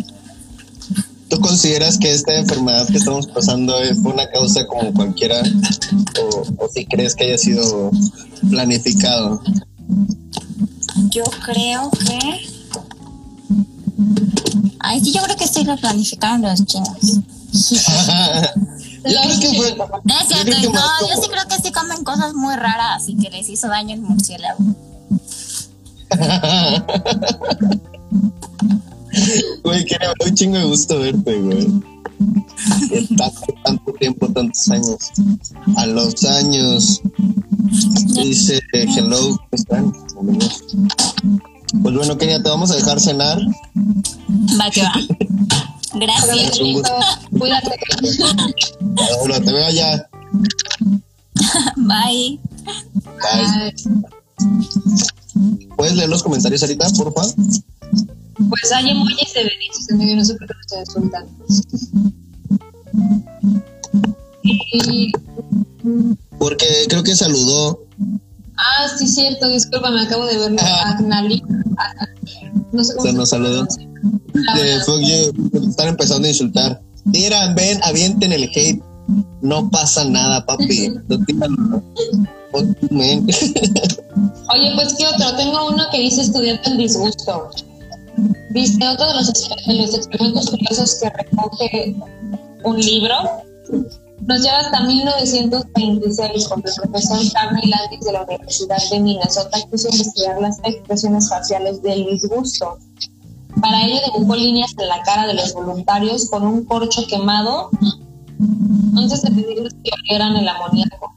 ¿Tú 1.30 1.40
consideras 1.40 1.98
que 1.98 2.12
esta 2.12 2.36
enfermedad 2.36 2.88
que 2.88 2.98
estamos 2.98 3.28
pasando 3.28 3.78
es 3.80 4.00
por 4.00 4.14
una 4.14 4.28
causa 4.30 4.66
como 4.68 4.92
cualquiera? 4.94 5.42
¿O, 6.22 6.66
o 6.66 6.70
si 6.74 6.86
crees 6.86 7.16
que 7.16 7.26
haya 7.26 7.38
sido 7.38 7.92
planificado? 8.50 9.42
Yo 11.12 11.24
creo 11.46 11.90
que. 11.92 12.20
Ay, 14.80 15.04
sí, 15.04 15.12
yo 15.14 15.22
creo 15.24 15.36
que 15.36 15.48
sí 15.48 15.64
lo 15.64 15.78
planificaron 15.78 16.42
los 16.42 16.66
chinos. 16.66 16.98
Yo 19.02 19.16
creo 19.22 19.40
que 19.40 19.54
fue. 19.56 19.76
No 19.76 19.88
Yo 20.20 20.28
cierto, 20.28 20.46
creo 20.46 20.62
que 20.62 20.68
no, 20.68 20.74
más 20.74 21.00
yo 21.02 21.08
como- 21.10 21.22
sí 21.24 21.30
creo 21.32 21.48
que 21.48 21.56
sí 21.64 21.72
comen 21.72 22.04
cosas 22.04 22.34
muy 22.34 22.54
raras 22.56 23.08
y 23.08 23.16
que 23.16 23.30
les 23.30 23.48
hizo 23.50 23.68
daño 23.70 23.96
el 23.96 24.02
murciélago. 24.02 24.60
Güey, 29.64 29.86
que 29.86 29.98
me 30.00 30.06
da 30.06 30.14
un 30.26 30.36
chingo 30.36 30.58
de 30.58 30.66
gusto 30.66 31.00
verte, 31.00 31.40
güey. 31.40 31.68
Tanto, 33.18 33.42
tanto 33.64 33.94
tiempo, 33.94 34.28
tantos 34.32 34.70
años. 34.70 35.12
A 35.78 35.86
los 35.86 36.24
años. 36.26 37.02
Dice, 38.14 38.60
hello, 38.74 39.38
¿cómo 39.38 39.50
están? 39.52 39.94
Pues 41.84 41.96
bueno, 41.96 42.18
Kenia, 42.18 42.42
te 42.42 42.50
vamos 42.50 42.72
a 42.72 42.76
dejar 42.76 43.00
cenar. 43.00 43.40
Va 44.60 44.70
que 44.72 44.82
va. 44.82 44.94
Gracias. 45.94 46.60
Cuídate. 47.38 47.80
Ahora 49.20 49.40
te 49.40 49.54
veo 49.54 49.66
allá. 49.66 50.10
Bye. 51.78 52.40
Bye. 53.06 53.20
Ay, 53.32 53.74
¿Puedes 55.76 55.96
leer 55.96 56.10
los 56.10 56.24
comentarios 56.24 56.62
ahorita, 56.62 56.88
por 56.98 57.14
favor? 57.14 57.34
Pues 58.50 58.72
hay 58.74 58.90
emojis 58.90 59.34
de 59.34 59.44
Benito, 59.44 59.82
se 59.86 59.94
me 59.96 60.06
dio, 60.06 60.16
no 60.16 60.26
sé 60.26 60.36
por 60.36 60.48
qué 60.48 60.54
me 60.54 60.62
estoy 60.62 60.80
insultando. 60.80 61.32
Y, 64.44 65.12
Porque 66.38 66.66
creo 66.88 67.04
que 67.04 67.16
saludó. 67.16 67.86
ah, 68.58 68.88
sí, 68.98 69.08
cierto, 69.08 69.48
disculpa, 69.50 69.92
me 69.92 70.02
acabo 70.02 70.26
de. 70.26 70.36
Ajá. 70.58 70.98
Agnali. 70.98 71.44
No 72.72 72.84
sé 72.84 72.96
cómo 72.96 73.08
Se 73.08 73.14
nos 73.14 73.30
saludó. 73.30 73.68
De 74.34 74.80
fuck 74.86 75.02
you, 75.02 75.70
están 75.70 75.90
empezando 75.90 76.28
a 76.28 76.32
insultar. 76.32 76.82
Tiran, 77.12 77.56
ven, 77.56 77.80
avienten 77.84 78.32
el 78.32 78.44
hate. 78.44 78.82
No 79.42 79.70
pasa 79.70 80.06
nada, 80.06 80.46
papi. 80.46 80.94
Oye, 82.52 82.72
pues 84.76 84.96
qué 84.98 85.08
otro, 85.08 85.36
tengo 85.38 85.68
uno 85.70 85.84
que 85.92 86.00
dice 86.00 86.22
estudiante 86.22 86.70
en 86.70 86.78
disgusto. 86.78 87.50
Dice 88.52 88.88
otro 88.88 89.08
de 89.08 89.14
los, 89.14 89.30
experimentos 89.94 90.50
curiosos 90.50 90.96
que 90.96 91.10
recoge 91.10 91.96
un 92.64 92.80
libro. 92.80 93.16
Nos 94.22 94.42
lleva 94.42 94.60
hasta 94.60 94.82
1926 94.82 96.48
cuando 96.48 96.70
el 96.70 96.76
profesor 96.76 97.20
Carney 97.34 97.70
Landis 97.70 98.02
de 98.02 98.12
la 98.12 98.24
Universidad 98.24 98.78
de 98.92 99.00
Minnesota 99.00 99.58
quiso 99.72 99.90
investigar 99.90 100.42
las 100.42 100.58
expresiones 100.64 101.30
faciales 101.30 101.82
del 101.82 102.06
disgusto. 102.06 102.78
Para 103.62 103.86
ello 103.86 104.00
dibujó 104.06 104.36
líneas 104.36 104.74
en 104.78 104.88
la 104.88 105.02
cara 105.04 105.28
de 105.28 105.36
los 105.36 105.54
voluntarios 105.54 106.30
con 106.30 106.46
un 106.46 106.66
corcho 106.66 107.06
quemado 107.08 107.70
antes 108.98 109.22
de 109.22 109.32
pedirles 109.32 109.74
que 109.84 109.92
olieran 110.04 110.36
el 110.38 110.48
amoníaco 110.48 111.16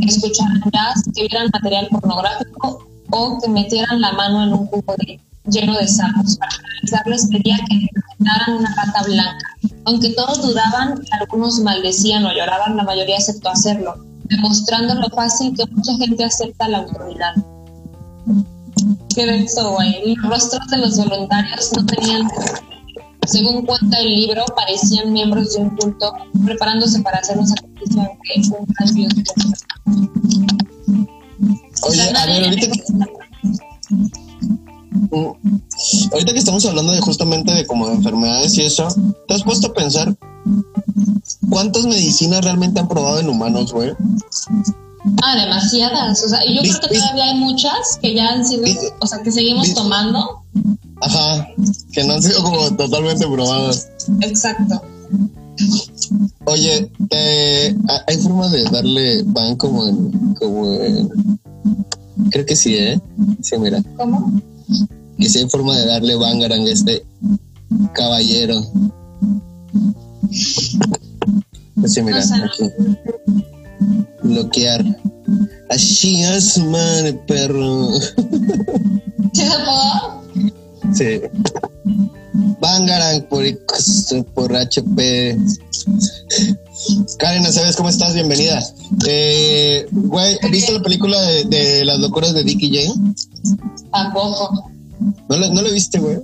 que 0.00 0.06
escucharan 0.06 0.62
jazz, 0.72 1.02
que 1.14 1.22
vieran 1.28 1.50
material 1.52 1.88
pornográfico 1.90 2.86
o 3.10 3.38
que 3.40 3.48
metieran 3.48 4.00
la 4.00 4.12
mano 4.12 4.42
en 4.44 4.52
un 4.52 4.66
cubo 4.66 4.94
de- 4.98 5.20
lleno 5.46 5.74
de 5.76 5.86
sapos. 5.86 6.36
Para 6.38 6.50
finalizarles 6.52 7.28
pedía 7.30 7.56
que 7.68 7.74
interpretaran 7.74 8.56
una 8.58 8.74
rata 8.76 9.02
blanca. 9.04 9.46
Aunque 9.84 10.10
todos 10.10 10.42
dudaban, 10.42 11.00
algunos 11.20 11.60
maldecían 11.60 12.24
o 12.24 12.32
lloraban, 12.32 12.76
la 12.76 12.84
mayoría 12.84 13.18
aceptó 13.18 13.50
hacerlo, 13.50 13.94
demostrando 14.24 14.94
lo 14.94 15.08
fácil 15.10 15.54
que 15.54 15.66
mucha 15.66 15.94
gente 15.96 16.24
acepta 16.24 16.68
la 16.68 16.78
autoridad. 16.78 17.34
¿Qué 19.14 19.26
denso, 19.26 19.72
güey? 19.74 20.14
Los 20.16 20.28
rostros 20.30 20.66
de 20.68 20.78
los 20.78 20.96
voluntarios 20.96 21.70
no 21.76 21.84
tenían 21.86 22.28
según 23.26 23.64
cuenta 23.64 23.98
el 23.98 24.14
libro, 24.14 24.44
parecían 24.56 25.12
miembros 25.12 25.54
de 25.54 25.60
un 25.60 25.70
culto 25.76 26.12
preparándose 26.44 27.00
para 27.00 27.18
hacer 27.18 27.38
un 27.38 27.46
sacrificio 27.46 28.02
ante 28.02 28.56
un 28.58 28.66
gran 28.66 28.94
dios. 28.94 29.12
O 31.82 31.88
Oye, 31.88 31.96
sea, 31.96 32.22
a 32.22 32.26
ver, 32.26 32.44
ahorita 32.44 32.66
que, 32.70 32.82
Mm, 35.14 35.32
ahorita 36.12 36.32
que 36.32 36.38
estamos 36.38 36.64
hablando 36.66 36.92
de 36.92 37.00
justamente 37.00 37.52
de 37.52 37.66
como 37.66 37.86
de 37.88 37.94
enfermedades 37.94 38.56
y 38.56 38.62
eso, 38.62 38.88
¿te 39.28 39.34
has 39.34 39.42
puesto 39.42 39.68
a 39.68 39.72
pensar 39.72 40.16
¿cuántas 41.50 41.84
medicinas 41.84 42.44
realmente 42.44 42.80
han 42.80 42.88
probado 42.88 43.20
en 43.20 43.28
humanos, 43.28 43.72
güey? 43.72 43.92
Ah, 45.22 45.36
demasiadas. 45.36 46.24
O 46.24 46.28
sea, 46.28 46.44
y 46.44 46.56
yo 46.56 46.62
creo 46.62 46.80
que 46.80 46.98
todavía 46.98 47.24
hay 47.24 47.34
muchas 47.34 47.98
que 48.00 48.14
ya 48.14 48.28
han 48.28 48.44
sido, 48.44 48.64
o 49.00 49.06
sea, 49.06 49.22
que 49.22 49.30
seguimos 49.30 49.72
tomando. 49.74 50.42
Ajá, 51.00 51.48
que 51.92 52.04
no 52.04 52.14
han 52.14 52.22
sido 52.22 52.42
como 52.42 52.76
totalmente 52.76 53.26
probadas. 53.26 53.88
Exacto. 54.20 54.82
Oye, 56.46 56.90
hay 58.06 58.16
forma 58.18 58.48
de 58.48 58.64
darle 58.64 59.22
van 59.26 59.56
como 59.56 59.86
en, 59.86 60.34
como 60.34 60.72
en, 60.74 61.10
creo 62.30 62.46
que 62.46 62.56
sí, 62.56 62.76
¿eh? 62.76 63.00
Sí, 63.42 63.56
mira. 63.58 63.82
¿Cómo? 63.96 64.40
Que 65.18 65.28
sí 65.28 65.38
hay 65.38 65.48
forma 65.48 65.76
de 65.76 65.86
darle 65.86 66.16
bangarang 66.16 66.66
a 66.66 66.70
este 66.70 67.04
caballero. 67.92 68.62
Sí, 71.86 72.02
mira, 72.02 72.18
aquí. 72.18 72.70
Bloquear. 74.22 74.84
Así 75.70 76.22
es, 76.22 76.58
man, 76.58 77.20
perro. 77.26 77.92
¿Sí 79.32 79.42
se 79.42 79.58
puedo? 79.64 80.24
Sí. 80.92 81.20
Bangarang 82.60 83.22
por, 83.28 83.44
por 84.34 84.56
HP. 84.56 85.38
Karen, 87.18 87.52
¿sabes 87.52 87.76
cómo 87.76 87.88
estás? 87.88 88.14
Bienvenida. 88.14 88.62
Eh, 89.06 89.86
güey, 89.90 90.36
¿viste 90.50 90.72
la 90.72 90.82
película 90.82 91.20
de, 91.20 91.84
las 91.84 91.98
locuras 91.98 92.34
de 92.34 92.44
Dicky 92.44 92.70
Jane? 92.74 93.14
Tampoco. 93.92 94.70
¿No 95.28 95.36
le, 95.36 95.50
no 95.50 95.62
le 95.62 95.72
viste, 95.72 95.98
güey? 95.98 96.18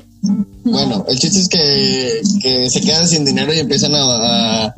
Bueno, 0.64 1.04
el 1.08 1.18
chiste 1.18 1.40
es 1.40 1.48
que, 1.48 2.70
se 2.70 2.80
quedan 2.80 3.08
sin 3.08 3.24
dinero 3.24 3.54
y 3.54 3.58
empiezan 3.58 3.92
a, 3.94 4.74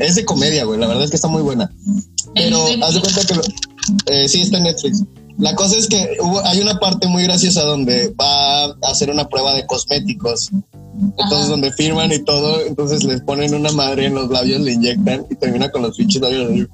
Es 0.00 0.16
de 0.16 0.24
comedia, 0.24 0.64
güey. 0.64 0.80
La 0.80 0.86
verdad 0.86 1.04
es 1.04 1.10
que 1.10 1.16
está 1.16 1.28
muy 1.28 1.42
buena. 1.42 1.70
Pero 2.34 2.66
haz 2.82 2.94
de 2.94 3.00
cuenta 3.00 3.20
que... 3.24 3.34
eh, 4.06 4.28
sí, 4.28 4.42
está 4.42 4.58
en 4.58 4.64
Netflix. 4.64 5.04
La 5.38 5.54
cosa 5.56 5.76
es 5.76 5.88
que 5.88 6.16
hay 6.44 6.60
una 6.60 6.78
parte 6.78 7.08
muy 7.08 7.24
graciosa 7.24 7.64
donde 7.64 8.14
va 8.20 8.64
a 8.66 8.74
hacer 8.90 9.10
una 9.10 9.28
prueba 9.28 9.54
de 9.54 9.66
cosméticos. 9.66 10.50
Entonces, 11.18 11.48
donde 11.48 11.72
firman 11.72 12.12
y 12.12 12.20
todo, 12.20 12.60
entonces 12.66 13.02
les 13.02 13.20
ponen 13.22 13.52
una 13.52 13.72
madre 13.72 14.06
en 14.06 14.14
los 14.14 14.30
labios, 14.30 14.60
le 14.60 14.74
inyectan 14.74 15.26
y 15.28 15.34
termina 15.34 15.70
con 15.70 15.82
los 15.82 15.96
pinches 15.96 16.22
labios. 16.22 16.68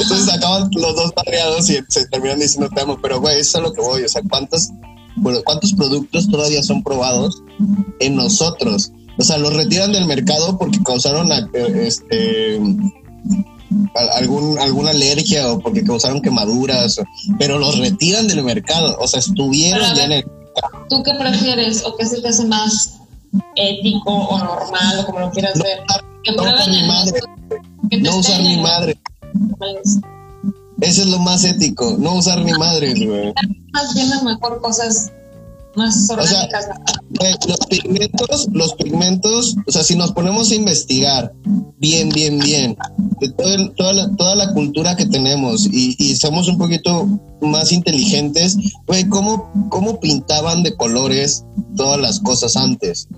Entonces 0.00 0.28
acaban 0.32 0.68
los 0.72 0.96
dos 0.96 1.12
madreados 1.16 1.70
y 1.70 1.78
se 1.88 2.06
terminan 2.08 2.40
diciendo 2.40 2.68
te 2.74 2.80
amo. 2.80 2.98
Pero, 3.00 3.20
güey, 3.20 3.38
eso 3.38 3.50
es 3.50 3.54
a 3.54 3.60
lo 3.60 3.72
que 3.72 3.80
voy. 3.80 4.02
O 4.02 4.08
sea, 4.08 4.22
¿cuántos, 4.28 4.70
¿cuántos 5.44 5.72
productos 5.74 6.28
todavía 6.28 6.62
son 6.64 6.82
probados 6.82 7.40
en 8.00 8.16
nosotros? 8.16 8.90
O 9.18 9.22
sea, 9.22 9.38
los 9.38 9.54
retiran 9.54 9.92
del 9.92 10.06
mercado 10.06 10.58
porque 10.58 10.82
causaron 10.82 11.30
este 11.54 12.60
algún, 14.14 14.58
alguna 14.58 14.90
alergia 14.90 15.52
o 15.52 15.58
porque 15.60 15.84
causaron 15.84 16.20
quemaduras, 16.20 17.00
pero 17.38 17.58
los 17.58 17.78
retiran 17.78 18.28
del 18.28 18.42
mercado, 18.42 18.96
o 18.98 19.06
sea, 19.06 19.20
estuvieron 19.20 19.94
ya 19.94 20.04
en 20.04 20.12
el 20.12 20.24
¿Tú 20.88 21.02
qué 21.02 21.12
prefieres 21.14 21.84
o 21.84 21.96
qué 21.96 22.06
se 22.06 22.20
te 22.20 22.28
hace 22.28 22.44
más 22.44 22.98
ético 23.56 24.12
o 24.12 24.38
normal 24.38 25.00
o 25.00 25.06
como 25.06 25.20
lo 25.20 25.30
quieras 25.30 25.58
ver? 25.58 25.80
no 26.36 26.42
usar 26.42 26.68
mi 26.68 26.86
madre. 26.86 27.20
No 28.00 28.16
usar 28.18 28.42
mi 28.42 28.56
madre. 28.58 28.98
Eso 30.80 31.02
es 31.02 31.06
lo 31.06 31.18
más 31.18 31.44
ético, 31.44 31.96
no 31.98 32.16
usar 32.16 32.42
mi 32.44 32.52
madre. 32.52 32.94
Más 33.72 33.94
bien 33.94 34.08
mejor 34.24 34.60
cosas 34.60 35.12
más 35.74 36.08
orgánicas. 36.10 36.68
los 37.46 37.58
pigmentos, 37.68 38.48
los 38.52 38.74
pigmentos, 38.74 39.56
o 39.66 39.72
sea, 39.72 39.82
si 39.82 39.96
nos 39.96 40.12
ponemos 40.12 40.50
a 40.50 40.54
investigar 40.54 41.32
bien, 41.78 42.08
bien, 42.10 42.38
bien, 42.38 42.76
de 43.20 43.28
toda, 43.76 43.92
la, 43.92 44.16
toda 44.16 44.34
la 44.36 44.52
cultura 44.52 44.96
que 44.96 45.06
tenemos 45.06 45.66
y, 45.66 45.96
y 45.98 46.16
somos 46.16 46.48
un 46.48 46.58
poquito 46.58 47.06
más 47.40 47.72
inteligentes, 47.72 48.56
güey, 48.86 49.08
¿cómo, 49.08 49.50
¿cómo 49.68 49.98
pintaban 50.00 50.62
de 50.62 50.76
colores 50.76 51.44
todas 51.76 52.00
las 52.00 52.20
cosas 52.20 52.56
antes? 52.56 53.08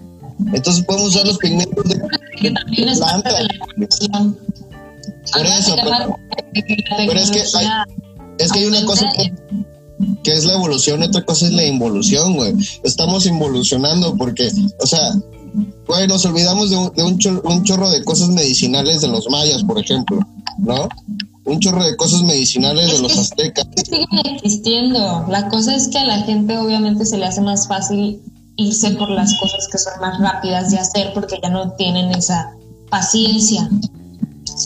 Entonces 0.53 0.85
podemos 0.85 1.09
usar 1.09 1.27
los 1.27 1.39
pigmentos 1.39 1.85
de, 1.85 1.97
planta. 1.97 3.31
Por 5.33 5.47
eso, 5.47 5.77
pero, 5.83 6.17
pero 7.07 7.21
es 7.21 7.31
que 7.31 7.41
hay, 7.57 7.67
es 8.39 8.53
que 8.53 8.59
hay 8.59 8.65
una 8.67 8.85
cosa 8.85 9.09
que 9.17 9.33
que 10.23 10.33
es 10.33 10.45
la 10.45 10.55
evolución, 10.55 11.03
otra 11.03 11.25
cosa 11.25 11.47
es 11.47 11.53
la 11.53 11.65
involución, 11.65 12.35
güey. 12.35 12.55
Estamos 12.83 13.27
involucionando 13.27 14.17
porque, 14.17 14.51
o 14.81 14.87
sea, 14.87 15.15
güey, 15.87 16.07
nos 16.07 16.25
olvidamos 16.25 16.71
de, 16.71 17.03
un, 17.03 17.19
chorro, 17.19 17.91
de 17.91 18.05
cosas 18.05 18.29
medicinales 18.29 19.01
de 19.01 19.09
los 19.09 19.29
mayas, 19.31 19.63
por 19.65 19.79
ejemplo, 19.79 20.19
¿no? 20.59 20.89
Un 21.45 21.61
chorro 21.61 21.85
de 21.85 21.97
cosas 21.97 22.23
medicinales 22.23 22.93
de 22.93 22.99
los 23.01 23.19
aztecas. 23.19 23.67
Siguen 23.85 24.27
existiendo. 24.35 25.27
La 25.29 25.49
cosa 25.49 25.75
es 25.77 25.89
que 25.89 25.99
a 25.99 26.05
la 26.05 26.23
gente 26.23 26.57
obviamente 26.57 27.05
se 27.05 27.19
le 27.19 27.27
hace 27.27 27.43
más 27.43 27.69
fácil 27.69 28.21
irse 28.57 28.91
por 28.93 29.11
las 29.11 29.35
cosas 29.41 29.69
que 29.71 29.79
son 29.79 29.93
más 30.01 30.19
rápidas 30.21 30.71
de 30.71 30.79
hacer 30.79 31.13
porque 31.13 31.39
ya 31.43 31.51
no 31.51 31.73
tienen 31.73 32.13
esa 32.13 32.55
paciencia. 32.89 33.69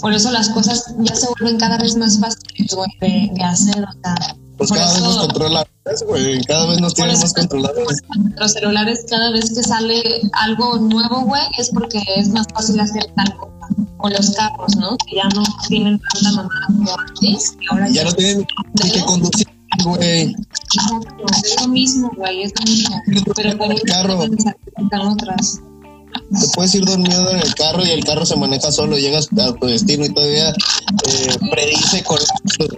Por 0.00 0.12
eso 0.12 0.30
las 0.30 0.50
cosas 0.50 0.94
ya 1.00 1.16
se 1.16 1.26
vuelven 1.28 1.58
cada 1.58 1.78
vez 1.78 1.96
más 1.96 2.18
fáciles 2.20 2.76
de, 3.00 3.30
de 3.34 3.42
hacer. 3.42 3.82
O 3.82 3.92
sea, 4.00 4.36
pues 4.58 4.72
cada 4.72 4.92
vez 4.92 5.02
nos 5.02 5.16
controlan, 5.18 5.64
güey. 6.06 6.42
Cada 6.44 6.66
vez 6.66 6.80
nos 6.80 6.94
tienen 6.94 7.18
más 7.18 7.32
controlados. 7.32 7.94
Los 8.36 8.52
celulares, 8.52 9.06
cada 9.08 9.30
vez 9.30 9.54
que 9.54 9.62
sale 9.62 10.02
algo 10.32 10.78
nuevo, 10.78 11.22
güey, 11.22 11.42
es 11.58 11.70
porque 11.70 12.02
es 12.16 12.28
más 12.30 12.46
fácil 12.52 12.80
hacer 12.80 13.04
tal 13.14 13.36
cosa. 13.36 13.54
O 13.98 14.08
los 14.08 14.30
carros, 14.32 14.76
¿no? 14.76 14.96
Que 14.98 15.16
ya 15.16 15.28
no 15.34 15.42
tienen 15.68 16.00
tanta 16.00 16.32
mamada 16.32 16.66
como 16.66 16.98
antes. 16.98 17.56
ahora 17.70 17.88
ya, 17.88 18.04
no 18.04 18.12
tienen 18.12 18.46
ni 18.82 18.90
que 18.90 19.00
conducir, 19.02 19.48
güey. 19.84 20.34
es 21.44 21.60
lo 21.60 21.68
mismo, 21.68 22.10
güey, 22.16 22.42
es 22.42 22.52
lo 22.58 22.64
mismo. 22.66 22.96
Pero 23.36 23.58
por 23.58 23.72
el 23.72 23.82
carro. 23.82 24.18
otras 25.12 25.60
te 26.40 26.48
puedes 26.54 26.74
ir 26.74 26.84
dormido 26.84 27.30
en 27.30 27.40
el 27.40 27.54
carro 27.54 27.84
y 27.84 27.90
el 27.90 28.04
carro 28.04 28.26
se 28.26 28.36
maneja 28.36 28.70
solo, 28.70 28.98
llegas 28.98 29.28
a 29.38 29.52
tu 29.54 29.66
destino 29.66 30.04
y 30.04 30.12
todavía 30.12 30.50
eh, 30.50 31.36
predice 31.50 32.02
con 32.04 32.18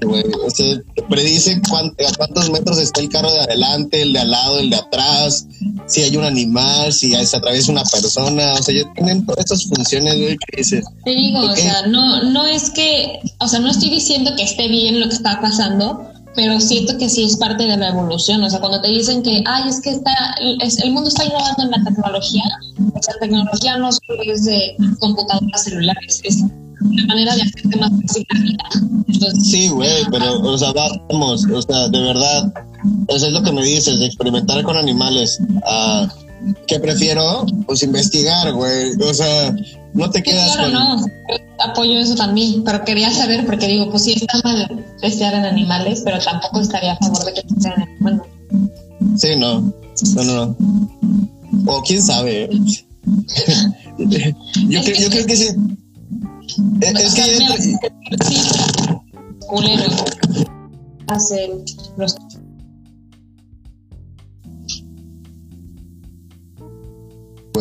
güey. 0.03 0.25
O 0.47 0.51
sea, 0.51 0.81
predice 1.09 1.61
a 1.61 2.17
cuántos 2.17 2.51
metros 2.51 2.79
está 2.79 3.01
el 3.01 3.09
carro 3.09 3.31
de 3.33 3.41
adelante, 3.41 4.03
el 4.03 4.13
de 4.13 4.21
al 4.21 4.31
lado, 4.31 4.59
el 4.61 4.71
de 4.71 4.77
atrás, 4.77 5.47
si 5.87 6.03
hay 6.03 6.17
un 6.17 6.25
animal, 6.25 6.93
si 6.93 7.13
se 7.27 7.37
atraviesa 7.37 7.73
una 7.73 7.85
persona, 7.85 8.55
o 8.55 8.63
sea, 8.63 8.75
ya 8.75 8.93
tienen 8.95 9.27
todas 9.27 9.47
esas 9.47 9.65
funciones, 9.65 10.17
güey, 10.17 10.37
que 10.37 10.57
dices. 10.59 10.85
Te 11.05 11.11
digo, 11.11 11.41
o 11.41 11.57
sea, 11.57 11.87
no, 11.87 12.23
no 12.25 12.47
es 12.47 12.71
que, 12.71 13.21
o 13.39 13.49
sea, 13.49 13.59
no 13.59 13.71
estoy 13.71 13.91
diciendo 13.91 14.33
que 14.37 14.45
esté 14.45 14.69
bien 14.69 15.01
lo 15.01 15.09
que 15.09 15.15
está 15.15 15.41
pasando, 15.41 16.10
pero 16.35 16.61
siento 16.61 16.97
que 16.99 17.09
sí 17.09 17.25
es 17.25 17.37
parte 17.37 17.65
de 17.65 17.77
la 17.77 17.89
evolución. 17.89 18.43
O 18.43 18.51
sea, 18.51 18.61
cuando 18.61 18.81
te 18.81 18.89
dicen 18.89 19.23
que, 19.23 19.43
ay, 19.47 19.69
es 19.69 19.81
que 19.81 19.91
está, 19.91 20.13
el 20.41 20.93
mundo 20.93 21.09
está 21.09 21.25
innovando 21.25 21.63
en 21.65 21.71
la 21.71 21.85
tecnología, 21.85 22.45
o 22.79 23.03
sea, 23.03 23.15
la 23.15 23.21
tecnología 23.21 23.77
no 23.79 23.91
solo 23.93 24.23
es 24.25 24.45
de 24.45 24.77
computadoras 24.99 25.65
celulares, 25.65 26.21
es 26.25 26.43
una 26.81 27.07
manera 27.07 27.35
de 27.35 27.43
hacerte 27.43 27.77
más 27.79 27.91
fácil 28.03 28.27
la 28.31 28.41
vida. 28.41 29.35
sí, 29.43 29.69
güey, 29.69 30.05
pero, 30.11 30.41
o 30.41 30.59
sea, 30.59 30.73
vamos, 31.09 31.47
o 31.53 31.63
sea, 31.63 31.89
de 31.89 32.01
verdad, 32.01 32.53
eso 33.09 33.27
es 33.27 33.33
lo 33.33 33.43
que 33.43 33.53
me 33.53 33.63
dices, 33.65 33.99
de 33.99 34.07
experimentar 34.07 34.63
con 34.63 34.77
animales. 34.77 35.39
Uh, 35.41 36.07
¿Qué 36.67 36.81
prefiero? 36.81 37.45
Pues 37.67 37.83
investigar, 37.83 38.53
güey. 38.53 38.93
O 39.01 39.15
sea, 39.15 39.55
no 39.95 40.11
te 40.11 40.23
quedas 40.23 40.57
claro, 40.57 40.71
no. 40.73 41.07
apoyo 41.59 41.99
eso 41.99 42.15
también, 42.15 42.65
pero 42.65 42.85
quería 42.85 43.11
saber, 43.11 43.45
porque 43.45 43.67
digo, 43.67 43.91
pues 43.91 44.05
sí 44.05 44.15
está 44.15 44.41
mal 44.45 44.85
testear 45.01 45.35
en 45.35 45.45
animales, 45.45 46.03
pero 46.05 46.19
tampoco 46.19 46.61
estaría 46.61 46.93
a 46.93 46.97
favor 46.97 47.25
de 47.25 47.35
que 47.35 47.43
testeen 47.43 47.83
en 47.83 47.97
humanos. 48.01 48.27
Sí, 49.17 49.37
no. 49.37 49.73
No, 50.15 50.25
no, 50.25 50.47
no. 50.47 50.57
O 51.67 51.83
quién 51.83 52.03
sabe. 52.03 52.49
yo, 53.99 54.09
creo, 54.83 55.01
yo 55.01 55.11
creo 55.11 55.27
que 55.27 55.37
sí. 55.37 55.49
Es, 56.81 57.15
que. 57.15 57.23
Sí, 58.25 58.37
culero. 59.47 59.85
Hacen 61.09 61.65
los 61.97 62.17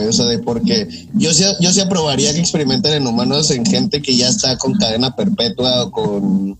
o 0.05 0.13
sea, 0.13 0.25
de 0.25 0.39
porque 0.39 0.87
yo 1.13 1.33
sí, 1.33 1.43
yo 1.59 1.71
sí 1.71 1.81
aprobaría 1.81 2.33
que 2.33 2.39
experimenten 2.39 2.93
en 2.93 3.07
humanos 3.07 3.51
en 3.51 3.65
gente 3.65 4.01
que 4.01 4.15
ya 4.15 4.29
está 4.29 4.57
con 4.57 4.73
cadena 4.73 5.15
perpetua 5.15 5.83
o 5.83 5.91
con 5.91 6.57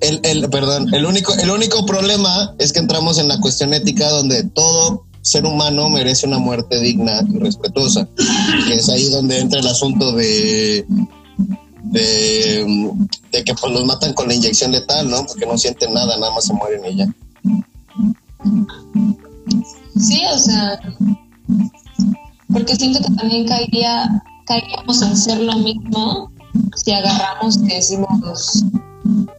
el, 0.00 0.20
el, 0.22 0.50
perdón, 0.50 0.92
el 0.94 1.06
único, 1.06 1.34
el 1.34 1.50
único 1.50 1.84
problema 1.86 2.54
es 2.58 2.72
que 2.72 2.80
entramos 2.80 3.18
en 3.18 3.28
la 3.28 3.40
cuestión 3.40 3.74
ética 3.74 4.08
donde 4.10 4.44
todo 4.44 5.04
ser 5.22 5.44
humano 5.44 5.88
merece 5.88 6.26
una 6.26 6.38
muerte 6.38 6.78
digna 6.80 7.20
y 7.28 7.38
respetuosa, 7.38 8.08
que 8.68 8.74
es 8.74 8.88
ahí 8.88 9.06
donde 9.06 9.40
entra 9.40 9.60
el 9.60 9.66
asunto 9.66 10.12
de 10.12 10.86
de, 11.90 12.92
de 13.32 13.44
que 13.44 13.54
pues 13.54 13.72
los 13.72 13.84
matan 13.84 14.12
con 14.12 14.28
la 14.28 14.34
inyección 14.34 14.72
letal, 14.72 15.08
¿no? 15.08 15.24
Porque 15.26 15.46
no 15.46 15.56
sienten 15.56 15.92
nada, 15.92 16.16
nada 16.18 16.32
más 16.32 16.44
se 16.44 16.52
mueren 16.52 16.84
y 16.84 16.96
ya. 16.96 17.06
Sí, 19.98 20.22
o 20.32 20.38
sea, 20.38 20.80
porque 22.52 22.76
siento 22.76 23.00
que 23.00 23.14
también 23.14 23.46
caería, 23.46 24.22
caeríamos 24.46 25.02
en 25.02 25.16
ser 25.16 25.40
lo 25.40 25.56
mismo 25.58 26.30
si 26.76 26.92
agarramos 26.92 27.62
decimos, 27.64 28.62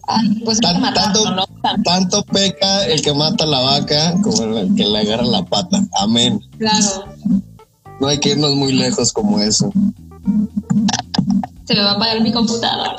ay, 0.07 0.41
pues 0.45 0.59
que 0.59 0.67
Tan- 0.67 0.81
matarlo, 0.81 1.23
tanto- 1.23 1.35
¿no? 1.35 1.47
Tan- 1.61 1.83
Tanto 1.83 2.23
peca 2.23 2.85
el 2.85 3.01
que 3.01 3.13
mata 3.13 3.45
la 3.45 3.59
vaca 3.59 4.13
como 4.21 4.43
el 4.57 4.73
que 4.75 4.85
le 4.85 4.99
agarra 4.99 5.23
la 5.23 5.43
pata. 5.45 5.83
Amén. 5.99 6.39
Claro, 6.57 7.05
No 7.99 8.07
hay 8.07 8.19
que 8.19 8.29
irnos 8.29 8.55
muy 8.55 8.73
lejos 8.73 9.11
como 9.11 9.39
eso. 9.39 9.71
se 11.65 11.73
me 11.73 11.81
va 11.81 11.91
a 11.91 11.95
apagar 11.95 12.21
mi 12.21 12.31
computadora. 12.31 12.95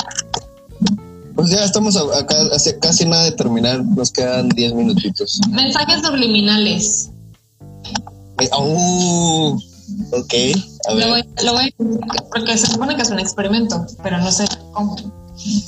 Pues 1.34 1.50
ya 1.50 1.64
estamos 1.64 1.96
acá 1.96 2.34
hace 2.52 2.78
casi 2.80 3.06
nada 3.06 3.22
de 3.24 3.32
terminar. 3.32 3.84
Nos 3.84 4.10
quedan 4.10 4.48
10 4.48 4.74
minutitos. 4.74 5.40
Mensajes 5.50 6.02
subliminales. 6.04 7.10
Eh, 8.40 8.48
uh, 8.56 9.60
ok, 10.12 10.34
a 10.88 10.94
Lo 10.94 11.08
voy, 11.08 11.24
lo 11.44 11.52
voy, 11.52 11.74
porque 12.30 12.56
se 12.56 12.66
supone 12.66 12.94
que 12.94 13.02
es 13.02 13.10
un 13.10 13.18
experimento, 13.18 13.84
pero 14.02 14.18
no 14.18 14.30
sé 14.30 14.44
cómo. 14.72 14.96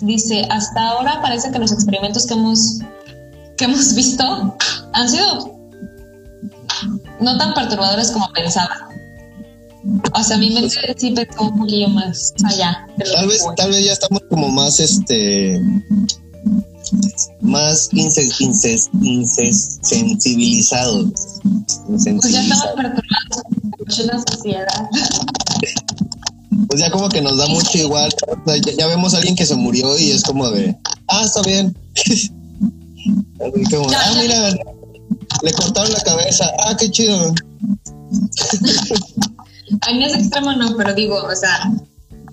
Dice, 0.02 0.46
hasta 0.50 0.88
ahora 0.88 1.20
parece 1.22 1.50
que 1.50 1.58
los 1.58 1.72
experimentos 1.72 2.26
que 2.26 2.34
hemos, 2.34 2.78
que 3.56 3.64
hemos 3.64 3.94
visto 3.94 4.56
han 4.92 5.08
sido 5.08 5.60
no 7.20 7.38
tan 7.38 7.54
perturbadores 7.54 8.10
como 8.10 8.28
pensaba. 8.32 8.88
O 10.14 10.22
sea, 10.22 10.36
mi 10.36 10.50
mente 10.50 10.94
sí 10.96 11.10
pensó 11.10 11.42
un 11.42 11.58
poquillo 11.58 11.88
más 11.88 12.34
allá. 12.44 12.86
Tal 13.12 13.26
vez, 13.26 13.44
tal 13.56 13.70
vez 13.70 13.84
ya 13.84 13.92
estamos 13.92 14.22
como 14.28 14.48
más, 14.48 14.78
este, 14.78 15.60
más 17.40 17.88
inse- 17.92 18.30
inse- 18.40 18.88
insensibilizados. 19.02 21.10
Pues 21.86 22.04
ya 22.04 22.10
estamos 22.42 22.66
perturbados 22.76 23.98
la 24.06 24.18
sociedad. 24.30 24.66
Pues 26.68 26.80
ya 26.80 26.90
como 26.90 27.08
que 27.08 27.20
nos 27.20 27.36
da 27.36 27.46
mucho 27.48 27.78
igual. 27.78 28.12
O 28.28 28.36
sea, 28.44 28.56
ya, 28.56 28.72
ya 28.78 28.86
vemos 28.86 29.14
a 29.14 29.18
alguien 29.18 29.34
que 29.36 29.46
se 29.46 29.54
murió 29.56 29.98
y 29.98 30.10
es 30.12 30.22
como 30.22 30.48
de, 30.50 30.76
ah, 31.08 31.22
está 31.24 31.42
bien. 31.42 31.76
Como, 33.70 33.88
ah, 33.90 34.12
mira, 34.20 34.50
le 35.42 35.52
cortaron 35.54 35.92
la 35.92 36.00
cabeza. 36.02 36.44
Ah, 36.66 36.76
qué 36.78 36.90
chido. 36.90 37.34
En 39.88 40.02
ese 40.02 40.18
extremo 40.18 40.52
no, 40.52 40.76
pero 40.76 40.92
digo, 40.94 41.14
o 41.22 41.34
sea, 41.36 41.70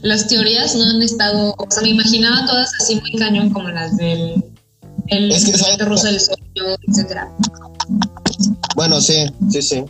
las 0.01 0.27
teorías 0.27 0.75
no 0.75 0.83
han 0.83 1.01
estado, 1.01 1.55
o 1.57 1.71
sea, 1.71 1.83
me 1.83 1.89
imaginaba 1.89 2.45
todas 2.45 2.71
así 2.79 2.99
muy 2.99 3.13
cañón 3.13 3.49
como 3.49 3.69
las 3.69 3.97
del 3.97 4.43
el 5.07 5.31
Es 5.31 5.45
que, 5.45 5.85
ruso 5.85 6.07
del 6.07 6.19
sueño, 6.19 6.75
etcétera. 6.87 7.31
Bueno, 8.75 8.99
sí, 8.99 9.25
sí, 9.49 9.61
sí. 9.61 9.83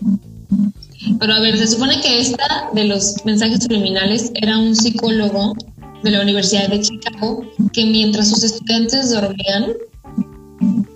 Pero 1.19 1.33
a 1.33 1.39
ver, 1.39 1.57
se 1.57 1.67
supone 1.67 1.99
que 2.01 2.19
esta 2.19 2.69
de 2.73 2.85
los 2.85 3.25
mensajes 3.25 3.63
subliminales 3.63 4.31
era 4.35 4.57
un 4.57 4.75
psicólogo 4.75 5.55
de 6.03 6.11
la 6.11 6.21
Universidad 6.21 6.69
de 6.69 6.81
Chicago 6.81 7.43
que 7.73 7.85
mientras 7.85 8.29
sus 8.29 8.43
estudiantes 8.43 9.11
dormían 9.11 9.73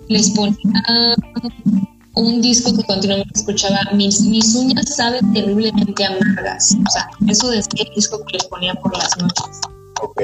les 0.09 0.29
ponía 0.31 0.83
un 2.15 2.41
disco 2.41 2.75
que 2.75 2.83
continuamente 2.83 3.31
escuchaba 3.39 3.79
mis, 3.93 4.21
mis 4.21 4.53
uñas 4.55 4.95
saben 4.95 5.33
terriblemente 5.33 6.05
amargas. 6.05 6.75
O 6.85 6.91
sea, 6.91 7.09
eso 7.27 7.49
decía 7.49 7.85
el 7.87 7.95
disco 7.95 8.23
que 8.25 8.33
les 8.33 8.45
ponía 8.45 8.73
por 8.75 8.95
las 8.97 9.17
noches. 9.17 9.59
Ok. 10.01 10.21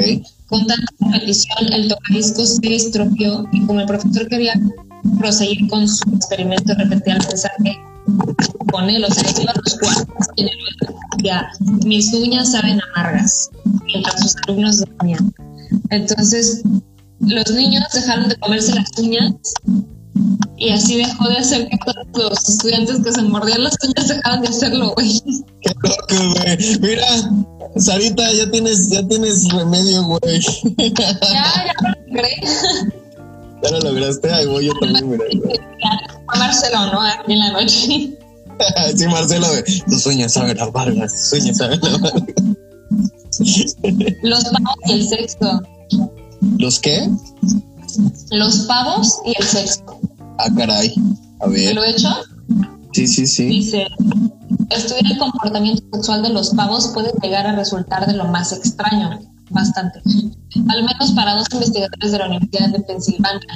Con 0.48 0.66
tanta 0.66 0.86
repetición, 1.00 1.74
el 1.74 1.88
tocadiscos 1.90 2.56
se 2.56 2.76
estropeó 2.76 3.46
y 3.52 3.66
como 3.66 3.82
el 3.82 3.86
profesor 3.86 4.28
quería 4.28 4.54
proseguir 5.20 5.68
con 5.70 5.88
su 5.88 6.10
experimento, 6.16 6.74
repetía 6.76 7.16
el 7.16 7.28
mensaje 7.28 7.80
con 8.72 8.90
él, 8.90 9.04
o 9.04 9.12
sea, 9.12 9.24
iba 9.42 9.52
a 9.52 9.56
los 9.64 9.78
cuartos 9.80 10.28
y 10.36 10.42
en 10.44 10.48
el 10.48 10.56
oído 10.56 11.00
decía, 11.16 11.50
mis 11.86 12.14
uñas 12.14 12.52
saben 12.52 12.80
amargas, 12.96 13.50
mientras 13.86 14.22
sus 14.22 14.36
alumnos 14.48 14.80
dormían. 14.80 15.34
Entonces, 15.90 16.64
los 17.20 17.52
niños 17.52 17.84
dejaron 17.94 18.30
de 18.30 18.36
comerse 18.38 18.74
las 18.76 18.90
uñas 18.98 19.34
y 20.58 20.70
así 20.70 20.98
dejó 20.98 21.28
de 21.30 21.38
hacer 21.38 21.68
que 21.70 21.78
todos 22.14 22.30
los 22.32 22.50
estudiantes 22.50 23.04
que 23.04 23.12
se 23.12 23.22
mordían 23.24 23.64
las 23.64 23.78
uñas 23.84 24.08
dejaban 24.08 24.42
de 24.42 24.48
hacerlo, 24.48 24.94
güey. 24.96 25.22
Qué 25.62 25.72
loco, 25.84 26.34
güey. 26.34 26.80
Mira, 26.82 27.08
Sarita, 27.78 28.34
ya 28.34 28.50
tienes, 28.50 28.90
ya 28.90 29.08
tienes 29.08 29.48
remedio, 29.50 30.04
güey. 30.04 30.42
Ya, 30.78 31.20
ya 31.22 31.74
lo 31.84 31.90
logré. 32.08 32.30
Ya 33.64 33.72
lo 33.72 33.80
lograste. 33.80 34.32
Ahí 34.32 34.46
voy 34.48 34.66
yo 34.66 34.74
también, 34.80 35.10
mira. 35.10 35.26
Marcelo, 36.38 36.92
¿no? 36.92 37.02
Aquí 37.02 37.34
en 37.34 37.40
la 37.40 37.52
noche. 37.52 38.18
Sí, 38.96 39.08
Marcelo. 39.08 39.48
Tus 39.88 40.02
sueños 40.02 40.34
saben 40.34 40.60
amargas. 40.60 41.12
Tus 41.12 41.30
sueños 41.30 41.58
saben 41.58 41.80
amargas. 41.86 42.24
Los 44.24 44.44
pavos 44.46 44.76
y 44.88 44.92
el 44.94 45.08
sexo. 45.08 45.62
¿Los 46.58 46.80
qué? 46.80 47.08
Los 48.32 48.60
pavos 48.60 49.20
y 49.26 49.34
el 49.40 49.48
sexo. 49.48 49.84
Ah, 50.40 50.48
caray. 50.56 50.94
A 51.40 51.48
¿Me 51.48 51.54
ver. 51.54 51.76
lo 51.76 51.84
he 51.84 51.92
hecho? 51.92 52.10
Sí, 52.94 53.08
sí, 53.08 53.28
sí. 53.28 53.46
Dice, 53.46 53.88
estudiar 54.70 55.12
el 55.12 55.18
comportamiento 55.20 55.84
sexual 55.94 56.24
de 56.24 56.30
los 56.30 56.52
pavos 56.52 56.88
puede 56.94 57.12
llegar 57.22 57.46
a 57.46 57.56
resultar 57.56 58.08
de 58.08 58.14
lo 58.14 58.26
más 58.26 58.52
extraño, 58.52 59.20
bastante. 59.50 60.02
Al 60.70 60.84
menos 60.84 61.12
para 61.12 61.36
dos 61.36 61.48
investigadores 61.52 62.12
de 62.12 62.18
la 62.18 62.28
Universidad 62.28 62.70
de 62.70 62.80
Pensilvania, 62.82 63.56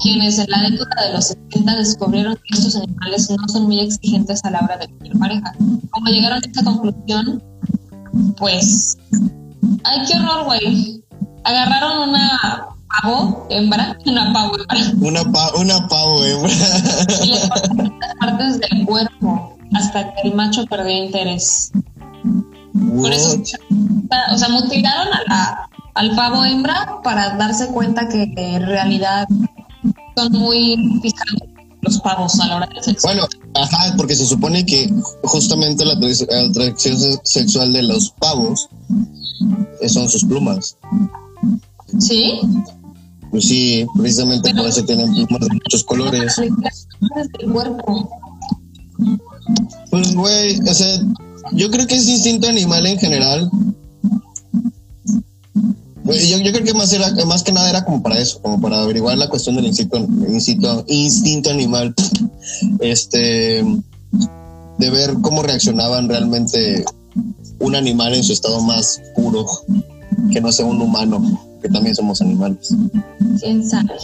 quienes 0.00 0.38
en 0.38 0.50
la 0.50 0.70
década 0.70 1.06
de 1.06 1.12
los 1.12 1.26
70 1.26 1.76
descubrieron 1.76 2.34
que 2.34 2.58
estos 2.58 2.76
animales 2.76 3.30
no 3.30 3.48
son 3.48 3.64
muy 3.64 3.80
exigentes 3.80 4.44
a 4.44 4.50
la 4.50 4.60
hora 4.60 4.78
de 4.78 4.86
elegir 4.86 5.18
pareja. 5.18 5.54
Como 5.90 6.06
llegaron 6.06 6.38
a 6.42 6.46
esta 6.46 6.64
conclusión, 6.64 7.42
pues, 8.38 8.96
ay, 9.84 10.00
qué 10.08 10.18
horror, 10.18 10.44
güey. 10.46 11.02
Agarraron 11.44 12.08
una 12.08 12.71
pavo 13.00 13.46
hembra, 13.50 13.96
una 14.06 14.32
pavo 14.32 14.56
hembra, 14.58 14.92
Una, 15.00 15.32
pa 15.32 15.52
una 15.56 15.88
pavo, 15.88 16.24
eh. 16.24 16.36
y 17.22 17.26
le 17.28 17.48
cortaron 17.48 17.98
las 18.00 18.14
partes 18.20 18.60
del 18.60 18.86
cuerpo 18.86 19.56
hasta 19.74 20.14
que 20.14 20.28
el 20.28 20.34
macho 20.34 20.64
perdió 20.66 21.04
interés. 21.04 21.70
Por 23.00 23.12
eso, 23.12 23.36
o 24.32 24.38
sea, 24.38 24.48
mutilaron 24.48 25.08
a 25.12 25.22
la- 25.28 25.68
al 25.94 26.14
pavo 26.16 26.44
hembra 26.44 27.00
para 27.04 27.36
darse 27.36 27.66
cuenta 27.68 28.08
que 28.08 28.32
en 28.36 28.66
realidad 28.66 29.26
son 30.16 30.32
muy 30.32 30.76
fijados 31.02 31.48
los 31.82 31.98
pavos 32.00 32.38
a 32.40 32.46
la 32.46 32.56
hora 32.56 32.66
del 32.66 32.82
sexo. 32.82 33.08
Bueno, 33.08 33.26
ajá, 33.54 33.94
porque 33.96 34.14
se 34.14 34.24
supone 34.26 34.64
que 34.64 34.88
justamente 35.24 35.84
la 35.84 35.94
atrac- 35.94 36.26
la 36.30 36.48
atracción 36.48 36.98
se- 36.98 37.20
sexual 37.24 37.72
de 37.72 37.82
los 37.82 38.10
pavos 38.18 38.68
eh, 39.80 39.88
son 39.88 40.08
sus 40.08 40.24
plumas. 40.24 40.76
¿Sí? 41.98 42.40
Pues 43.32 43.46
sí, 43.46 43.86
precisamente 43.96 44.50
Pero- 44.50 44.62
por 44.62 44.70
eso 44.70 44.84
tienen 44.84 45.12
plumas 45.12 45.40
de 45.40 45.54
muchos 45.54 45.84
colores. 45.84 46.36
Del 46.36 47.50
cuerpo. 47.50 48.10
Pues, 49.90 50.14
güey, 50.14 50.60
o 50.60 50.74
sea, 50.74 51.00
yo 51.52 51.70
creo 51.70 51.86
que 51.86 51.96
es 51.96 52.06
instinto 52.06 52.46
animal 52.46 52.86
en 52.86 52.98
general. 52.98 53.50
Yo, 56.04 56.38
yo 56.38 56.52
creo 56.52 56.64
que 56.64 56.74
más, 56.74 56.92
era, 56.92 57.10
más 57.24 57.42
que 57.42 57.52
nada 57.52 57.70
era 57.70 57.84
como 57.84 58.02
para 58.02 58.18
eso, 58.18 58.40
como 58.42 58.60
para 58.60 58.82
averiguar 58.82 59.16
la 59.16 59.30
cuestión 59.30 59.56
del 59.56 59.66
instinto, 59.66 59.98
instinto, 60.28 60.84
instinto 60.86 61.50
animal. 61.50 61.94
Este, 62.80 63.64
de 64.78 64.90
ver 64.90 65.14
cómo 65.22 65.44
reaccionaban 65.44 66.08
realmente 66.08 66.84
un 67.60 67.76
animal 67.76 68.14
en 68.14 68.24
su 68.24 68.32
estado 68.32 68.60
más 68.62 69.00
puro, 69.14 69.46
que 70.32 70.40
no 70.40 70.50
sea 70.50 70.66
un 70.66 70.82
humano, 70.82 71.40
que 71.62 71.68
también 71.68 71.94
somos 71.94 72.20
animales. 72.20 72.74
¿Quién 73.40 73.68
sabe? 73.68 73.94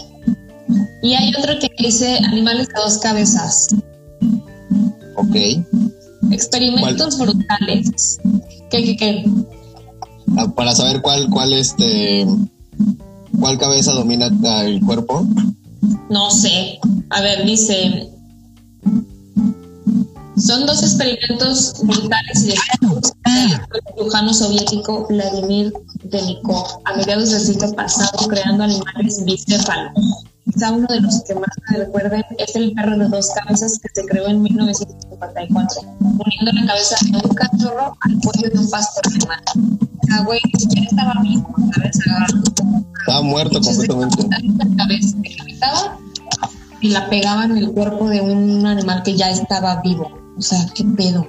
Y 1.03 1.15
hay 1.15 1.33
otro 1.37 1.59
que 1.59 1.71
dice 1.79 2.19
animales 2.19 2.69
de 2.69 2.75
dos 2.81 2.99
cabezas. 2.99 3.69
Ok. 5.17 5.37
Experimentos 6.31 7.19
brutales. 7.19 8.19
¿Qué, 8.71 8.85
qué, 8.85 8.97
qué? 8.97 9.25
Ah, 10.37 10.47
Para 10.55 10.73
saber 10.73 11.01
cuál, 11.03 11.29
cuál, 11.31 11.53
este, 11.53 12.27
cuál 13.39 13.59
cabeza 13.59 13.93
domina 13.93 14.31
el 14.65 14.81
cuerpo. 14.81 15.27
No 16.11 16.31
sé. 16.31 16.79
A 17.11 17.21
ver, 17.21 17.45
dice. 17.45 18.11
Son 20.37 20.67
dos 20.67 20.83
experimentos 20.83 21.75
brutales 21.83 22.45
y 22.45 22.55
del 23.35 23.83
cirujano 23.95 24.35
soviético 24.35 25.07
Vladimir 25.09 25.73
Denikov 26.05 26.81
a 26.85 26.97
mediados 26.97 27.31
del 27.31 27.41
siglo 27.41 27.73
pasado 27.73 28.29
creando 28.29 28.65
animales 28.65 29.25
bicéfalos. 29.25 29.93
Quizá 30.45 30.73
uno 30.73 30.87
de 30.89 31.01
los 31.01 31.23
que 31.25 31.35
más 31.35 31.51
me 31.71 31.79
recuerden 31.79 32.25
es 32.39 32.57
el 32.57 32.73
perro 32.73 32.97
de 32.97 33.09
dos 33.09 33.31
cabezas 33.31 33.79
que 33.81 33.89
se 33.95 34.07
creó 34.07 34.29
en 34.29 34.43
1954, 34.43 35.81
uniendo 36.01 36.53
la 36.53 36.67
cabeza 36.67 36.97
de 37.05 37.19
un 37.19 37.35
cachorro 37.35 37.97
al 38.01 38.19
cuello 38.21 38.51
de 38.51 38.59
un 38.59 38.71
pastor 38.71 39.03
alemán. 39.07 39.79
Ah, 40.11 40.23
güey, 40.25 40.41
él 40.45 40.87
estaba 40.91 41.21
vivo, 41.23 41.55
¿sabes? 41.75 41.99
Estaba 43.01 43.23
muerto 43.23 43.61
completamente. 43.61 44.27
la 44.57 44.77
cabeza 44.77 45.17
y 46.81 46.91
la 46.91 47.09
pegaba 47.11 47.45
en 47.45 47.59
el 47.59 47.73
cuerpo 47.73 48.09
de 48.09 48.21
un 48.21 48.67
animal 48.67 49.03
que 49.03 49.17
ya 49.17 49.31
estaba 49.31 49.81
vivo. 49.83 50.11
O 50.37 50.41
sea, 50.41 50.67
qué 50.75 50.85
pedo. 50.85 51.27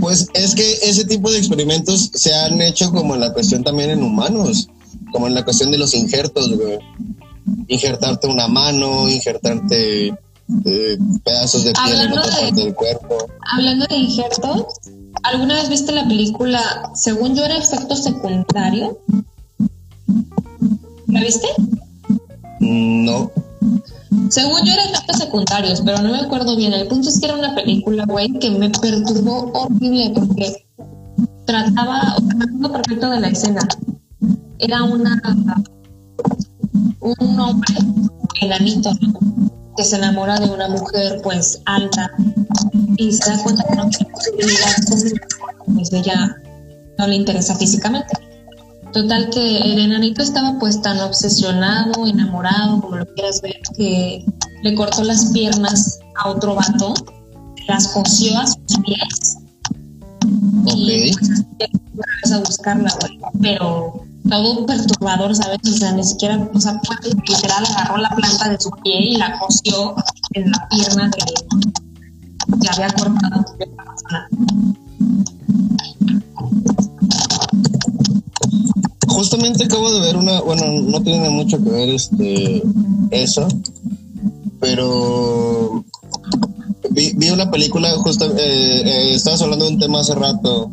Pues 0.00 0.28
es 0.34 0.54
que 0.54 0.72
ese 0.82 1.04
tipo 1.04 1.30
de 1.30 1.38
experimentos 1.38 2.10
se 2.14 2.34
han 2.34 2.60
hecho 2.60 2.90
como 2.92 3.14
en 3.14 3.20
la 3.20 3.32
cuestión 3.32 3.62
también 3.64 3.90
en 3.90 4.02
humanos, 4.02 4.68
como 5.12 5.26
en 5.26 5.34
la 5.34 5.44
cuestión 5.44 5.70
de 5.70 5.78
los 5.78 5.94
injertos, 5.94 6.56
güey. 6.56 6.78
Injertarte 7.68 8.26
una 8.26 8.48
mano, 8.48 9.08
injertarte 9.08 10.08
eh, 10.08 10.98
pedazos 11.24 11.64
de 11.64 11.72
piel 11.84 12.00
en 12.02 12.12
otra 12.12 12.34
de- 12.36 12.42
parte 12.42 12.62
del 12.64 12.74
cuerpo. 12.74 13.16
Hablando 13.52 13.86
de 13.86 13.96
injertos, 13.96 14.64
¿alguna 15.22 15.54
vez 15.54 15.68
viste 15.68 15.92
la 15.92 16.06
película, 16.06 16.90
según 16.94 17.34
yo 17.34 17.44
era 17.44 17.56
efecto 17.56 17.96
secundario? 17.96 18.98
¿La 21.08 21.20
viste? 21.22 21.46
Mm, 22.60 23.04
No. 23.04 23.30
Según 24.28 24.64
yo 24.64 24.72
era 24.72 24.84
efectos 24.84 25.18
secundarios, 25.18 25.82
pero 25.84 26.00
no 26.02 26.10
me 26.10 26.18
acuerdo 26.18 26.56
bien. 26.56 26.72
El 26.72 26.88
punto 26.88 27.08
es 27.08 27.18
que 27.18 27.26
era 27.26 27.36
una 27.36 27.54
película, 27.54 28.04
güey, 28.06 28.32
que 28.38 28.50
me 28.50 28.70
perturbó 28.70 29.50
horrible 29.52 30.12
porque 30.14 30.66
trataba, 31.44 32.16
o 32.16 32.20
sea, 32.20 32.72
perfecto 32.72 33.10
de 33.10 33.20
la 33.20 33.28
escena. 33.28 33.60
Era 34.58 34.82
una 34.82 35.20
un 37.00 37.40
hombre 37.40 37.74
enanito 38.40 38.90
que 39.76 39.84
se 39.84 39.96
enamora 39.96 40.38
de 40.38 40.50
una 40.50 40.68
mujer 40.68 41.20
pues 41.22 41.60
alta 41.66 42.10
y 42.96 43.12
se 43.12 43.30
da 43.30 43.42
cuenta 43.42 43.64
que 43.64 43.76
no 43.76 43.88
tiene 43.88 44.12
posibilidad 44.12 44.76
pues 45.74 45.92
ella 45.92 46.36
no 46.98 47.06
le 47.06 47.16
interesa 47.16 47.54
físicamente. 47.56 48.25
Total 48.96 49.28
que 49.28 49.58
el 49.58 49.78
enanito 49.78 50.22
estaba 50.22 50.58
pues 50.58 50.80
tan 50.80 50.98
obsesionado, 51.00 52.06
enamorado, 52.06 52.80
como 52.80 52.96
lo 52.96 53.04
quieras 53.12 53.42
ver, 53.42 53.60
que 53.76 54.24
le 54.62 54.74
cortó 54.74 55.04
las 55.04 55.32
piernas 55.32 55.98
a 56.14 56.30
otro 56.30 56.54
vato, 56.54 56.94
las 57.68 57.88
cosió 57.88 58.38
a 58.38 58.46
sus 58.46 58.56
pies 58.86 59.36
y 60.74 61.10
Ok. 61.10 61.18
pues 61.18 62.08
fue 62.24 62.36
a 62.36 62.38
buscarla, 62.38 62.90
güey. 63.02 63.18
Pero 63.42 64.02
todo 64.30 64.64
perturbador, 64.64 65.36
¿sabes? 65.36 65.58
O 65.64 65.76
sea, 65.76 65.92
ni 65.92 66.02
siquiera, 66.02 66.48
o 66.54 66.58
sea, 66.58 66.80
fue 66.82 66.96
literal 67.28 67.66
agarró 67.66 67.98
la 67.98 68.08
planta 68.08 68.48
de 68.48 68.58
su 68.58 68.70
pie 68.82 68.98
y 68.98 69.16
la 69.18 69.38
cosió 69.38 69.94
en 70.32 70.50
la 70.50 70.68
pierna 70.70 71.10
de 71.10 71.18
que 72.62 72.68
había 72.70 72.88
cortado 72.94 73.44
la 73.58 73.66
persona. 73.84 74.28
Justamente 79.16 79.64
acabo 79.64 79.90
de 79.90 80.00
ver 80.00 80.14
una, 80.14 80.42
bueno, 80.42 80.66
no 80.66 81.02
tiene 81.02 81.30
mucho 81.30 81.56
que 81.56 81.70
ver 81.70 81.88
este 81.88 82.62
eso, 83.10 83.48
pero 84.60 85.82
vi, 86.90 87.14
vi 87.16 87.30
una 87.30 87.50
película 87.50 87.96
justo, 87.96 88.26
eh, 88.36 88.82
eh, 88.84 89.14
estabas 89.14 89.40
hablando 89.40 89.64
de 89.64 89.72
un 89.72 89.80
tema 89.80 90.00
hace 90.00 90.14
rato 90.14 90.70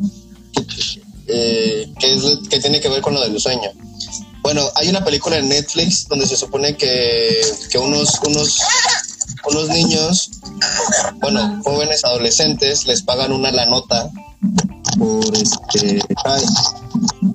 eh, 1.26 1.90
que, 1.98 2.12
es, 2.12 2.22
que 2.50 2.60
tiene 2.60 2.82
que 2.82 2.90
ver 2.90 3.00
con 3.00 3.14
lo 3.14 3.22
del 3.22 3.40
sueño. 3.40 3.70
Bueno, 4.42 4.60
hay 4.74 4.90
una 4.90 5.02
película 5.02 5.38
en 5.38 5.48
Netflix 5.48 6.06
donde 6.06 6.26
se 6.26 6.36
supone 6.36 6.76
que, 6.76 7.40
que 7.70 7.78
unos, 7.78 8.20
unos, 8.26 8.60
unos 9.48 9.68
niños, 9.70 10.32
bueno, 11.22 11.62
jóvenes 11.64 12.04
adolescentes, 12.04 12.86
les 12.86 13.00
pagan 13.00 13.32
una 13.32 13.50
la 13.52 13.64
nota 13.64 14.10
por 14.98 15.34
este 15.34 15.98
ay, 16.24 16.44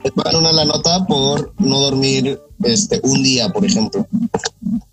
les 0.04 0.36
una 0.36 0.52
la 0.52 0.66
nota 0.66 1.06
por 1.06 1.54
no 1.60 1.80
dormir 1.80 2.40
este 2.64 3.00
un 3.04 3.24
día, 3.24 3.50
por 3.50 3.66
ejemplo. 3.66 4.08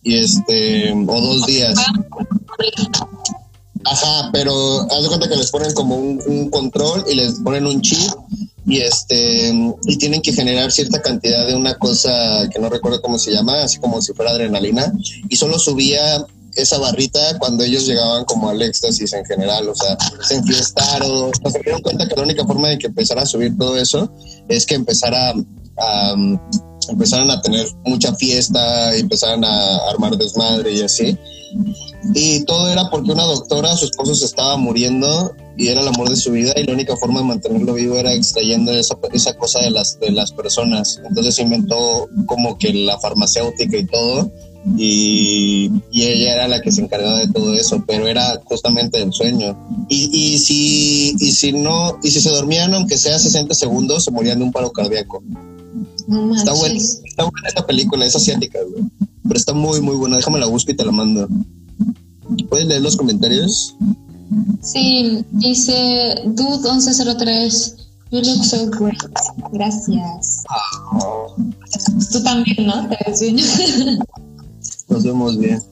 Y 0.02 0.16
este, 0.16 0.92
o 0.92 1.20
dos 1.20 1.46
días. 1.46 1.78
Ajá, 3.84 4.30
pero 4.32 4.80
haz 4.82 5.02
de 5.02 5.08
cuenta 5.08 5.28
que 5.28 5.36
les 5.36 5.50
ponen 5.50 5.72
como 5.74 5.96
un, 5.96 6.20
un 6.26 6.50
control 6.50 7.04
y 7.08 7.14
les 7.14 7.34
ponen 7.40 7.66
un 7.66 7.80
chip 7.80 8.10
y 8.66 8.80
este 8.80 9.54
y 9.84 9.96
tienen 9.96 10.20
que 10.20 10.32
generar 10.32 10.72
cierta 10.72 11.00
cantidad 11.00 11.46
de 11.46 11.54
una 11.54 11.76
cosa 11.78 12.48
que 12.52 12.58
no 12.58 12.68
recuerdo 12.68 13.00
cómo 13.00 13.16
se 13.18 13.32
llama, 13.32 13.62
así 13.62 13.78
como 13.78 14.02
si 14.02 14.12
fuera 14.12 14.32
adrenalina 14.32 14.92
y 15.28 15.36
solo 15.36 15.58
subía 15.58 16.26
esa 16.56 16.78
barrita 16.78 17.38
cuando 17.38 17.64
ellos 17.64 17.86
llegaban 17.86 18.24
como 18.24 18.48
al 18.48 18.60
éxtasis 18.62 19.12
en 19.12 19.24
general, 19.24 19.68
o 19.68 19.74
sea, 19.74 19.96
se 20.22 20.36
enfiestaron, 20.36 21.30
o 21.42 21.50
se 21.50 21.60
dieron 21.60 21.82
cuenta 21.82 22.08
que 22.08 22.16
la 22.16 22.22
única 22.22 22.44
forma 22.44 22.68
de 22.68 22.78
que 22.78 22.86
empezara 22.86 23.22
a 23.22 23.26
subir 23.26 23.56
todo 23.56 23.76
eso 23.76 24.10
es 24.48 24.66
que 24.66 24.74
empezara 24.74 25.34
a, 25.78 26.14
um, 26.14 26.38
empezaran 26.88 27.30
a 27.30 27.40
tener 27.42 27.66
mucha 27.84 28.14
fiesta, 28.14 28.94
empezaran 28.94 29.44
a 29.44 29.76
armar 29.90 30.16
desmadre 30.16 30.72
y 30.72 30.82
así. 30.82 31.18
Y 32.14 32.44
todo 32.44 32.68
era 32.68 32.90
porque 32.90 33.12
una 33.12 33.24
doctora, 33.24 33.76
su 33.76 33.86
esposo 33.86 34.14
se 34.14 34.26
estaba 34.26 34.56
muriendo 34.56 35.34
y 35.56 35.68
era 35.68 35.80
el 35.80 35.88
amor 35.88 36.10
de 36.10 36.16
su 36.16 36.32
vida 36.32 36.52
y 36.56 36.64
la 36.64 36.74
única 36.74 36.96
forma 36.96 37.20
de 37.20 37.26
mantenerlo 37.26 37.74
vivo 37.74 37.96
era 37.96 38.12
extrayendo 38.12 38.72
esa, 38.72 38.96
esa 39.12 39.34
cosa 39.36 39.60
de 39.60 39.70
las, 39.70 39.98
de 39.98 40.10
las 40.12 40.32
personas. 40.32 41.00
Entonces 41.08 41.38
inventó 41.38 42.08
como 42.26 42.58
que 42.58 42.72
la 42.72 42.98
farmacéutica 42.98 43.76
y 43.76 43.86
todo 43.86 44.30
y, 44.74 45.70
y 45.92 46.02
ella 46.02 46.34
era 46.34 46.48
la 46.48 46.60
que 46.60 46.72
se 46.72 46.82
encargaba 46.82 47.18
de 47.18 47.28
todo 47.28 47.54
eso, 47.54 47.84
pero 47.86 48.08
era 48.08 48.40
justamente 48.44 49.00
el 49.00 49.12
sueño. 49.12 49.56
Y, 49.88 50.10
y, 50.12 50.38
si, 50.38 51.14
y 51.18 51.32
si 51.32 51.52
no, 51.52 51.98
y 52.02 52.10
si 52.10 52.20
se 52.20 52.30
dormían 52.30 52.74
aunque 52.74 52.98
sea 52.98 53.18
60 53.18 53.54
segundos, 53.54 54.04
se 54.04 54.10
morían 54.10 54.38
de 54.38 54.44
un 54.44 54.52
paro 54.52 54.72
cardíaco. 54.72 55.22
No 56.08 56.34
Está 56.34 56.52
buena, 56.52 56.76
está 56.76 57.24
buena 57.24 57.48
esta 57.48 57.66
película, 57.66 58.06
es 58.06 58.16
asiática, 58.16 58.58
güey. 58.68 58.84
Pero 59.22 59.38
está 59.38 59.52
muy, 59.52 59.80
muy 59.80 59.96
buena. 59.96 60.16
Déjame 60.16 60.40
la 60.40 60.46
busco 60.46 60.72
y 60.72 60.76
te 60.76 60.84
la 60.84 60.92
mando. 60.92 61.28
¿Puedes 62.48 62.66
leer 62.66 62.82
los 62.82 62.96
comentarios? 62.96 63.76
Sí, 64.62 65.24
dice 65.32 66.22
Dude1103. 66.26 67.74
You 68.10 68.20
look 68.20 68.44
so 68.44 68.70
great. 68.70 68.98
Gracias. 69.52 70.44
Tú 72.12 72.22
también, 72.22 72.66
¿no? 72.66 72.88
Te 72.88 72.98
ves 73.06 73.20
bien. 73.20 73.38
Nos 74.96 75.04
vemos 75.04 75.38
bien. 75.38 75.62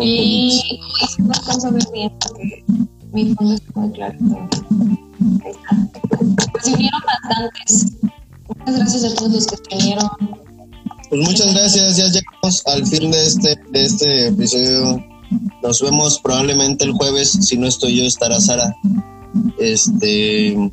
Y 0.00 0.80
no 1.18 1.32
alcanzo 1.32 1.68
a 1.68 1.70
ver 1.70 1.86
bien 1.92 2.12
porque 2.18 2.64
mi 3.12 3.32
fondo 3.36 3.54
está 3.54 3.80
muy 3.80 3.92
claro. 3.92 4.18
Ahí 5.44 5.52
está. 5.52 6.50
Pues 6.50 6.64
se 6.64 6.72
unieron 6.72 7.00
bastantes. 7.06 7.86
Muchas 8.48 8.76
gracias 8.76 9.04
a 9.04 9.14
todos 9.14 9.32
los 9.32 9.46
que 9.46 9.56
se 9.56 9.76
unieron. 9.76 10.08
Pues 11.10 11.28
muchas 11.28 11.54
gracias. 11.54 11.96
Ya 11.96 12.08
llegamos 12.08 12.66
al 12.66 12.84
fin 12.88 13.12
de 13.12 13.24
este, 13.24 13.56
de 13.70 13.84
este 13.84 14.26
episodio. 14.26 15.04
Nos 15.62 15.80
vemos 15.80 16.18
probablemente 16.18 16.84
el 16.84 16.92
jueves. 16.94 17.30
Si 17.30 17.56
no 17.56 17.68
estoy 17.68 17.98
yo, 17.98 18.04
estará 18.04 18.40
Sara. 18.40 18.74
Este. 19.60 20.72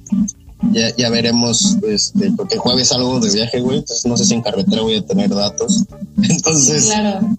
Ya, 0.71 0.95
ya 0.95 1.09
veremos, 1.09 1.77
este, 1.87 2.31
porque 2.31 2.57
jueves 2.57 2.87
salgo 2.89 3.19
de 3.19 3.31
viaje, 3.31 3.61
güey, 3.61 3.77
entonces 3.77 4.05
no 4.05 4.17
sé 4.17 4.25
si 4.25 4.33
en 4.33 4.41
carretera 4.41 4.81
voy 4.81 4.95
a 4.95 5.05
tener 5.05 5.29
datos. 5.29 5.83
Entonces, 6.29 6.85
Claro. 6.85 7.37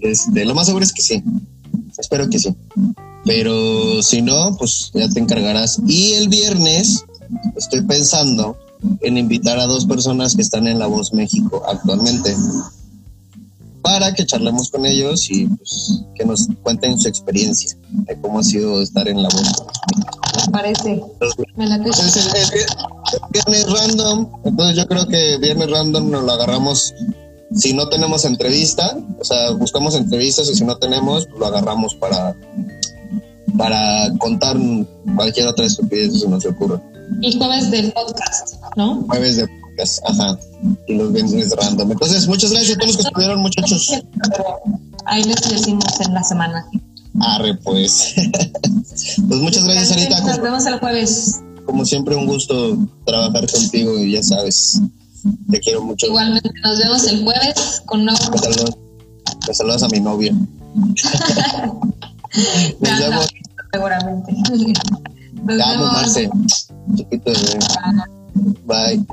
Este, 0.00 0.44
lo 0.44 0.54
más 0.54 0.66
seguro 0.66 0.84
es 0.84 0.92
que 0.92 1.02
sí. 1.02 1.22
Espero 1.98 2.28
que 2.28 2.38
sí. 2.38 2.54
Pero 3.24 4.02
si 4.02 4.22
no, 4.22 4.56
pues 4.56 4.90
ya 4.94 5.08
te 5.08 5.20
encargarás. 5.20 5.80
Y 5.86 6.12
el 6.14 6.28
viernes 6.28 7.04
estoy 7.56 7.82
pensando 7.82 8.56
en 9.02 9.18
invitar 9.18 9.58
a 9.58 9.66
dos 9.66 9.84
personas 9.84 10.34
que 10.34 10.42
están 10.42 10.66
en 10.66 10.78
La 10.78 10.86
Voz 10.86 11.12
México 11.12 11.62
actualmente 11.66 12.34
para 13.82 14.14
que 14.14 14.26
charlemos 14.26 14.70
con 14.70 14.84
ellos 14.86 15.30
y 15.30 15.46
pues 15.46 16.02
que 16.14 16.24
nos 16.24 16.48
cuenten 16.62 16.98
su 16.98 17.08
experiencia 17.08 17.76
de 17.90 18.20
cómo 18.20 18.38
ha 18.38 18.44
sido 18.44 18.82
estar 18.82 19.08
en 19.08 19.22
La 19.22 19.28
Voz. 19.28 19.64
Parece. 20.50 21.02
Me 21.56 21.66
la 21.66 21.76
Entonces, 21.76 22.16
el, 22.16 22.36
el 22.36 22.46
vier- 22.46 22.76
el 23.12 23.20
viernes 23.30 23.72
random, 23.72 24.28
entonces 24.44 24.76
yo 24.76 24.86
creo 24.86 25.06
que 25.06 25.38
viernes 25.38 25.70
random 25.70 26.10
nos 26.10 26.24
lo 26.24 26.32
agarramos 26.32 26.94
si 27.54 27.72
no 27.72 27.88
tenemos 27.88 28.24
entrevista, 28.24 28.96
o 29.18 29.24
sea, 29.24 29.50
buscamos 29.50 29.94
entrevistas 29.96 30.48
y 30.48 30.54
si 30.54 30.64
no 30.64 30.76
tenemos, 30.76 31.26
pues 31.26 31.38
lo 31.40 31.46
agarramos 31.46 31.94
para 31.96 32.36
para 33.58 34.08
contar 34.18 34.56
cualquier 35.16 35.48
otra 35.48 35.66
estupidez 35.66 36.12
que 36.12 36.18
se 36.20 36.28
nos 36.28 36.46
ocurra. 36.46 36.80
Y 37.20 37.36
jueves 37.36 37.70
del 37.70 37.92
podcast, 37.92 38.54
¿no? 38.76 39.04
Jueves 39.08 39.36
de 39.36 39.48
podcast, 39.48 39.98
ajá, 40.08 40.38
y 40.86 40.94
los 40.94 41.12
viernes 41.12 41.52
random. 41.56 41.90
Entonces, 41.90 42.28
muchas 42.28 42.52
gracias 42.52 42.76
a 42.76 42.80
todos 42.80 42.94
los 42.94 42.96
que 43.02 43.08
estuvieron, 43.08 43.40
muchachos. 43.40 43.92
Ahí 45.06 45.24
les 45.24 45.40
decimos 45.50 46.00
en 46.00 46.14
la 46.14 46.22
semana. 46.22 46.64
Arre, 47.18 47.54
pues. 47.56 48.14
pues 49.28 49.40
muchas 49.40 49.64
gracias, 49.64 49.88
Sarita. 49.88 50.20
Nos 50.20 50.40
vemos 50.40 50.66
el 50.66 50.78
jueves. 50.78 51.40
como 51.64 51.84
siempre, 51.84 52.14
un 52.14 52.26
gusto 52.26 52.78
trabajar 53.04 53.50
contigo 53.50 53.98
y 53.98 54.12
ya 54.12 54.22
sabes, 54.22 54.80
te 55.50 55.60
quiero 55.60 55.82
mucho. 55.82 56.06
Igualmente 56.06 56.50
nos 56.62 56.78
vemos 56.78 57.06
el 57.06 57.24
jueves 57.24 57.82
con 57.86 58.04
nuevo 58.04 58.18
Me 58.30 58.38
saludas, 58.38 58.76
me 59.48 59.54
saludas 59.54 59.82
a 59.82 59.88
mi 59.88 60.00
novia. 60.00 60.32
Nos 62.80 62.98
vemos. 62.98 63.28
seguramente. 63.72 64.32
Nos 65.42 65.56
vemos. 65.56 65.92
Marce. 65.92 66.30
Chiquito 66.94 67.32
de 67.32 67.38
bebé. 67.38 67.58
Bye. 68.66 69.04